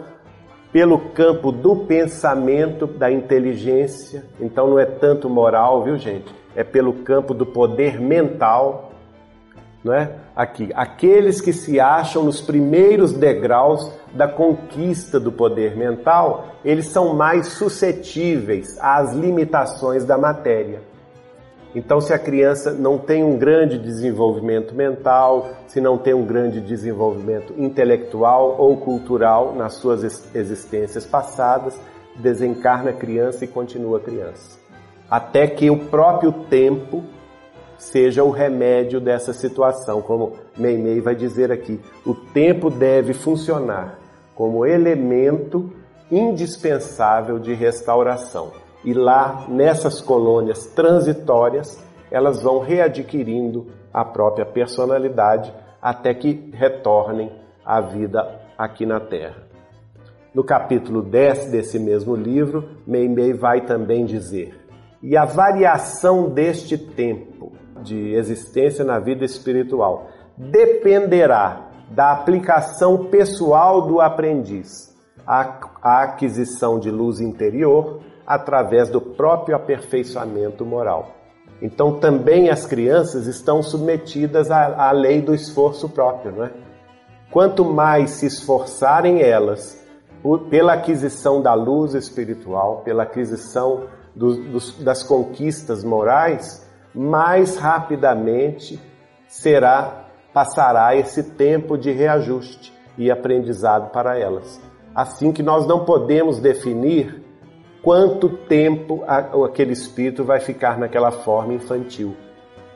pelo 0.71 0.99
campo 1.11 1.51
do 1.51 1.77
pensamento, 1.77 2.87
da 2.87 3.11
inteligência, 3.11 4.25
então 4.41 4.69
não 4.69 4.79
é 4.79 4.85
tanto 4.85 5.31
moral, 5.31 5.83
viu 5.83 5.97
gente? 5.97 6.35
É 6.55 6.63
pelo 6.63 6.93
campo 6.93 7.33
do 7.33 7.47
poder 7.47 8.01
mental, 8.01 8.93
não 9.83 9.95
é? 9.95 10.24
Aqui, 10.37 10.71
aqueles 10.75 11.41
que 11.41 11.53
se 11.53 11.79
acham 11.79 12.25
nos 12.25 12.41
primeiros 12.41 13.13
degraus 13.13 13.89
da 14.13 14.27
conquista 14.27 15.21
do 15.21 15.31
poder 15.31 15.77
mental, 15.77 16.57
eles 16.65 16.87
são 16.87 17.15
mais 17.15 17.49
suscetíveis 17.49 18.77
às 18.81 19.13
limitações 19.13 20.05
da 20.05 20.19
matéria. 20.19 20.83
Então, 21.73 22.01
se 22.01 22.13
a 22.13 22.19
criança 22.19 22.73
não 22.73 22.99
tem 22.99 23.23
um 23.23 23.37
grande 23.37 23.79
desenvolvimento 23.79 24.75
mental, 24.75 25.51
se 25.69 25.81
não 25.81 25.99
tem 25.99 26.15
um 26.15 26.25
grande 26.25 26.61
desenvolvimento 26.61 27.55
intelectual 27.57 28.57
ou 28.59 28.77
cultural 28.77 29.55
nas 29.55 29.75
suas 29.75 30.33
existências 30.35 31.05
passadas, 31.05 31.81
desencarna 32.17 32.93
criança 32.93 33.45
e 33.45 33.49
continua 33.49 34.01
criança. 34.01 34.59
Até 35.11 35.47
que 35.47 35.69
o 35.69 35.79
próprio 35.87 36.33
tempo 36.33 37.05
seja 37.79 38.25
o 38.25 38.31
remédio 38.31 39.01
dessa 39.01 39.33
situação. 39.33 40.01
Como 40.03 40.35
Meimei 40.57 41.01
vai 41.01 41.15
dizer 41.15 41.51
aqui, 41.53 41.81
o 42.05 42.15
tempo 42.15 42.71
deve 42.71 43.13
funcionar 43.13 43.99
como 44.35 44.67
elemento 44.67 45.73
indispensável 46.11 47.39
de 47.39 47.55
restauração. 47.55 48.53
E 48.85 48.93
lá, 48.93 49.47
nessas 49.49 50.01
colônias 50.01 50.67
transitórias, 50.67 51.83
elas 52.11 52.43
vão 52.43 52.61
readquirindo 52.61 53.67
a 53.93 54.05
própria 54.05 54.45
personalidade 54.45 55.53
até 55.81 56.13
que 56.13 56.51
retornem 56.53 57.33
à 57.65 57.81
vida 57.81 58.41
aqui 58.59 58.85
na 58.85 59.01
Terra. 59.01 59.45
No 60.35 60.43
capítulo 60.43 61.01
10 61.01 61.51
desse 61.51 61.79
mesmo 61.79 62.17
livro, 62.17 62.69
Meimei 62.87 63.33
vai 63.33 63.61
também 63.61 64.05
dizer: 64.05 64.55
E 65.03 65.17
a 65.17 65.25
variação 65.25 66.29
deste 66.29 66.77
tempo 66.77 67.34
de 67.85 68.15
existência 68.15 68.85
na 68.85 68.99
vida 68.99 69.25
espiritual 69.25 70.09
dependerá 70.37 71.69
da 71.91 72.11
aplicação 72.13 73.05
pessoal 73.07 73.83
do 73.83 74.01
aprendiz, 74.01 74.93
a 75.27 76.03
aquisição 76.03 76.79
de 76.79 76.91
luz 76.91 77.21
interior 77.21 78.01
através 78.27 78.89
do 78.89 79.01
próprio 79.01 79.55
aperfeiçoamento 79.55 80.65
moral. 80.65 81.11
Então 81.63 82.01
também 82.01 82.51
as 82.51 82.67
crianças 82.67 83.27
estão 83.27 83.63
submetidas 83.63 84.51
à, 84.51 84.89
à 84.89 84.91
lei 84.91 85.21
do 85.21 85.35
esforço 85.35 85.89
próprio, 85.89 86.33
não 86.33 86.45
é? 86.45 86.51
Quanto 87.31 87.65
mais 87.65 88.11
se 88.11 88.27
esforçarem 88.27 89.21
elas 89.21 89.83
pela 90.49 90.75
aquisição 90.75 91.43
da 91.43 91.53
luz 91.53 91.95
espiritual, 91.95 92.83
pela 92.85 93.03
aquisição 93.03 93.85
do, 94.15 94.37
dos, 94.51 94.79
das 94.79 95.03
conquistas 95.03 95.85
morais, 95.85 96.64
mais 96.95 97.57
rapidamente 97.57 98.81
será 99.27 100.05
passará 100.33 100.97
esse 100.97 101.23
tempo 101.35 101.79
de 101.79 101.93
reajuste 101.93 102.73
e 102.99 103.11
aprendizado 103.11 103.91
para 103.91 104.19
elas. 104.19 104.61
Assim 104.95 105.33
que 105.33 105.43
nós 105.43 105.67
não 105.67 105.85
podemos 105.85 106.41
definir 106.41 107.23
quanto 107.83 108.29
tempo 108.29 109.05
aquele 109.07 109.73
espírito 109.73 110.25
vai 110.25 110.41
ficar 110.41 110.79
naquela 110.79 111.11
forma 111.11 111.55
infantil. 111.55 112.17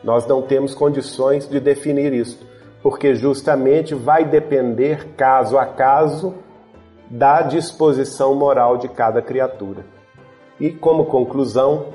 Nós 0.05 0.27
não 0.27 0.43
temos 0.43 0.75
condições 0.75 1.49
de 1.49 1.59
definir 1.59 2.13
isso, 2.13 2.47
porque 2.83 3.15
justamente 3.15 3.95
vai 3.95 4.25
depender 4.25 5.09
caso 5.17 5.59
a 5.59 5.67
caso 5.67 6.35
da 7.11 7.43
disposição 7.43 8.35
moral 8.35 8.77
de 8.77 8.89
cada 8.89 9.21
criatura. 9.21 9.85
E 10.61 10.71
como 10.71 11.07
conclusão, 11.07 11.87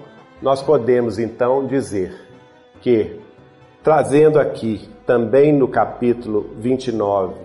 nós 0.44 0.62
podemos 0.62 1.18
então 1.18 1.66
dizer 1.66 2.14
que, 2.82 3.18
trazendo 3.82 4.38
aqui 4.38 4.90
também 5.06 5.54
no 5.54 5.70
capítulo 5.70 6.50
29 6.58 7.36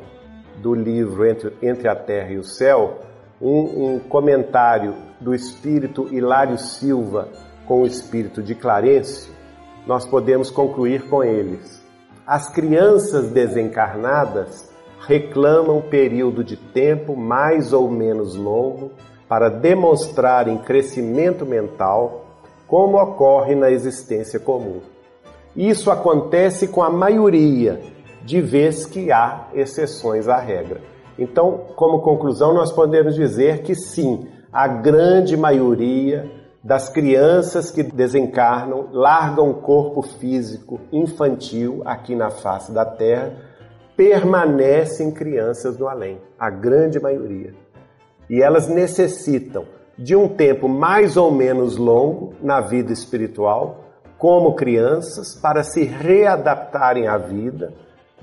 do 0.56 0.74
livro 0.74 1.24
Entre, 1.24 1.52
Entre 1.62 1.88
a 1.88 1.94
Terra 1.94 2.32
e 2.32 2.38
o 2.38 2.42
Céu, 2.42 2.98
um, 3.40 3.94
um 3.94 3.98
comentário 4.00 4.96
do 5.20 5.32
espírito 5.32 6.12
Hilário 6.12 6.58
Silva 6.58 7.28
com 7.68 7.82
o 7.82 7.86
espírito 7.86 8.42
de 8.42 8.56
Clarencio, 8.56 9.32
nós 9.86 10.04
podemos 10.04 10.50
concluir 10.50 11.08
com 11.08 11.22
eles. 11.22 11.80
As 12.26 12.50
crianças 12.50 13.30
desencarnadas 13.30 14.74
reclamam 15.06 15.80
período 15.82 16.42
de 16.42 16.56
tempo 16.56 17.14
mais 17.14 17.72
ou 17.72 17.88
menos 17.88 18.34
longo 18.34 18.90
para 19.28 19.48
demonstrarem 19.48 20.58
crescimento 20.58 21.46
mental, 21.46 22.27
como 22.68 23.02
ocorre 23.02 23.54
na 23.54 23.70
existência 23.70 24.38
comum. 24.38 24.80
Isso 25.56 25.90
acontece 25.90 26.68
com 26.68 26.82
a 26.82 26.90
maioria, 26.90 27.80
de 28.24 28.40
vez 28.40 28.84
que 28.84 29.10
há 29.10 29.48
exceções 29.54 30.28
à 30.28 30.36
regra. 30.36 30.80
Então, 31.18 31.66
como 31.74 32.02
conclusão, 32.02 32.54
nós 32.54 32.70
podemos 32.70 33.14
dizer 33.14 33.62
que 33.62 33.74
sim, 33.74 34.28
a 34.52 34.68
grande 34.68 35.36
maioria 35.36 36.30
das 36.62 36.88
crianças 36.90 37.70
que 37.70 37.82
desencarnam 37.82 38.88
largam 38.92 39.50
o 39.50 39.54
corpo 39.54 40.02
físico 40.02 40.78
infantil 40.92 41.82
aqui 41.86 42.14
na 42.14 42.30
face 42.30 42.70
da 42.70 42.84
Terra, 42.84 43.32
permanecem 43.96 45.10
crianças 45.10 45.78
no 45.78 45.88
além, 45.88 46.20
a 46.38 46.50
grande 46.50 47.00
maioria. 47.00 47.54
E 48.28 48.42
elas 48.42 48.68
necessitam 48.68 49.64
de 49.98 50.14
um 50.14 50.28
tempo 50.28 50.68
mais 50.68 51.16
ou 51.16 51.30
menos 51.30 51.76
longo 51.76 52.34
na 52.40 52.60
vida 52.60 52.92
espiritual, 52.92 53.84
como 54.16 54.54
crianças, 54.54 55.34
para 55.34 55.62
se 55.62 55.84
readaptarem 55.84 57.08
à 57.08 57.18
vida 57.18 57.72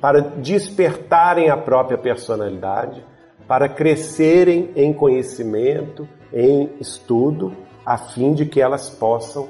para 0.05 0.21
despertarem 0.21 1.49
a 1.49 1.57
própria 1.57 1.97
personalidade, 1.97 3.03
para 3.47 3.69
crescerem 3.69 4.71
em 4.76 4.93
conhecimento, 4.93 6.07
em 6.34 6.71
estudo, 6.80 7.53
a 7.86 7.97
fim 7.97 8.34
de 8.34 8.45
que 8.45 8.61
elas 8.61 8.89
possam 8.89 9.47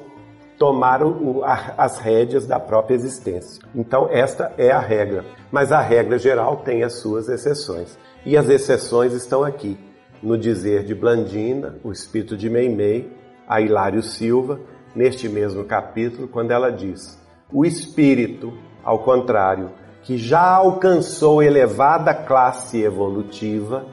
tomar 0.58 1.04
o, 1.04 1.42
as 1.44 2.00
rédeas 2.00 2.46
da 2.46 2.60
própria 2.60 2.96
existência. 2.96 3.62
Então, 3.74 4.08
esta 4.10 4.54
é 4.58 4.72
a 4.72 4.80
regra. 4.80 5.26
Mas 5.52 5.72
a 5.72 5.82
regra 5.82 6.18
geral 6.18 6.58
tem 6.58 6.84
as 6.84 7.00
suas 7.00 7.28
exceções. 7.28 7.98
E 8.26 8.38
as 8.38 8.50
exceções 8.50 9.14
estão 9.14 9.44
aqui, 9.44 9.78
no 10.26 10.38
dizer 10.38 10.84
de 10.84 10.96
Blandina, 10.96 11.76
o 11.84 11.92
espírito 11.92 12.36
de 12.36 12.50
Meimei, 12.50 13.16
a 13.48 13.62
Hilário 13.62 14.02
Silva, 14.02 14.60
neste 14.96 15.30
mesmo 15.30 15.64
capítulo, 15.64 16.28
quando 16.28 16.50
ela 16.50 16.72
diz: 16.72 17.22
o 17.54 17.64
espírito, 17.64 18.52
ao 18.84 19.00
contrário, 19.04 19.70
que 20.02 20.18
já 20.18 20.56
alcançou 20.56 21.44
elevada 21.44 22.12
classe 22.14 22.82
evolutiva, 22.82 23.86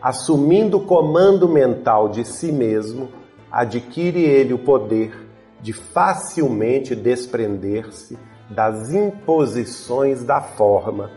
assumindo 0.00 0.78
o 0.78 0.86
comando 0.86 1.48
mental 1.48 2.08
de 2.08 2.24
si 2.24 2.52
mesmo, 2.52 3.08
adquire 3.50 4.22
ele 4.22 4.54
o 4.54 4.58
poder 4.58 5.12
de 5.60 5.72
facilmente 5.72 6.94
desprender-se 6.94 8.16
das 8.48 8.92
imposições 8.92 10.24
da 10.24 10.40
forma, 10.40 11.10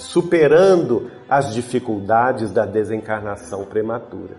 superando 0.00 1.10
as 1.28 1.52
dificuldades 1.52 2.50
da 2.50 2.66
desencarnação 2.66 3.64
prematura. 3.64 4.36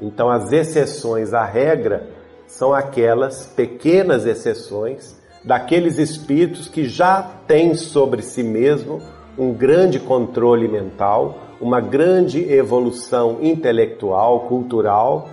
Então, 0.00 0.28
as 0.28 0.52
exceções 0.52 1.32
à 1.32 1.44
regra 1.44 2.08
são 2.46 2.72
aquelas 2.72 3.46
pequenas 3.46 4.26
exceções 4.26 5.20
daqueles 5.44 5.98
espíritos 5.98 6.68
que 6.68 6.84
já 6.84 7.22
têm 7.46 7.74
sobre 7.74 8.22
si 8.22 8.42
mesmo 8.42 9.00
um 9.36 9.52
grande 9.52 9.98
controle 9.98 10.68
mental, 10.68 11.36
uma 11.60 11.80
grande 11.80 12.40
evolução 12.52 13.38
intelectual, 13.40 14.40
cultural, 14.40 15.28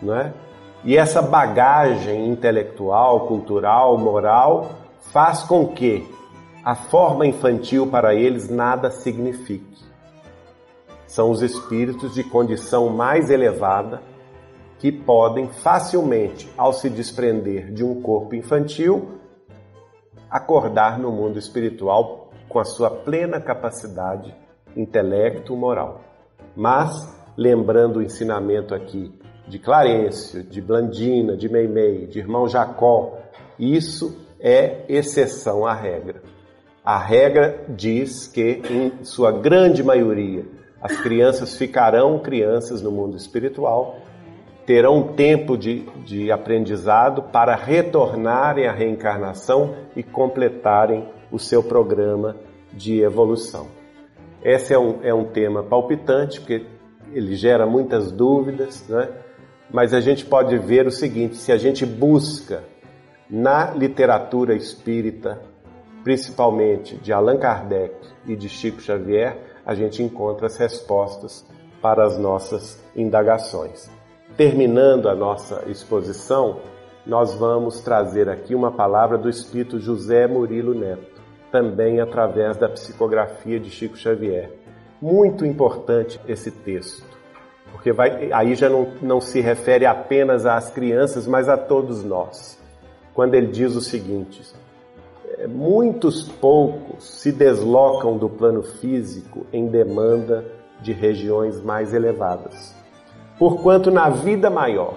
não 0.00 0.14
é? 0.14 0.32
E 0.84 0.96
essa 0.96 1.22
bagagem 1.22 2.28
intelectual, 2.28 3.26
cultural, 3.26 3.96
moral 3.96 4.72
faz 5.12 5.42
com 5.42 5.68
que 5.68 6.06
a 6.64 6.76
forma 6.76 7.26
infantil 7.26 7.88
para 7.88 8.14
eles 8.14 8.48
nada 8.48 8.90
signifique. 8.90 9.82
São 11.06 11.30
os 11.30 11.42
espíritos 11.42 12.14
de 12.14 12.22
condição 12.22 12.88
mais 12.88 13.30
elevada 13.30 14.00
que 14.78 14.92
podem 14.92 15.48
facilmente, 15.48 16.48
ao 16.56 16.72
se 16.72 16.88
desprender 16.88 17.72
de 17.72 17.84
um 17.84 18.00
corpo 18.00 18.34
infantil, 18.34 19.18
acordar 20.30 20.98
no 20.98 21.10
mundo 21.10 21.38
espiritual 21.38 22.30
com 22.48 22.58
a 22.58 22.64
sua 22.64 22.90
plena 22.90 23.40
capacidade 23.40 24.34
intelecto 24.76 25.56
moral. 25.56 26.00
Mas, 26.56 26.92
lembrando 27.36 27.98
o 27.98 28.02
ensinamento 28.02 28.74
aqui 28.74 29.12
de 29.48 29.58
Clarencio, 29.58 30.42
de 30.42 30.60
Blandina, 30.60 31.36
de 31.36 31.48
Meimei, 31.48 32.06
de 32.06 32.20
irmão 32.20 32.48
Jacó, 32.48 33.18
isso 33.58 34.16
é 34.40 34.84
exceção 34.88 35.66
à 35.66 35.74
regra. 35.74 36.31
A 36.84 36.98
regra 36.98 37.64
diz 37.68 38.26
que, 38.26 38.60
em 38.68 39.04
sua 39.04 39.30
grande 39.30 39.84
maioria, 39.84 40.44
as 40.80 41.00
crianças 41.00 41.56
ficarão 41.56 42.18
crianças 42.18 42.82
no 42.82 42.90
mundo 42.90 43.16
espiritual 43.16 43.98
terão 44.66 45.14
tempo 45.14 45.56
de, 45.56 45.80
de 46.04 46.32
aprendizado 46.32 47.22
para 47.22 47.54
retornarem 47.54 48.66
à 48.66 48.72
reencarnação 48.72 49.76
e 49.94 50.02
completarem 50.02 51.08
o 51.30 51.38
seu 51.38 51.62
programa 51.62 52.36
de 52.72 53.00
evolução. 53.00 53.68
Esse 54.42 54.74
é 54.74 54.78
um, 54.78 54.98
é 55.04 55.14
um 55.14 55.24
tema 55.24 55.62
palpitante, 55.62 56.40
porque 56.40 56.66
ele 57.12 57.36
gera 57.36 57.64
muitas 57.64 58.10
dúvidas, 58.10 58.88
né? 58.88 59.08
mas 59.70 59.94
a 59.94 60.00
gente 60.00 60.24
pode 60.24 60.58
ver 60.58 60.86
o 60.86 60.90
seguinte: 60.90 61.36
se 61.36 61.52
a 61.52 61.56
gente 61.56 61.86
busca 61.86 62.64
na 63.30 63.70
literatura 63.70 64.54
espírita, 64.54 65.51
principalmente 66.02 66.96
de 66.96 67.12
Allan 67.12 67.38
Kardec 67.38 67.94
e 68.26 68.36
de 68.36 68.48
Chico 68.48 68.80
Xavier, 68.80 69.38
a 69.64 69.74
gente 69.74 70.02
encontra 70.02 70.46
as 70.46 70.56
respostas 70.56 71.44
para 71.80 72.04
as 72.04 72.18
nossas 72.18 72.82
indagações. 72.94 73.90
Terminando 74.36 75.08
a 75.08 75.14
nossa 75.14 75.64
exposição, 75.66 76.60
nós 77.04 77.34
vamos 77.34 77.80
trazer 77.80 78.28
aqui 78.28 78.54
uma 78.54 78.70
palavra 78.70 79.18
do 79.18 79.28
Espírito 79.28 79.78
José 79.78 80.26
Murilo 80.26 80.74
Neto, 80.74 81.20
também 81.50 82.00
através 82.00 82.56
da 82.56 82.68
psicografia 82.68 83.60
de 83.60 83.70
Chico 83.70 83.96
Xavier. 83.96 84.50
Muito 85.00 85.44
importante 85.44 86.20
esse 86.26 86.50
texto, 86.50 87.04
porque 87.72 87.92
vai, 87.92 88.32
aí 88.32 88.54
já 88.54 88.68
não, 88.68 88.92
não 89.02 89.20
se 89.20 89.40
refere 89.40 89.84
apenas 89.84 90.46
às 90.46 90.70
crianças, 90.70 91.26
mas 91.26 91.48
a 91.48 91.56
todos 91.56 92.04
nós. 92.04 92.58
Quando 93.12 93.34
ele 93.34 93.48
diz 93.48 93.74
o 93.74 93.80
seguinte: 93.80 94.54
muitos 95.48 96.22
poucos 96.22 97.04
se 97.04 97.32
deslocam 97.32 98.16
do 98.18 98.28
plano 98.28 98.62
físico 98.62 99.46
em 99.52 99.66
demanda 99.68 100.44
de 100.80 100.92
regiões 100.92 101.60
mais 101.62 101.94
elevadas 101.94 102.82
Porquanto 103.42 103.90
na 103.90 104.08
vida 104.08 104.48
maior 104.48 104.94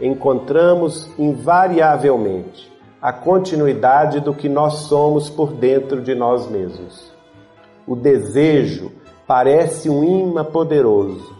encontramos 0.00 1.10
invariavelmente 1.18 2.70
a 3.02 3.12
continuidade 3.12 4.20
do 4.20 4.32
que 4.32 4.48
nós 4.48 4.82
somos 4.82 5.28
por 5.28 5.52
dentro 5.54 6.00
de 6.00 6.14
nós 6.14 6.48
mesmos. 6.48 7.10
O 7.88 7.96
desejo 7.96 8.92
parece 9.26 9.90
um 9.90 10.04
imã 10.04 10.44
poderoso. 10.44 11.34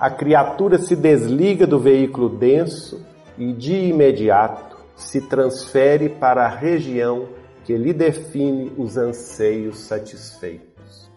A 0.00 0.08
criatura 0.08 0.78
se 0.78 0.96
desliga 0.96 1.66
do 1.66 1.78
veículo 1.78 2.30
denso 2.30 3.04
e 3.36 3.52
de 3.52 3.74
imediato 3.74 4.78
se 4.96 5.20
transfere 5.20 6.08
para 6.08 6.46
a 6.46 6.48
região 6.48 7.26
que 7.64 7.76
lhe 7.76 7.92
define 7.92 8.72
os 8.76 8.96
anseios 8.96 9.80
satisfeitos. 9.80 11.10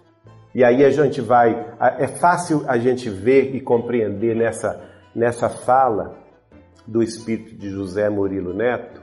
E 0.55 0.63
aí 0.63 0.83
a 0.83 0.89
gente 0.89 1.21
vai, 1.21 1.75
é 1.99 2.07
fácil 2.07 2.63
a 2.67 2.77
gente 2.77 3.09
ver 3.09 3.55
e 3.55 3.61
compreender 3.61 4.35
nessa, 4.35 4.81
nessa 5.13 5.49
fala 5.49 6.17
do 6.87 7.03
espírito 7.03 7.55
de 7.55 7.69
José 7.69 8.09
Murilo 8.09 8.53
Neto, 8.53 9.01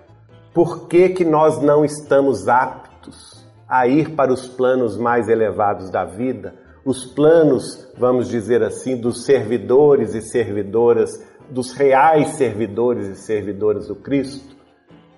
por 0.52 0.88
que, 0.88 1.10
que 1.10 1.24
nós 1.24 1.60
não 1.60 1.84
estamos 1.84 2.48
aptos 2.48 3.46
a 3.68 3.86
ir 3.86 4.14
para 4.14 4.32
os 4.32 4.48
planos 4.48 4.96
mais 4.96 5.28
elevados 5.28 5.90
da 5.90 6.04
vida, 6.04 6.54
os 6.84 7.04
planos, 7.04 7.92
vamos 7.98 8.28
dizer 8.28 8.62
assim, 8.62 8.96
dos 8.96 9.24
servidores 9.24 10.14
e 10.14 10.22
servidoras, 10.22 11.10
dos 11.50 11.72
reais 11.72 12.30
servidores 12.36 13.06
e 13.08 13.16
servidoras 13.16 13.88
do 13.88 13.96
Cristo, 13.96 14.53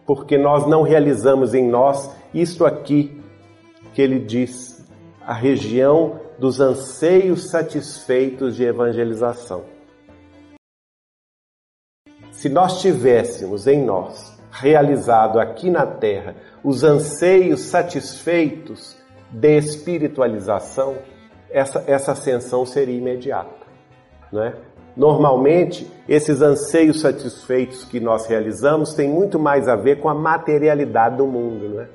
porque 0.06 0.38
nós 0.38 0.66
não 0.66 0.82
realizamos 0.82 1.52
em 1.52 1.68
nós 1.68 2.10
isto 2.32 2.64
aqui 2.64 3.20
que 3.92 4.00
ele 4.00 4.18
diz, 4.18 4.86
a 5.20 5.32
região 5.34 6.20
dos 6.38 6.60
anseios 6.60 7.50
satisfeitos 7.50 8.54
de 8.54 8.64
evangelização. 8.64 9.64
Se 12.30 12.48
nós 12.48 12.82
tivéssemos 12.82 13.66
em 13.66 13.82
nós 13.82 14.38
realizado 14.50 15.40
aqui 15.40 15.70
na 15.70 15.86
terra 15.86 16.36
os 16.62 16.84
anseios 16.84 17.62
satisfeitos 17.62 18.96
de 19.30 19.56
espiritualização, 19.56 20.96
essa, 21.50 21.82
essa 21.86 22.12
ascensão 22.12 22.66
seria 22.66 22.96
imediata. 22.96 23.66
Não 24.30 24.42
é? 24.42 24.54
Normalmente, 24.96 25.86
esses 26.08 26.40
anseios 26.40 27.00
satisfeitos 27.00 27.84
que 27.84 28.00
nós 28.00 28.26
realizamos 28.26 28.94
têm 28.94 29.08
muito 29.08 29.38
mais 29.38 29.68
a 29.68 29.76
ver 29.76 30.00
com 30.00 30.08
a 30.08 30.14
materialidade 30.14 31.18
do 31.18 31.26
mundo, 31.26 31.68
né? 31.68 31.88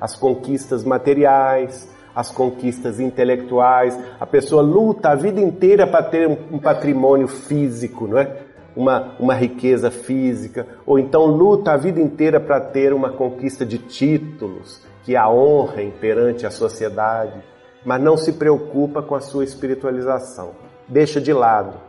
As 0.00 0.16
conquistas 0.16 0.82
materiais, 0.82 1.88
as 2.14 2.32
conquistas 2.32 2.98
intelectuais. 2.98 3.96
A 4.18 4.26
pessoa 4.26 4.60
luta 4.60 5.10
a 5.10 5.14
vida 5.14 5.40
inteira 5.40 5.86
para 5.86 6.02
ter 6.02 6.26
um 6.28 6.58
patrimônio 6.58 7.28
físico, 7.28 8.08
não 8.08 8.18
é? 8.18 8.36
Uma, 8.74 9.14
uma 9.20 9.34
riqueza 9.34 9.90
física, 9.90 10.66
ou 10.86 11.00
então 11.00 11.26
luta 11.26 11.72
a 11.72 11.76
vida 11.76 12.00
inteira 12.00 12.38
para 12.38 12.60
ter 12.60 12.92
uma 12.92 13.10
conquista 13.10 13.66
de 13.66 13.78
títulos 13.78 14.80
que 15.02 15.16
a 15.16 15.28
honrem 15.28 15.90
perante 15.90 16.46
a 16.46 16.50
sociedade, 16.50 17.42
mas 17.84 18.00
não 18.00 18.16
se 18.16 18.34
preocupa 18.34 19.02
com 19.02 19.16
a 19.16 19.20
sua 19.20 19.42
espiritualização. 19.42 20.52
Deixa 20.88 21.20
de 21.20 21.32
lado 21.32 21.87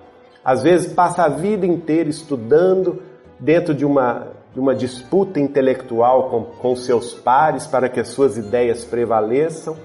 às 0.49 0.63
vezes 0.63 0.91
passa 0.91 1.25
a 1.25 1.29
vida 1.29 1.63
inteira 1.63 2.09
estudando 2.09 3.03
dentro 3.39 3.71
de 3.71 3.85
uma, 3.85 4.29
de 4.51 4.59
uma 4.59 4.73
disputa 4.73 5.39
intelectual 5.39 6.27
com, 6.31 6.43
com 6.43 6.75
seus 6.75 7.13
pares 7.13 7.67
para 7.67 7.87
que 7.87 7.99
as 7.99 8.07
suas 8.07 8.35
ideias 8.35 8.83
prevaleçam, 8.83 9.77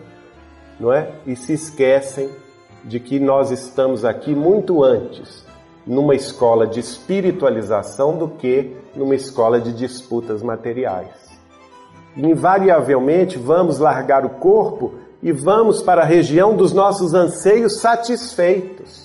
não 0.80 0.90
é? 0.90 1.10
E 1.26 1.36
se 1.36 1.52
esquecem 1.52 2.30
de 2.82 2.98
que 2.98 3.20
nós 3.20 3.50
estamos 3.50 4.06
aqui 4.06 4.34
muito 4.34 4.82
antes 4.82 5.44
numa 5.86 6.14
escola 6.14 6.66
de 6.66 6.80
espiritualização 6.80 8.16
do 8.16 8.26
que 8.26 8.74
numa 8.96 9.14
escola 9.14 9.60
de 9.60 9.70
disputas 9.70 10.42
materiais. 10.42 11.10
Invariavelmente 12.16 13.36
vamos 13.36 13.78
largar 13.78 14.24
o 14.24 14.30
corpo 14.30 14.94
e 15.22 15.30
vamos 15.30 15.82
para 15.82 16.00
a 16.00 16.06
região 16.06 16.56
dos 16.56 16.72
nossos 16.72 17.12
anseios 17.12 17.80
satisfeitos. 17.80 19.03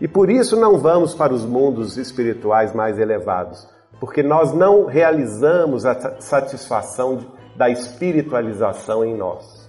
E 0.00 0.06
por 0.06 0.30
isso 0.30 0.56
não 0.56 0.78
vamos 0.78 1.14
para 1.14 1.32
os 1.32 1.44
mundos 1.44 1.96
espirituais 1.96 2.74
mais 2.74 2.98
elevados, 2.98 3.66
porque 3.98 4.22
nós 4.22 4.52
não 4.52 4.84
realizamos 4.84 5.86
a 5.86 6.20
satisfação 6.20 7.18
da 7.56 7.70
espiritualização 7.70 9.04
em 9.04 9.16
nós. 9.16 9.66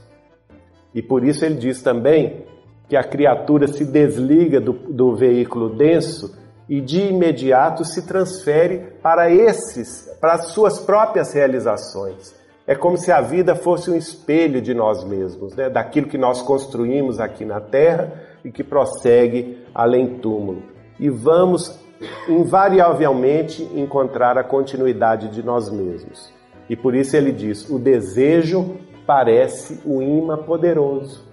E 0.94 1.02
por 1.02 1.24
isso 1.24 1.46
ele 1.46 1.56
diz 1.56 1.82
também 1.82 2.46
que 2.90 2.96
a 2.96 3.04
criatura 3.04 3.68
se 3.68 3.86
desliga 3.86 4.60
do, 4.60 4.74
do 4.74 5.16
veículo 5.16 5.70
denso 5.70 6.36
e 6.68 6.82
de 6.82 7.02
imediato 7.02 7.86
se 7.86 8.06
transfere 8.06 8.94
para 9.02 9.30
esses, 9.30 10.10
para 10.20 10.34
as 10.34 10.52
suas 10.52 10.80
próprias 10.80 11.34
realizações. 11.34 12.36
É 12.66 12.76
como 12.76 12.98
se 12.98 13.12
a 13.12 13.22
vida 13.22 13.56
fosse 13.56 13.90
um 13.90 13.96
espelho 13.96 14.62
de 14.62 14.74
nós 14.74 15.04
mesmos, 15.06 15.56
né? 15.56 15.70
daquilo 15.70 16.08
que 16.08 16.18
nós 16.18 16.42
construímos 16.42 17.18
aqui 17.20 17.46
na 17.46 17.62
Terra 17.62 18.12
e 18.44 18.52
que 18.52 18.64
prossegue 18.64 19.66
além 19.78 20.18
túmulo. 20.18 20.64
E 21.00 21.08
vamos 21.08 21.80
invariavelmente 22.28 23.62
encontrar 23.76 24.36
a 24.36 24.44
continuidade 24.44 25.30
de 25.30 25.44
nós 25.44 25.70
mesmos. 25.70 26.34
E 26.68 26.76
por 26.76 26.96
isso 26.96 27.16
ele 27.16 27.32
diz: 27.32 27.70
o 27.70 27.78
desejo 27.78 28.76
parece 29.06 29.80
o 29.86 30.02
imã 30.02 30.38
poderoso. 30.38 31.28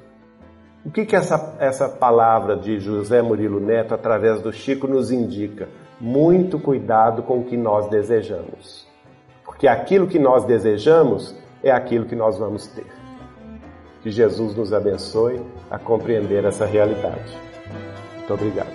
O 0.85 0.91
que, 0.91 1.07
que 1.07 1.17
essa, 1.17 1.57
essa 1.59 1.89
palavra 1.89 2.55
de 2.57 2.79
José 2.79 3.23
Murilo 3.23 3.59
Neto, 3.59 3.95
através 3.95 4.43
do 4.43 4.53
Chico, 4.53 4.87
nos 4.87 5.11
indica? 5.11 5.67
Muito 5.99 6.59
cuidado 6.59 7.23
com 7.23 7.39
o 7.39 7.45
que 7.45 7.57
nós 7.57 7.89
desejamos. 7.89 8.87
Porque 9.43 9.67
aquilo 9.67 10.07
que 10.07 10.19
nós 10.19 10.45
desejamos 10.45 11.35
é 11.63 11.71
aquilo 11.71 12.05
que 12.05 12.15
nós 12.15 12.39
vamos 12.39 12.67
ter. 12.67 12.85
Que 14.03 14.11
Jesus 14.11 14.55
nos 14.55 14.75
abençoe 14.75 15.41
a 15.71 15.79
compreender 15.79 16.45
essa 16.45 16.67
realidade. 16.67 17.54
Muito 18.27 18.33
obrigado. 18.33 18.73